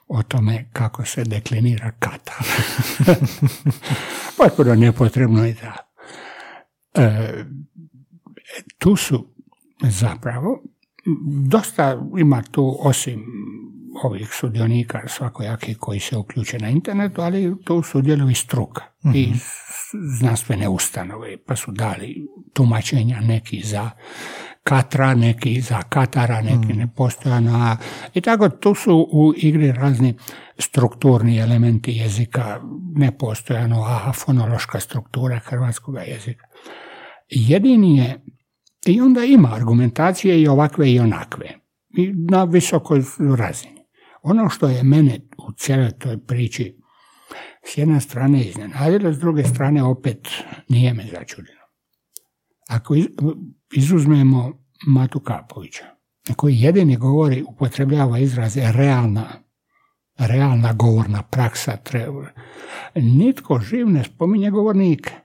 [0.09, 2.47] o tome kako se deklinira Katar.
[4.39, 5.77] Potpuno nepotrebno i da.
[7.03, 7.45] E,
[8.79, 9.34] tu su
[9.91, 10.63] zapravo
[11.49, 13.25] dosta ima tu osim
[14.05, 18.83] ovih sudionika svakojakih koji se uključe na internetu, ali tu sudjeluju i struka
[19.15, 19.65] i s-
[20.19, 23.91] znanstvene ustanove, pa su dali tumačenja neki za
[24.63, 27.77] Katra, neki za Katara, neki nepostojano, a
[28.15, 30.15] i tako tu su u igri razni
[30.59, 32.61] strukturni elementi jezika,
[32.95, 36.47] nepostojano, a fonološka struktura hrvatskog jezika.
[37.29, 38.21] Jedini je,
[38.87, 41.59] i onda ima argumentacije i ovakve i onakve,
[41.97, 43.03] i na visokoj
[43.39, 43.85] razini.
[44.23, 46.77] Ono što je mene u cijeloj toj priči
[47.67, 50.29] s jedne strane iznenadilo, s druge strane opet
[50.69, 51.61] nije me začudilo.
[52.69, 53.09] Ako iz-
[53.73, 54.53] izuzmemo
[54.87, 55.85] Matu Kapovića,
[56.37, 59.25] koji jedini govori, upotrebljava izraze realna,
[60.19, 61.77] realna govorna praksa,
[62.95, 65.24] nitko živ ne spominje govornike.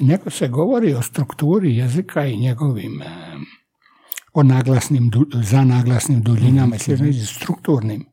[0.00, 3.44] Nego se govori o strukturi jezika i njegovim em,
[4.32, 8.06] o naglasnim, za naglasnim duljinama i slično, strukturnim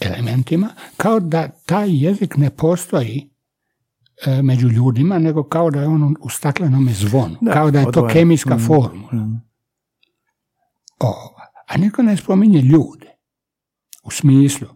[0.00, 3.30] elementima, kao da taj jezik ne postoji
[4.26, 7.92] e, među ljudima, nego kao da je on u staklenome zvonu, Da, kao da je
[7.92, 9.12] to kemijska Mm, formula.
[9.12, 9.40] mm.
[11.00, 11.14] O,
[11.68, 13.08] a niko ne spominje ljude.
[14.04, 14.68] U smislu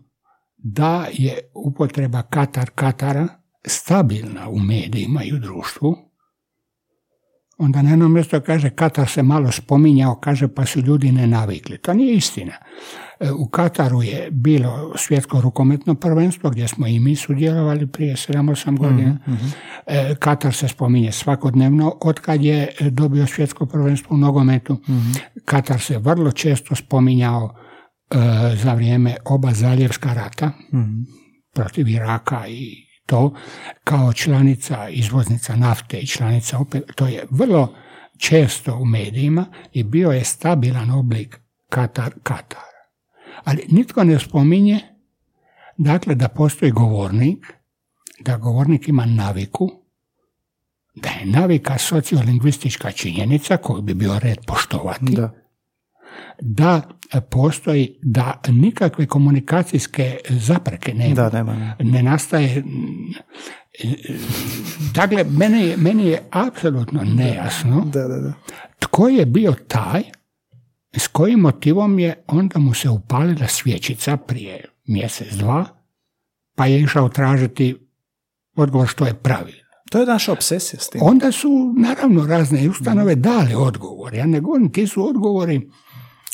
[0.56, 3.28] da je upotreba Katar Katara
[3.66, 5.97] stabilna u medijima i u društvu,
[7.64, 11.78] onda na jednom mjestu kaže Katar se malo spominjao, kaže pa su ljudi ne navikli.
[11.78, 12.52] To nije istina.
[13.20, 18.78] E, U Kataru je bilo svjetsko rukometno prvenstvo gdje smo i mi sudjelovali prije 7-8
[18.78, 19.18] godina.
[19.86, 24.78] E, Katar se spominje svakodnevno od kad je dobio svjetsko prvenstvo u nogometu.
[25.44, 27.55] Katar se vrlo često spominjao
[28.10, 28.16] e,
[28.56, 30.52] za vrijeme oba zaljevska rata
[31.55, 33.34] protiv Iraka i to
[33.84, 37.74] kao članica izvoznica nafte i članica opet, to je vrlo
[38.18, 42.72] često u medijima i bio je stabilan oblik Katar Katar.
[43.44, 44.80] Ali nitko ne spominje
[45.76, 47.52] dakle da postoji govornik,
[48.20, 49.70] da govornik ima naviku,
[50.94, 55.41] da je navika sociolingvistička činjenica koju bi bio red poštovati, Da.
[56.40, 56.82] Da
[57.30, 61.14] postoji da nikakve komunikacijske zapreke nema.
[61.14, 61.55] Da, nema.
[61.55, 61.76] ne.
[61.80, 62.60] Ne nastaje...
[62.60, 63.14] mm,
[64.94, 68.32] Dakle, meni je, meni je apsolutno nejasno Da, da, da.
[68.78, 70.02] tko je bio taj
[70.97, 75.64] s kojim motivom je onda mu se upalila svječica prije mjesec, dva,
[76.55, 77.76] pa je išao tražiti
[78.56, 79.62] odgovor što je pravilno.
[79.90, 81.01] To je naša obsesija s tim.
[81.05, 84.14] Onda su naravno razne ustanove dali odgovor.
[84.14, 85.70] Ja ne govorim, ti su odgovori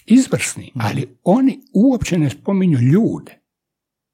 [0.08, 3.40] izvrsni, ali oni uopće ne spominju ljude.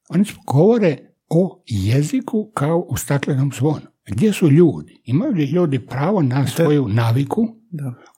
[0.09, 0.99] Oni govore
[1.29, 3.87] o jeziku kao u staklenom zvonu.
[4.07, 5.03] Gdje su ljudi?
[5.05, 7.49] Imaju li ljudi pravo na svoju naviku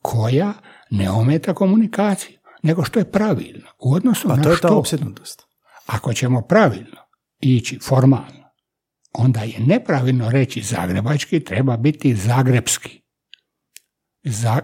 [0.03, 0.53] koja
[0.91, 3.67] ne ometa komunikaciju, nego što je pravilno.
[3.79, 4.79] U odnosu A na to je ta što?
[4.79, 5.43] opsjednutost.
[5.87, 6.97] Ako ćemo pravilno
[7.41, 8.51] ići formalno,
[9.13, 13.03] onda je nepravilno reći zagrebački, treba biti zagrebski.
[14.25, 14.61] Za,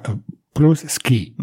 [0.55, 1.35] plus ski.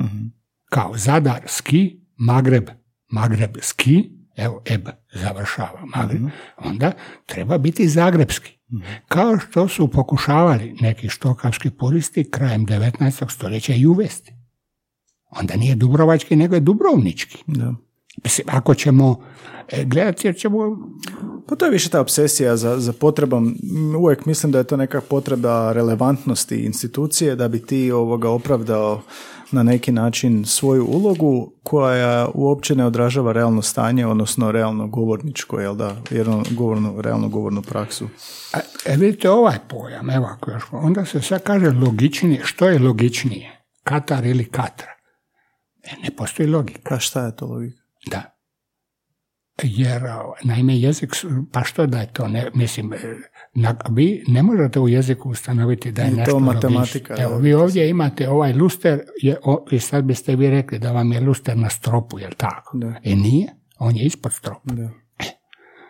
[0.69, 2.69] Kao Zadar ski, Magreb,
[3.11, 6.21] Magreb ski, evo eb završava Magreb,
[6.57, 6.91] onda
[7.25, 8.59] treba biti zagrebski.
[9.07, 13.29] Kao što su pokušavali neki štokavski puristi krajem 19.
[13.29, 14.33] stoljeća i uvesti.
[15.29, 17.43] Onda nije dubrovački, nego je dubrovnički.
[17.47, 17.73] Da.
[18.23, 19.23] Mislim, ako ćemo
[19.69, 20.77] e, gledati, jer ćemo...
[21.47, 23.55] Pa to je više ta obsesija za, za potrebom,
[23.99, 29.01] uvijek mislim da je to neka potreba relevantnosti institucije da bi ti ovoga opravdao
[29.51, 35.75] na neki način svoju ulogu koja uopće ne odražava realno stanje, odnosno realno govorničko, jel
[35.75, 38.07] da, jedno govornu, realno govornu praksu.
[38.53, 42.79] A, e, vidite ovaj pojam, evo ako još, onda se sad kaže logičnije, što je
[42.79, 43.61] logičnije?
[43.83, 44.91] Katar ili Katra?
[45.83, 46.95] E, ne postoji logika.
[46.95, 47.81] A šta je to logika?
[48.11, 48.38] Da.
[49.63, 50.01] Jer,
[50.43, 51.09] naime, jezik,
[51.51, 52.97] pa što da je to, ne, mislim, e,
[53.53, 57.15] na, vi ne možete u jeziku ustanoviti da je Je to nešto matematika.
[57.19, 61.11] Evo, vi ovdje imate ovaj luster, je, o, i sad biste vi rekli da vam
[61.11, 62.77] je luster na stropu, jel tako?
[62.77, 62.93] Da.
[63.03, 63.47] E nije,
[63.79, 64.73] on je ispod stropa.
[64.73, 64.89] Da.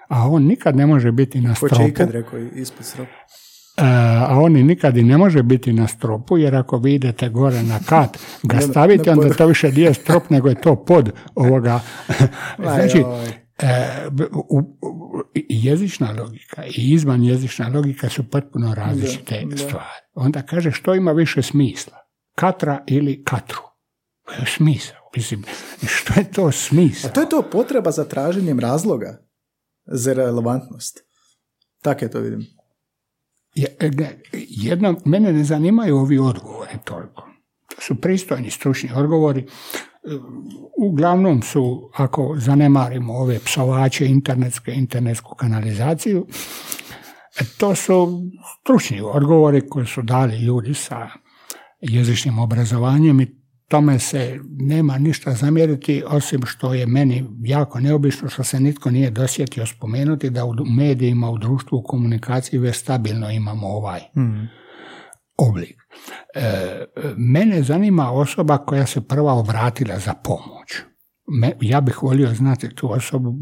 [0.07, 1.75] A on nikad ne može biti na Ko stropu.
[1.75, 3.11] će ikad rekao ispod stropa?
[3.77, 3.81] E,
[4.27, 7.63] a on i nikad i ne može biti na stropu, jer ako vi idete gore
[7.63, 11.79] na kat, ga stavite, onda to više nije strop, nego je to pod ovoga.
[12.75, 13.03] znači,
[15.49, 19.57] jezična logika i izvan jezična logika su potpuno različite Da, da.
[19.57, 20.05] stvari.
[20.13, 21.97] Onda kaže što ima više smisla?
[22.35, 23.61] Katra ili katru?
[24.25, 24.97] To je Smisao.
[25.15, 25.43] Mislim,
[25.95, 27.09] što je to smisao?
[27.09, 29.21] A to je to potreba za traženjem razloga
[29.85, 30.99] za relevantnost.
[31.81, 32.47] Tak je to vidim.
[33.55, 33.89] E,
[34.47, 37.29] Jedno, mene ne zanimaju ovi odgovori toliko.
[37.67, 39.45] To su pristojni stručni odgovori.
[40.03, 40.17] E,
[40.77, 46.27] Uglavnom su, ako zanemarimo ove psovače internetske, internetsku kanalizaciju,
[47.39, 48.21] e, to su
[48.61, 51.09] stručni odgovori koji su dali ljudi sa
[51.81, 53.39] jezičnim obrazovanjem i
[53.69, 59.11] tome se nema ništa zamjeriti, osim što je meni jako neobično što se nitko nije
[59.11, 64.01] dosjetio spomenuti da u medijima, u društvu, u komunikaciji već stabilno imamo ovaj
[65.37, 65.78] oblik.
[66.35, 66.85] E,
[67.17, 70.77] mene zanima osoba koja se prva obratila za pomoć.
[71.27, 73.35] Me- ja bih volio znati tu osobu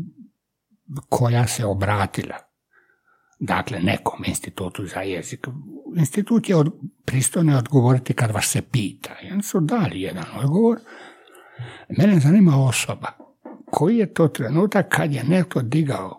[1.10, 2.36] koja se obratila.
[3.40, 5.48] Dakle, nekom institutu za jezik.
[5.95, 6.72] Institut je od,
[7.06, 9.10] pristojno odgovoriti kad vas se pita.
[9.32, 10.78] Oni su dali jedan odgovor.
[11.98, 13.07] Mene zanima osoba.
[13.72, 16.16] Koji je to trenutak kad je netko digao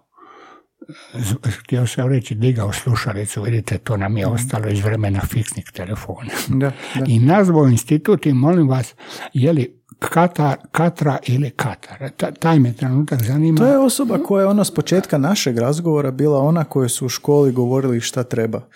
[1.61, 6.31] htio sam reći digao slušalicu, vidite, to nam je ostalo iz vremena fiksnih telefona.
[6.49, 7.05] Da, da.
[7.07, 8.95] I nazvao institut i molim vas,
[9.33, 12.11] je li Katar, Katra ili Katar?
[12.17, 13.57] Ta- taj me trenutak zanima.
[13.59, 17.09] To je osoba koja je ono s početka našeg razgovora bila ona koja su u
[17.09, 18.69] školi govorili šta treba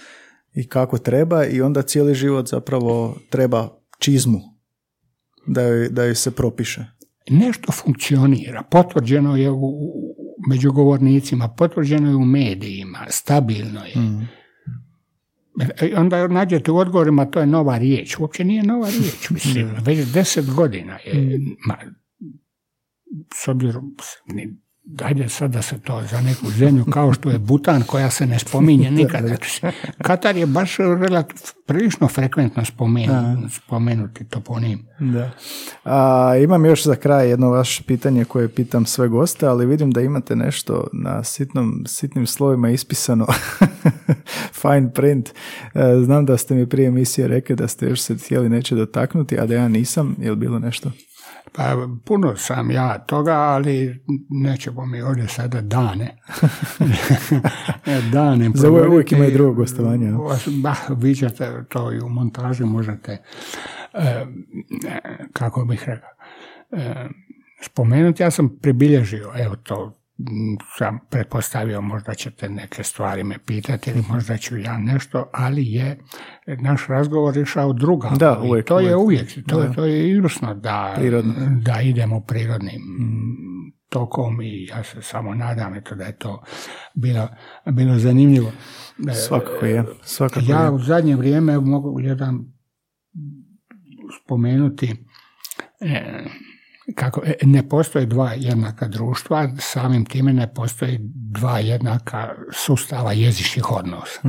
[0.55, 3.69] i kako treba i onda cijeli život zapravo treba
[3.99, 4.41] čizmu
[5.47, 6.85] da joj, da joj se propiše.
[7.31, 9.93] Nešto funkcionira, potvrđeno je u-
[10.49, 14.27] među govornicima, potvrđeno je u medijima, stabilno je.
[15.81, 18.19] E, Onda nađete u odgovorima, to je nova riječ.
[18.19, 21.41] Uopće nije nova riječ, mislim, već deset godina je.
[21.67, 21.77] Ma,
[23.35, 23.97] s obzirom,
[24.85, 28.39] dajde sad da se to za neku zemlju kao što je Butan koja se ne
[28.39, 29.37] spominje nikada.
[30.03, 31.37] Katar je baš relativ,
[31.67, 34.87] prilično frekventno spomenut, spomenuti toponim.
[35.01, 35.31] Da.
[35.85, 40.01] A, imam još za kraj jedno vaše pitanje koje pitam sve goste, ali vidim da
[40.01, 43.27] imate nešto na sitnom, sitnim slovima ispisano.
[44.63, 45.29] Fine print.
[45.29, 45.33] E,
[46.05, 49.47] Znam da ste mi prije emisije rekli da ste još se htjeli neće dotaknuti, a
[49.47, 50.17] da ja nisam.
[50.19, 50.91] Je li bilo nešto?
[51.53, 51.63] Pa
[52.05, 56.17] puno sam ja toga, ali nećemo mi ovdje sada dane.
[58.13, 60.13] dane Za uvijek- uvijek ima i drugo gostovanje,
[60.63, 63.23] Bah, vi ćete to i u montaži možete,
[63.95, 64.27] e,
[65.33, 66.09] kako bih rekao,
[66.73, 67.09] e,
[67.63, 68.23] spomenuti.
[68.23, 69.93] Ja sam pribilježio, evo to
[70.79, 75.99] sam pretpostavio možda ćete neke stvari me pitati ili možda ću ja nešto, ali je
[76.47, 78.11] naš razgovor išao druga.
[78.11, 79.27] Da, I uvijek, to je uvijek.
[79.29, 80.97] uvijek, to, je- to je izvrsno da,
[81.63, 82.83] da idemo prirodnim
[83.89, 86.43] tokom i ja se samo nadam eto, da je to
[86.95, 87.29] bilo,
[87.67, 88.53] bilo zanimljivo.
[89.09, 89.85] E, Svakako je.
[90.03, 90.71] Svakako ja je.
[90.71, 92.39] u zadnje vrijeme mogu jedan
[94.17, 94.95] spomenuti
[95.81, 96.25] e,
[96.95, 103.71] kako e, ne postoje dva jednaka društva, samim time ne postoji dva jednaka sustava jezičnih
[103.71, 104.21] odnosa.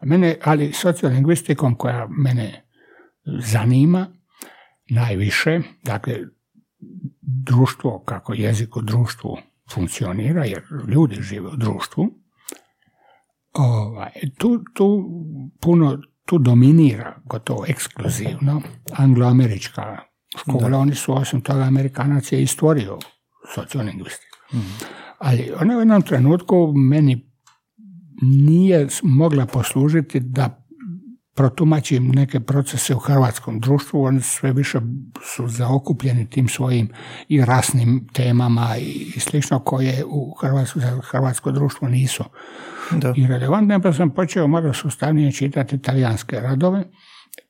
[0.00, 2.64] A Mene, ali sociolingvistikom koja mene
[3.24, 4.06] zanima
[4.90, 6.14] najviše, dakle
[7.20, 9.36] društvo, kako jezik u društvu
[9.72, 12.08] funkcionira, jer ljudi žive u društvu,
[13.52, 15.10] ovaj, tu, tu
[15.60, 18.62] puno tu dominira gotovo ekskluzivno
[18.92, 19.98] angloamerička
[20.38, 20.78] škola.
[20.78, 22.98] Oni su osim toga Amerikanac je i stvorio
[23.54, 24.38] sociolingvistiku.
[25.18, 27.30] Ali ona u jednom trenutku meni
[28.22, 30.60] nije mogla poslužiti da
[31.34, 34.80] protumačim neke procese u hrvatskom društvu, oni sve više
[35.34, 36.88] su zaokupljeni tim svojim
[37.28, 42.24] i rasnim temama i slično koje u hrvatsko, hrvatsko društvo nisu
[42.90, 43.14] da.
[43.16, 46.84] i relevantne, pa sam počeo malo sustavnije čitati talijanske radove,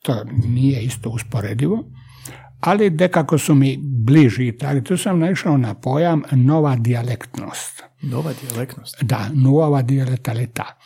[0.02, 1.84] to nije isto usporedivo,
[2.60, 7.82] ali dekako su mi bliži tako, tu sam naišao na pojam nova dijalektnost.
[8.02, 9.04] Nova dijalektnost?
[9.04, 10.78] Da, nova dijalektalita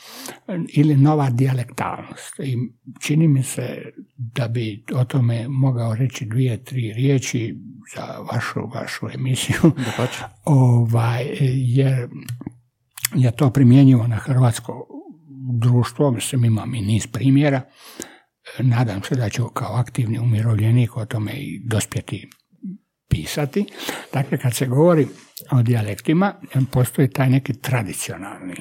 [0.69, 2.41] ili nova dijalektalnost.
[2.41, 2.57] I
[3.01, 7.59] čini mi se da bi o tome mogao reći dvije, tri riječi
[7.97, 9.61] za vašu, vašu emisiju.
[9.77, 10.09] Da
[10.45, 12.09] ovaj, jer
[13.15, 14.87] je to primjenjivo na hrvatsko
[15.61, 17.61] društvo, mislim imam i niz primjera.
[18.59, 22.31] Nadam se da ću kao aktivni umirovljenik o tome i dospjeti
[23.09, 23.65] pisati.
[24.13, 25.09] Dakle, kad se govori
[25.51, 26.35] o dijalektima,
[26.71, 28.55] postoji taj neki tradicionalni.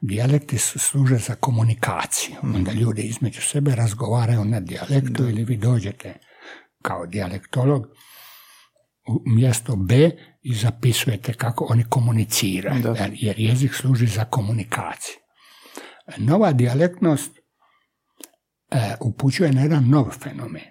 [0.00, 2.36] Dijalekti služe za komunikaciju.
[2.42, 6.14] Onda ljudi između sebe razgovaraju na dijalektu ili vi dođete
[6.82, 7.86] kao dijalektolog
[9.08, 10.10] u mjesto B
[10.42, 15.16] i zapisujete kako oni komuniciraju, jer jezik služi za komunikaciju.
[16.16, 17.39] Nova dijalektnost
[19.00, 20.70] upućuje na jedan nov fenomen.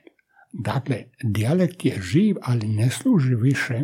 [0.52, 3.82] Dakle, dijalekt je živ, ali ne služi više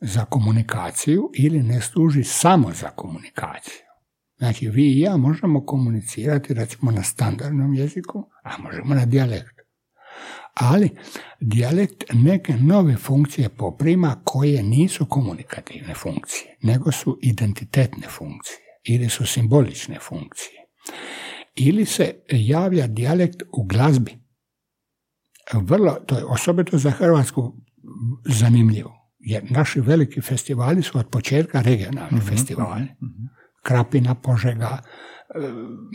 [0.00, 3.88] za komunikaciju ili ne služi samo za komunikaciju.
[4.38, 9.62] Znači, vi i ja možemo komunicirati recimo na standardnom jeziku, a možemo na dijalektu.
[10.54, 10.90] Ali,
[11.40, 19.26] dijalekt neke nove funkcije poprima koje nisu komunikativne funkcije, nego su identitetne funkcije ili su
[19.26, 20.58] simbolične funkcije.
[21.58, 24.18] Ili se javlja dijalekt u glazbi,
[25.52, 27.56] vrlo, to je osobito za Hrvatsku
[28.24, 32.82] zanimljivo, jer naši veliki festivali su od početka regionalni mhm, festivali.
[32.82, 33.24] Mhm.
[33.62, 35.38] Krapina, Požega, e,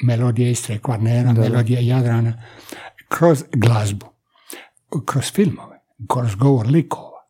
[0.03, 2.43] Melodije Istre, Kvarnera, Melodije Jadrana,
[3.09, 4.05] kroz glazbu,
[5.05, 5.79] kroz filmove,
[6.13, 7.23] kroz govor likova.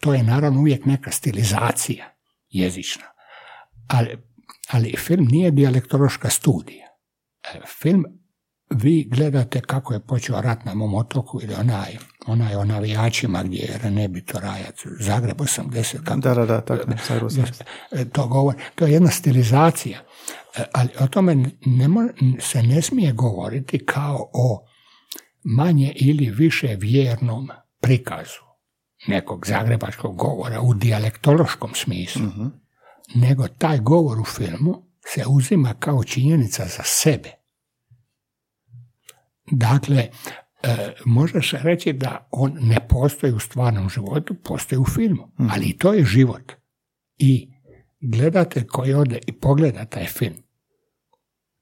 [0.00, 2.14] To je naravno uvijek neka stilizacija
[2.48, 3.04] jezična.
[3.88, 4.18] Ali,
[4.70, 6.87] ali film nije dijalektološka studija.
[7.82, 8.04] Film
[8.70, 11.96] vi gledate kako je počeo rat na mom otoku ili onaj,
[12.26, 16.04] onaj o navijačima gdje je Rene Bitorajac, Zagreb 80.
[16.04, 16.86] Kako, da, da, da, tako,
[17.92, 19.98] e, to, govori, to je jedna stilizacija,
[20.56, 21.34] e, ali o tome
[21.66, 21.88] ne
[22.40, 24.66] se ne smije govoriti kao o
[25.44, 27.48] manje ili više vjernom
[27.80, 28.40] prikazu
[29.06, 32.46] nekog zagrebačkog govora u dijalektološkom smislu, mhm.
[33.14, 37.37] nego taj govor u filmu se uzima kao činjenica za sebe
[39.50, 40.08] Dakle,
[40.62, 45.48] e, može se reći da on ne postoji u stvarnom životu, postoji u filmu, mhm.
[45.52, 46.52] ali i to je život.
[47.18, 47.48] I
[48.00, 50.34] gledate koji ode i pogleda taj film,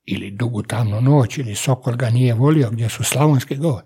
[0.05, 3.83] ili Dugu tamnu noć, ili Sokol ga nije volio, gdje su slavonski govor,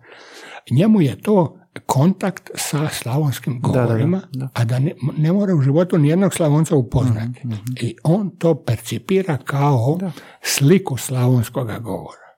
[0.70, 1.56] njemu je to
[1.86, 4.20] kontakt sa slavonskim govorima,
[4.54, 7.40] a da ne, ne mora u životu nijednog slavonca upoznati.
[7.46, 7.62] Mhm, mhm.
[7.80, 9.98] I on to percipira kao
[10.42, 12.29] sliku slavonskog govora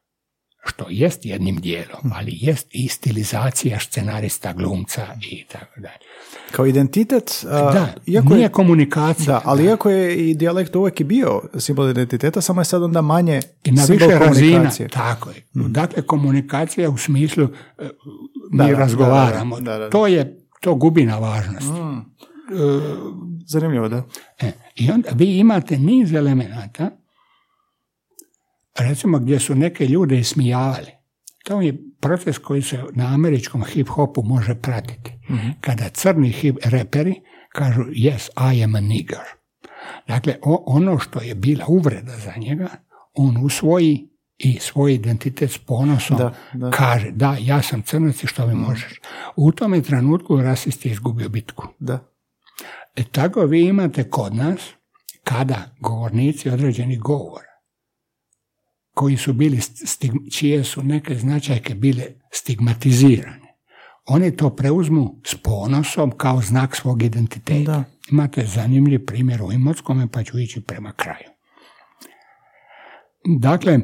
[0.64, 5.98] što jest jednim dijelom, ali jest i stilizacija scenarista, glumca i tako dalje.
[6.50, 9.26] Kao identitet, da, iako nije je, komunikacija.
[9.26, 13.00] Da, ali iako je i dijalekt uvijek i bio simbol identiteta, samo je sad onda
[13.00, 15.36] manje I na više razina, tako je.
[15.52, 15.72] Hmm.
[15.72, 17.50] Dakle, komunikacija u smislu uh,
[18.50, 19.60] mi da, razgovaramo.
[19.60, 21.70] Da, to je, to gubi na važnosti.
[21.70, 21.98] Uh,
[23.46, 24.02] Zanimljivo, da.
[24.40, 26.90] E, I onda vi imate niz elemenata
[28.78, 30.90] recimo gdje su neke ljude ismijavali.
[31.44, 35.12] To je proces koji se na američkom hip-hopu može pratiti.
[35.30, 35.48] Mhm.
[35.60, 37.14] Kada crni hip reperi
[37.48, 39.18] kažu yes, I am a nigger.
[40.08, 40.36] Dakle,
[40.66, 42.68] ono što je bila uvreda za njega,
[43.14, 44.08] on usvoji
[44.38, 46.18] i svoj identitet s ponosom
[46.72, 48.62] kaže da, ja sam crnac i što mi mhm.
[48.62, 49.00] možeš.
[49.36, 51.68] U tome trenutku rasist je izgubio bitku.
[51.78, 51.98] Da.
[52.96, 54.60] E, tako vi imate kod nas,
[55.24, 57.51] kada govornici određeni govor
[58.94, 59.60] koji su bili,
[60.32, 63.56] čije su neke značajke bile stigmatizirane.
[64.04, 67.72] Oni to preuzmu s ponosom kao znak svog identiteta.
[67.72, 67.84] Da.
[68.10, 71.28] Imate zanimljiv primjer u Imotskome, pa ću ići prema kraju.
[73.38, 73.78] Dakle,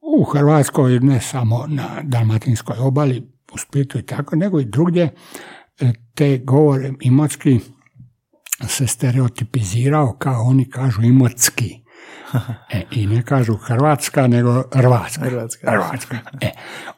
[0.00, 5.14] u Hrvatskoj, ne samo na Dalmatinskoj obali, u Splitu i tako, nego i drugdje,
[5.80, 7.60] e, te govore imotski
[8.68, 11.80] se stereotipizirao kao oni kažu imotski
[12.72, 15.24] E, I ne kažu Hrvatska, nego Hrvatska.
[15.24, 15.70] Hrvatska.
[15.70, 16.16] Hrvatska.
[16.46, 16.50] E,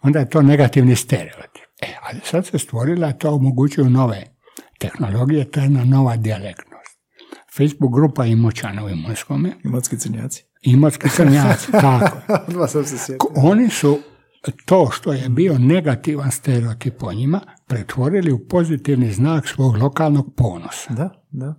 [0.02, 1.64] onda je to negativni stereotip.
[1.82, 4.24] E, ali sad se stvorila, to omogućuju nove
[4.78, 6.98] tehnologije, to je jedna nova dijalektnost.
[7.56, 10.44] Facebook grupa Imoćana u Imotskome, Imotski crnjaci.
[10.62, 12.16] Imotski crnjaci, tako.
[12.84, 13.16] Se.
[13.36, 13.98] Oni su
[14.66, 20.94] to što je bio negativan stereotip o njima pretvorili u pozitivni znak svog lokalnog ponosa.
[20.94, 21.54] Da, da.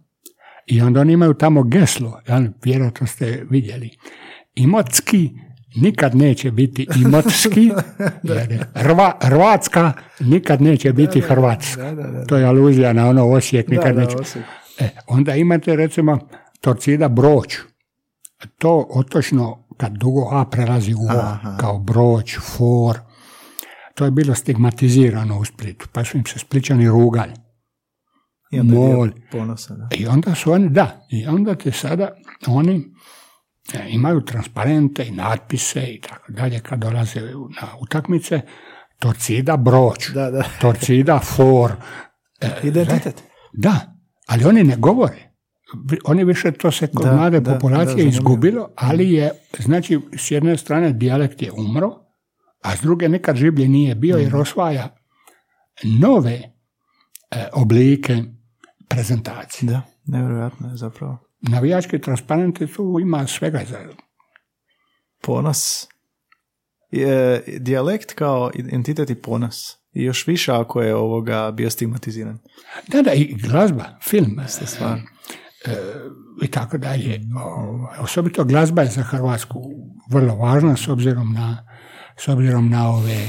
[0.65, 3.89] I onda oni imaju tamo geslo, jel, vjerojatno ste vidjeli.
[4.55, 5.29] Imotski
[5.75, 7.71] nikad neće biti imotski,
[8.23, 11.83] jer je Hrva, Hrvatska nikad neće biti Hrvatska.
[11.83, 12.25] Da, da, da.
[12.25, 14.17] To je aluzija na ono Osijek nikad da, neće.
[14.17, 14.45] Osijek.
[14.79, 16.19] E, onda imate recimo
[16.61, 17.57] torcida broć.
[18.57, 21.57] To otočno kad dugo A prelazi u Aha.
[21.59, 22.99] kao broć, for.
[23.95, 27.31] To je bilo stigmatizirano u Splitu, pa su im se spličani rugali.
[28.51, 29.07] I onda Mol.
[29.07, 29.87] dio ponosa, da.
[29.91, 32.09] I onda su oni, da, i onda te sada
[32.47, 32.85] oni
[33.73, 38.41] e, imaju transparente i natpise i tako dalje kad dolaze na utakmice.
[38.99, 40.43] Torcida broć, Da, da.
[40.61, 41.71] torcida for.
[42.41, 43.23] E, Identitet.
[43.53, 43.95] Da,
[44.27, 45.31] ali oni ne govore.
[46.05, 51.41] Oni više to se kod mlade populacije izgubilo, ali je, znači, s jedne strane dijalekt
[51.41, 51.91] je umro,
[52.63, 54.23] a s druge nikad žiblje nije bio Mhm.
[54.23, 54.95] jer osvaja
[55.83, 56.47] nove e,
[57.53, 58.23] oblike
[58.91, 59.71] prezentacije.
[59.71, 61.17] Da, nevjerojatno je zapravo.
[61.41, 63.77] Navijački transparenti tu ima svega za...
[65.21, 65.87] Ponos.
[66.89, 69.55] Je dijalekt kao identitet i ponos.
[69.93, 72.39] I još više ako je ovoga bio stigmatiziran.
[72.87, 74.97] Da, da, i glazba, film, Ste stvar.
[75.65, 75.75] e,
[76.43, 77.21] i tako dalje.
[77.43, 79.61] Ovaj, Osobito glazba je za Hrvatsku
[80.09, 81.67] vrlo važna s obzirom na,
[82.17, 83.27] s obzirom na ove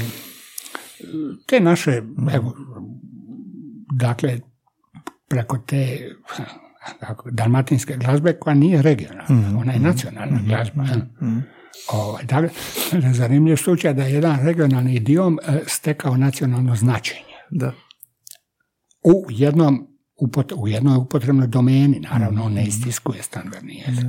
[1.47, 2.01] te naše,
[2.33, 2.53] evo,
[3.91, 4.39] dakle,
[5.33, 6.09] preko te
[7.25, 10.83] dalmatinske glazbe koja nije regionalna, ona je nacionalna glazba.
[10.83, 10.99] jel?
[11.89, 12.49] Ovaj, dakle,
[13.13, 17.71] zanimljiv slučaj da je jedan regionalni idiom e, stekao nacionalno značenje Da.
[19.03, 19.87] u jednom
[20.17, 24.05] upot- u jednoj upotrebnoj domeni, naravno on ne istiskuje standardni jezik.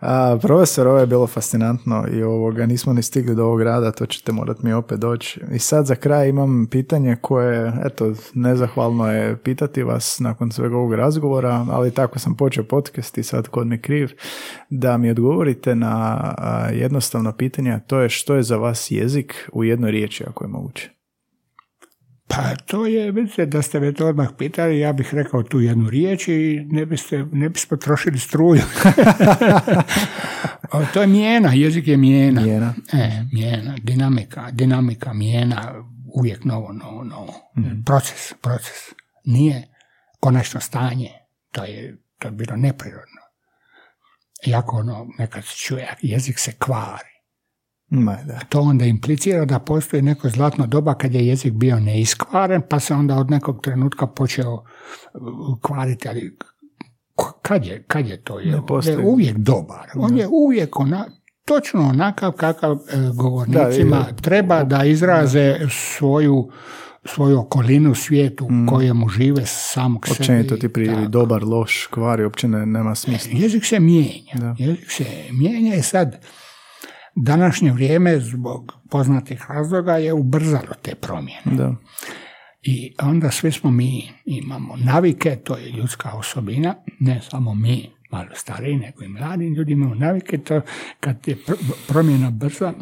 [0.00, 4.06] A, profesor, ovo je bilo fascinantno i ovoga nismo ni stigli do ovog rada, to
[4.06, 5.40] ćete morat mi opet doći.
[5.52, 10.94] I sad za kraj imam pitanje koje, eto, nezahvalno je pitati vas nakon svega ovog
[10.94, 14.10] razgovora, ali tako sam počeo podcast i sad kod mi kriv,
[14.70, 16.18] da mi odgovorite na
[16.72, 20.97] jednostavno pitanje, to je što je za vas jezik u jednoj riječi, ako je moguće.
[22.28, 25.90] Pa to je, vidite, da ste me to odmah pitali, ja bih rekao tu jednu
[25.90, 28.62] riječ i ne biste, ne bismo trošili struju.
[30.92, 32.40] To je mijena, jezik je mijena.
[32.40, 32.74] Mijena.
[32.92, 35.84] E, mijena, dinamika, dinamika, mijena,
[36.14, 37.34] uvijek novo, novo, novo.
[37.84, 38.76] Proces, proces.
[39.24, 39.68] Nije
[40.20, 41.10] konačno stanje,
[41.52, 43.22] to je, to je bilo neprirodno.
[44.46, 47.17] Iako ono, nekad se čuje, jezik se kvari.
[47.90, 48.38] Ma, da.
[48.48, 52.94] To onda implicira da postoji neko zlatno doba kad je jezik bio neiskvaren, pa se
[52.94, 54.60] onda od nekog trenutka počeo uh,
[55.62, 56.36] kvariti, ali
[57.42, 58.40] kad je, kad je to?
[58.40, 59.88] Je, je uvijek dobar.
[59.94, 61.06] On je uvijek ona,
[61.44, 62.78] točno onakav kakav e,
[63.14, 66.50] govornicima Da, i- treba da izraze svoju
[67.04, 70.14] svoju okolinu, svijetu u kojemu žive samog sebe.
[70.14, 70.20] Mm.
[70.20, 71.08] Općenito i ti prijevi tako.
[71.08, 73.30] dobar, loš, kvari, uopće ne, nema smisla.
[73.34, 74.32] Jezik se mijenja.
[74.34, 74.54] Da.
[74.58, 76.24] Jezik se mijenja i sad
[77.22, 81.42] današnje vrijeme zbog poznatih razloga je ubrzalo te promjene.
[81.44, 81.74] Da.
[82.62, 88.28] I onda svi smo mi, imamo navike, to je ljudska osobina, ne samo mi, malo
[88.34, 90.60] stariji, nego i mladi ljudi imaju navike, to
[91.00, 92.72] kad je pr- promjena brza,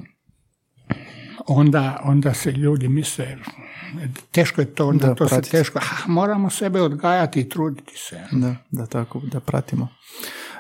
[1.47, 3.37] onda, onda se ljudi misle,
[4.33, 8.21] teško je to, onda Da, to se teško, ah, moramo sebe odgajati i truditi se.
[8.33, 9.89] Da, da tako, da pratimo.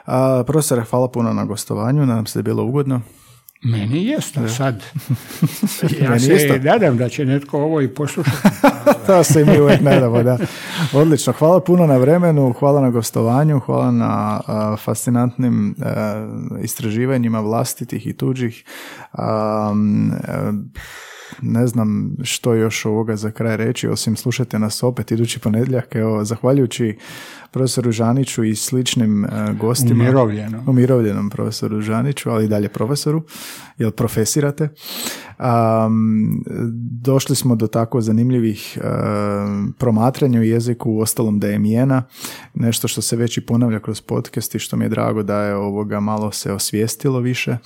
[0.04, 3.00] A, profesore, hvala puno na gostovanju, nadam se da je bilo ugodno.
[3.66, 4.82] Meni jest, a sad
[6.02, 6.58] ja Meni se isto.
[6.58, 8.36] nadam da će netko ovo i poslušati.
[9.06, 10.38] to se mi uvijek nadamo, da.
[10.92, 16.26] Odlično, hvala puno na vremenu, hvala na gostovanju, hvala na a, fascinantnim a,
[16.62, 18.64] istraživanjima vlastitih i tuđih.
[19.12, 20.16] A, m, e,
[21.42, 25.94] ne znam što još ovoga za kraj reći, osim slušajte nas opet idući ponedjeljak.
[25.94, 26.98] Evo, zahvaljujući
[27.50, 29.28] profesoru Žaniću i sličnim e,
[29.60, 30.04] gostima.
[30.04, 30.64] Umirovljeno.
[30.66, 33.22] umirovljenom profesoru Žaniću, ali i dalje profesoru,
[33.78, 34.68] jer profesirate.
[35.38, 36.44] Um,
[37.02, 42.02] došli smo do tako zanimljivih um, promatranja u jeziku, u ostalom da je mijena,
[42.54, 45.54] nešto što se već i ponavlja kroz podcast i što mi je drago da je
[45.54, 47.56] ovoga malo se osvijestilo više,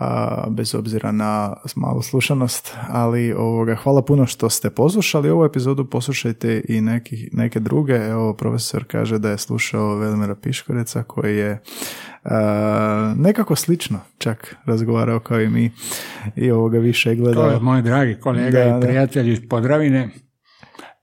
[0.00, 5.84] a, bez obzira na malu slušanost, ali ovoga, hvala puno što ste poslušali ovu epizodu,
[5.84, 7.94] poslušajte i neki, neke druge.
[7.94, 11.62] Evo, profesor kaže da je slušao Velimira Piškoreca koji je
[13.16, 15.70] nekako slično čak razgovarao kao i mi
[16.36, 17.44] i ovoga više gledao.
[17.44, 20.10] To je moj dragi kolega i prijatelj iz Podravine.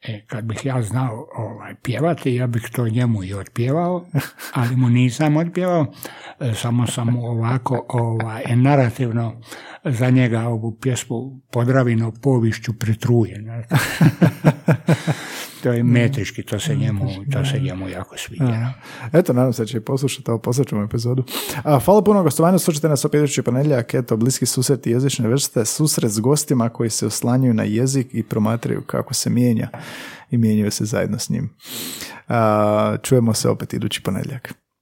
[0.08, 4.06] E, kad bih ja znao ovaj, pjevati, ja bih to njemu i otpjevao,
[4.54, 5.86] ali mu nisam otpjevao,
[6.40, 9.42] e, samo sam ovako ovaj, narativno
[9.86, 13.48] za njega ovu pjesmu Podravino povišću pretrujen.
[15.64, 18.74] to je metrički, to se njemu, to se njemu jako sviđa.
[19.14, 21.24] Eto, nadam se da će poslušati ovo, poslušati epizodu.
[21.64, 25.66] A, hvala puno gostovanja, slušajte nas opet idući ponedjeljak, eto, bliski susret i jezične vrste,
[25.66, 29.70] susret s gostima koji se oslanjaju na jezik i promatraju kako se mijenja
[30.32, 31.50] i mijenjaju se zajedno s njim.
[32.28, 34.65] A, čujemo se opet idući ponedjeljak.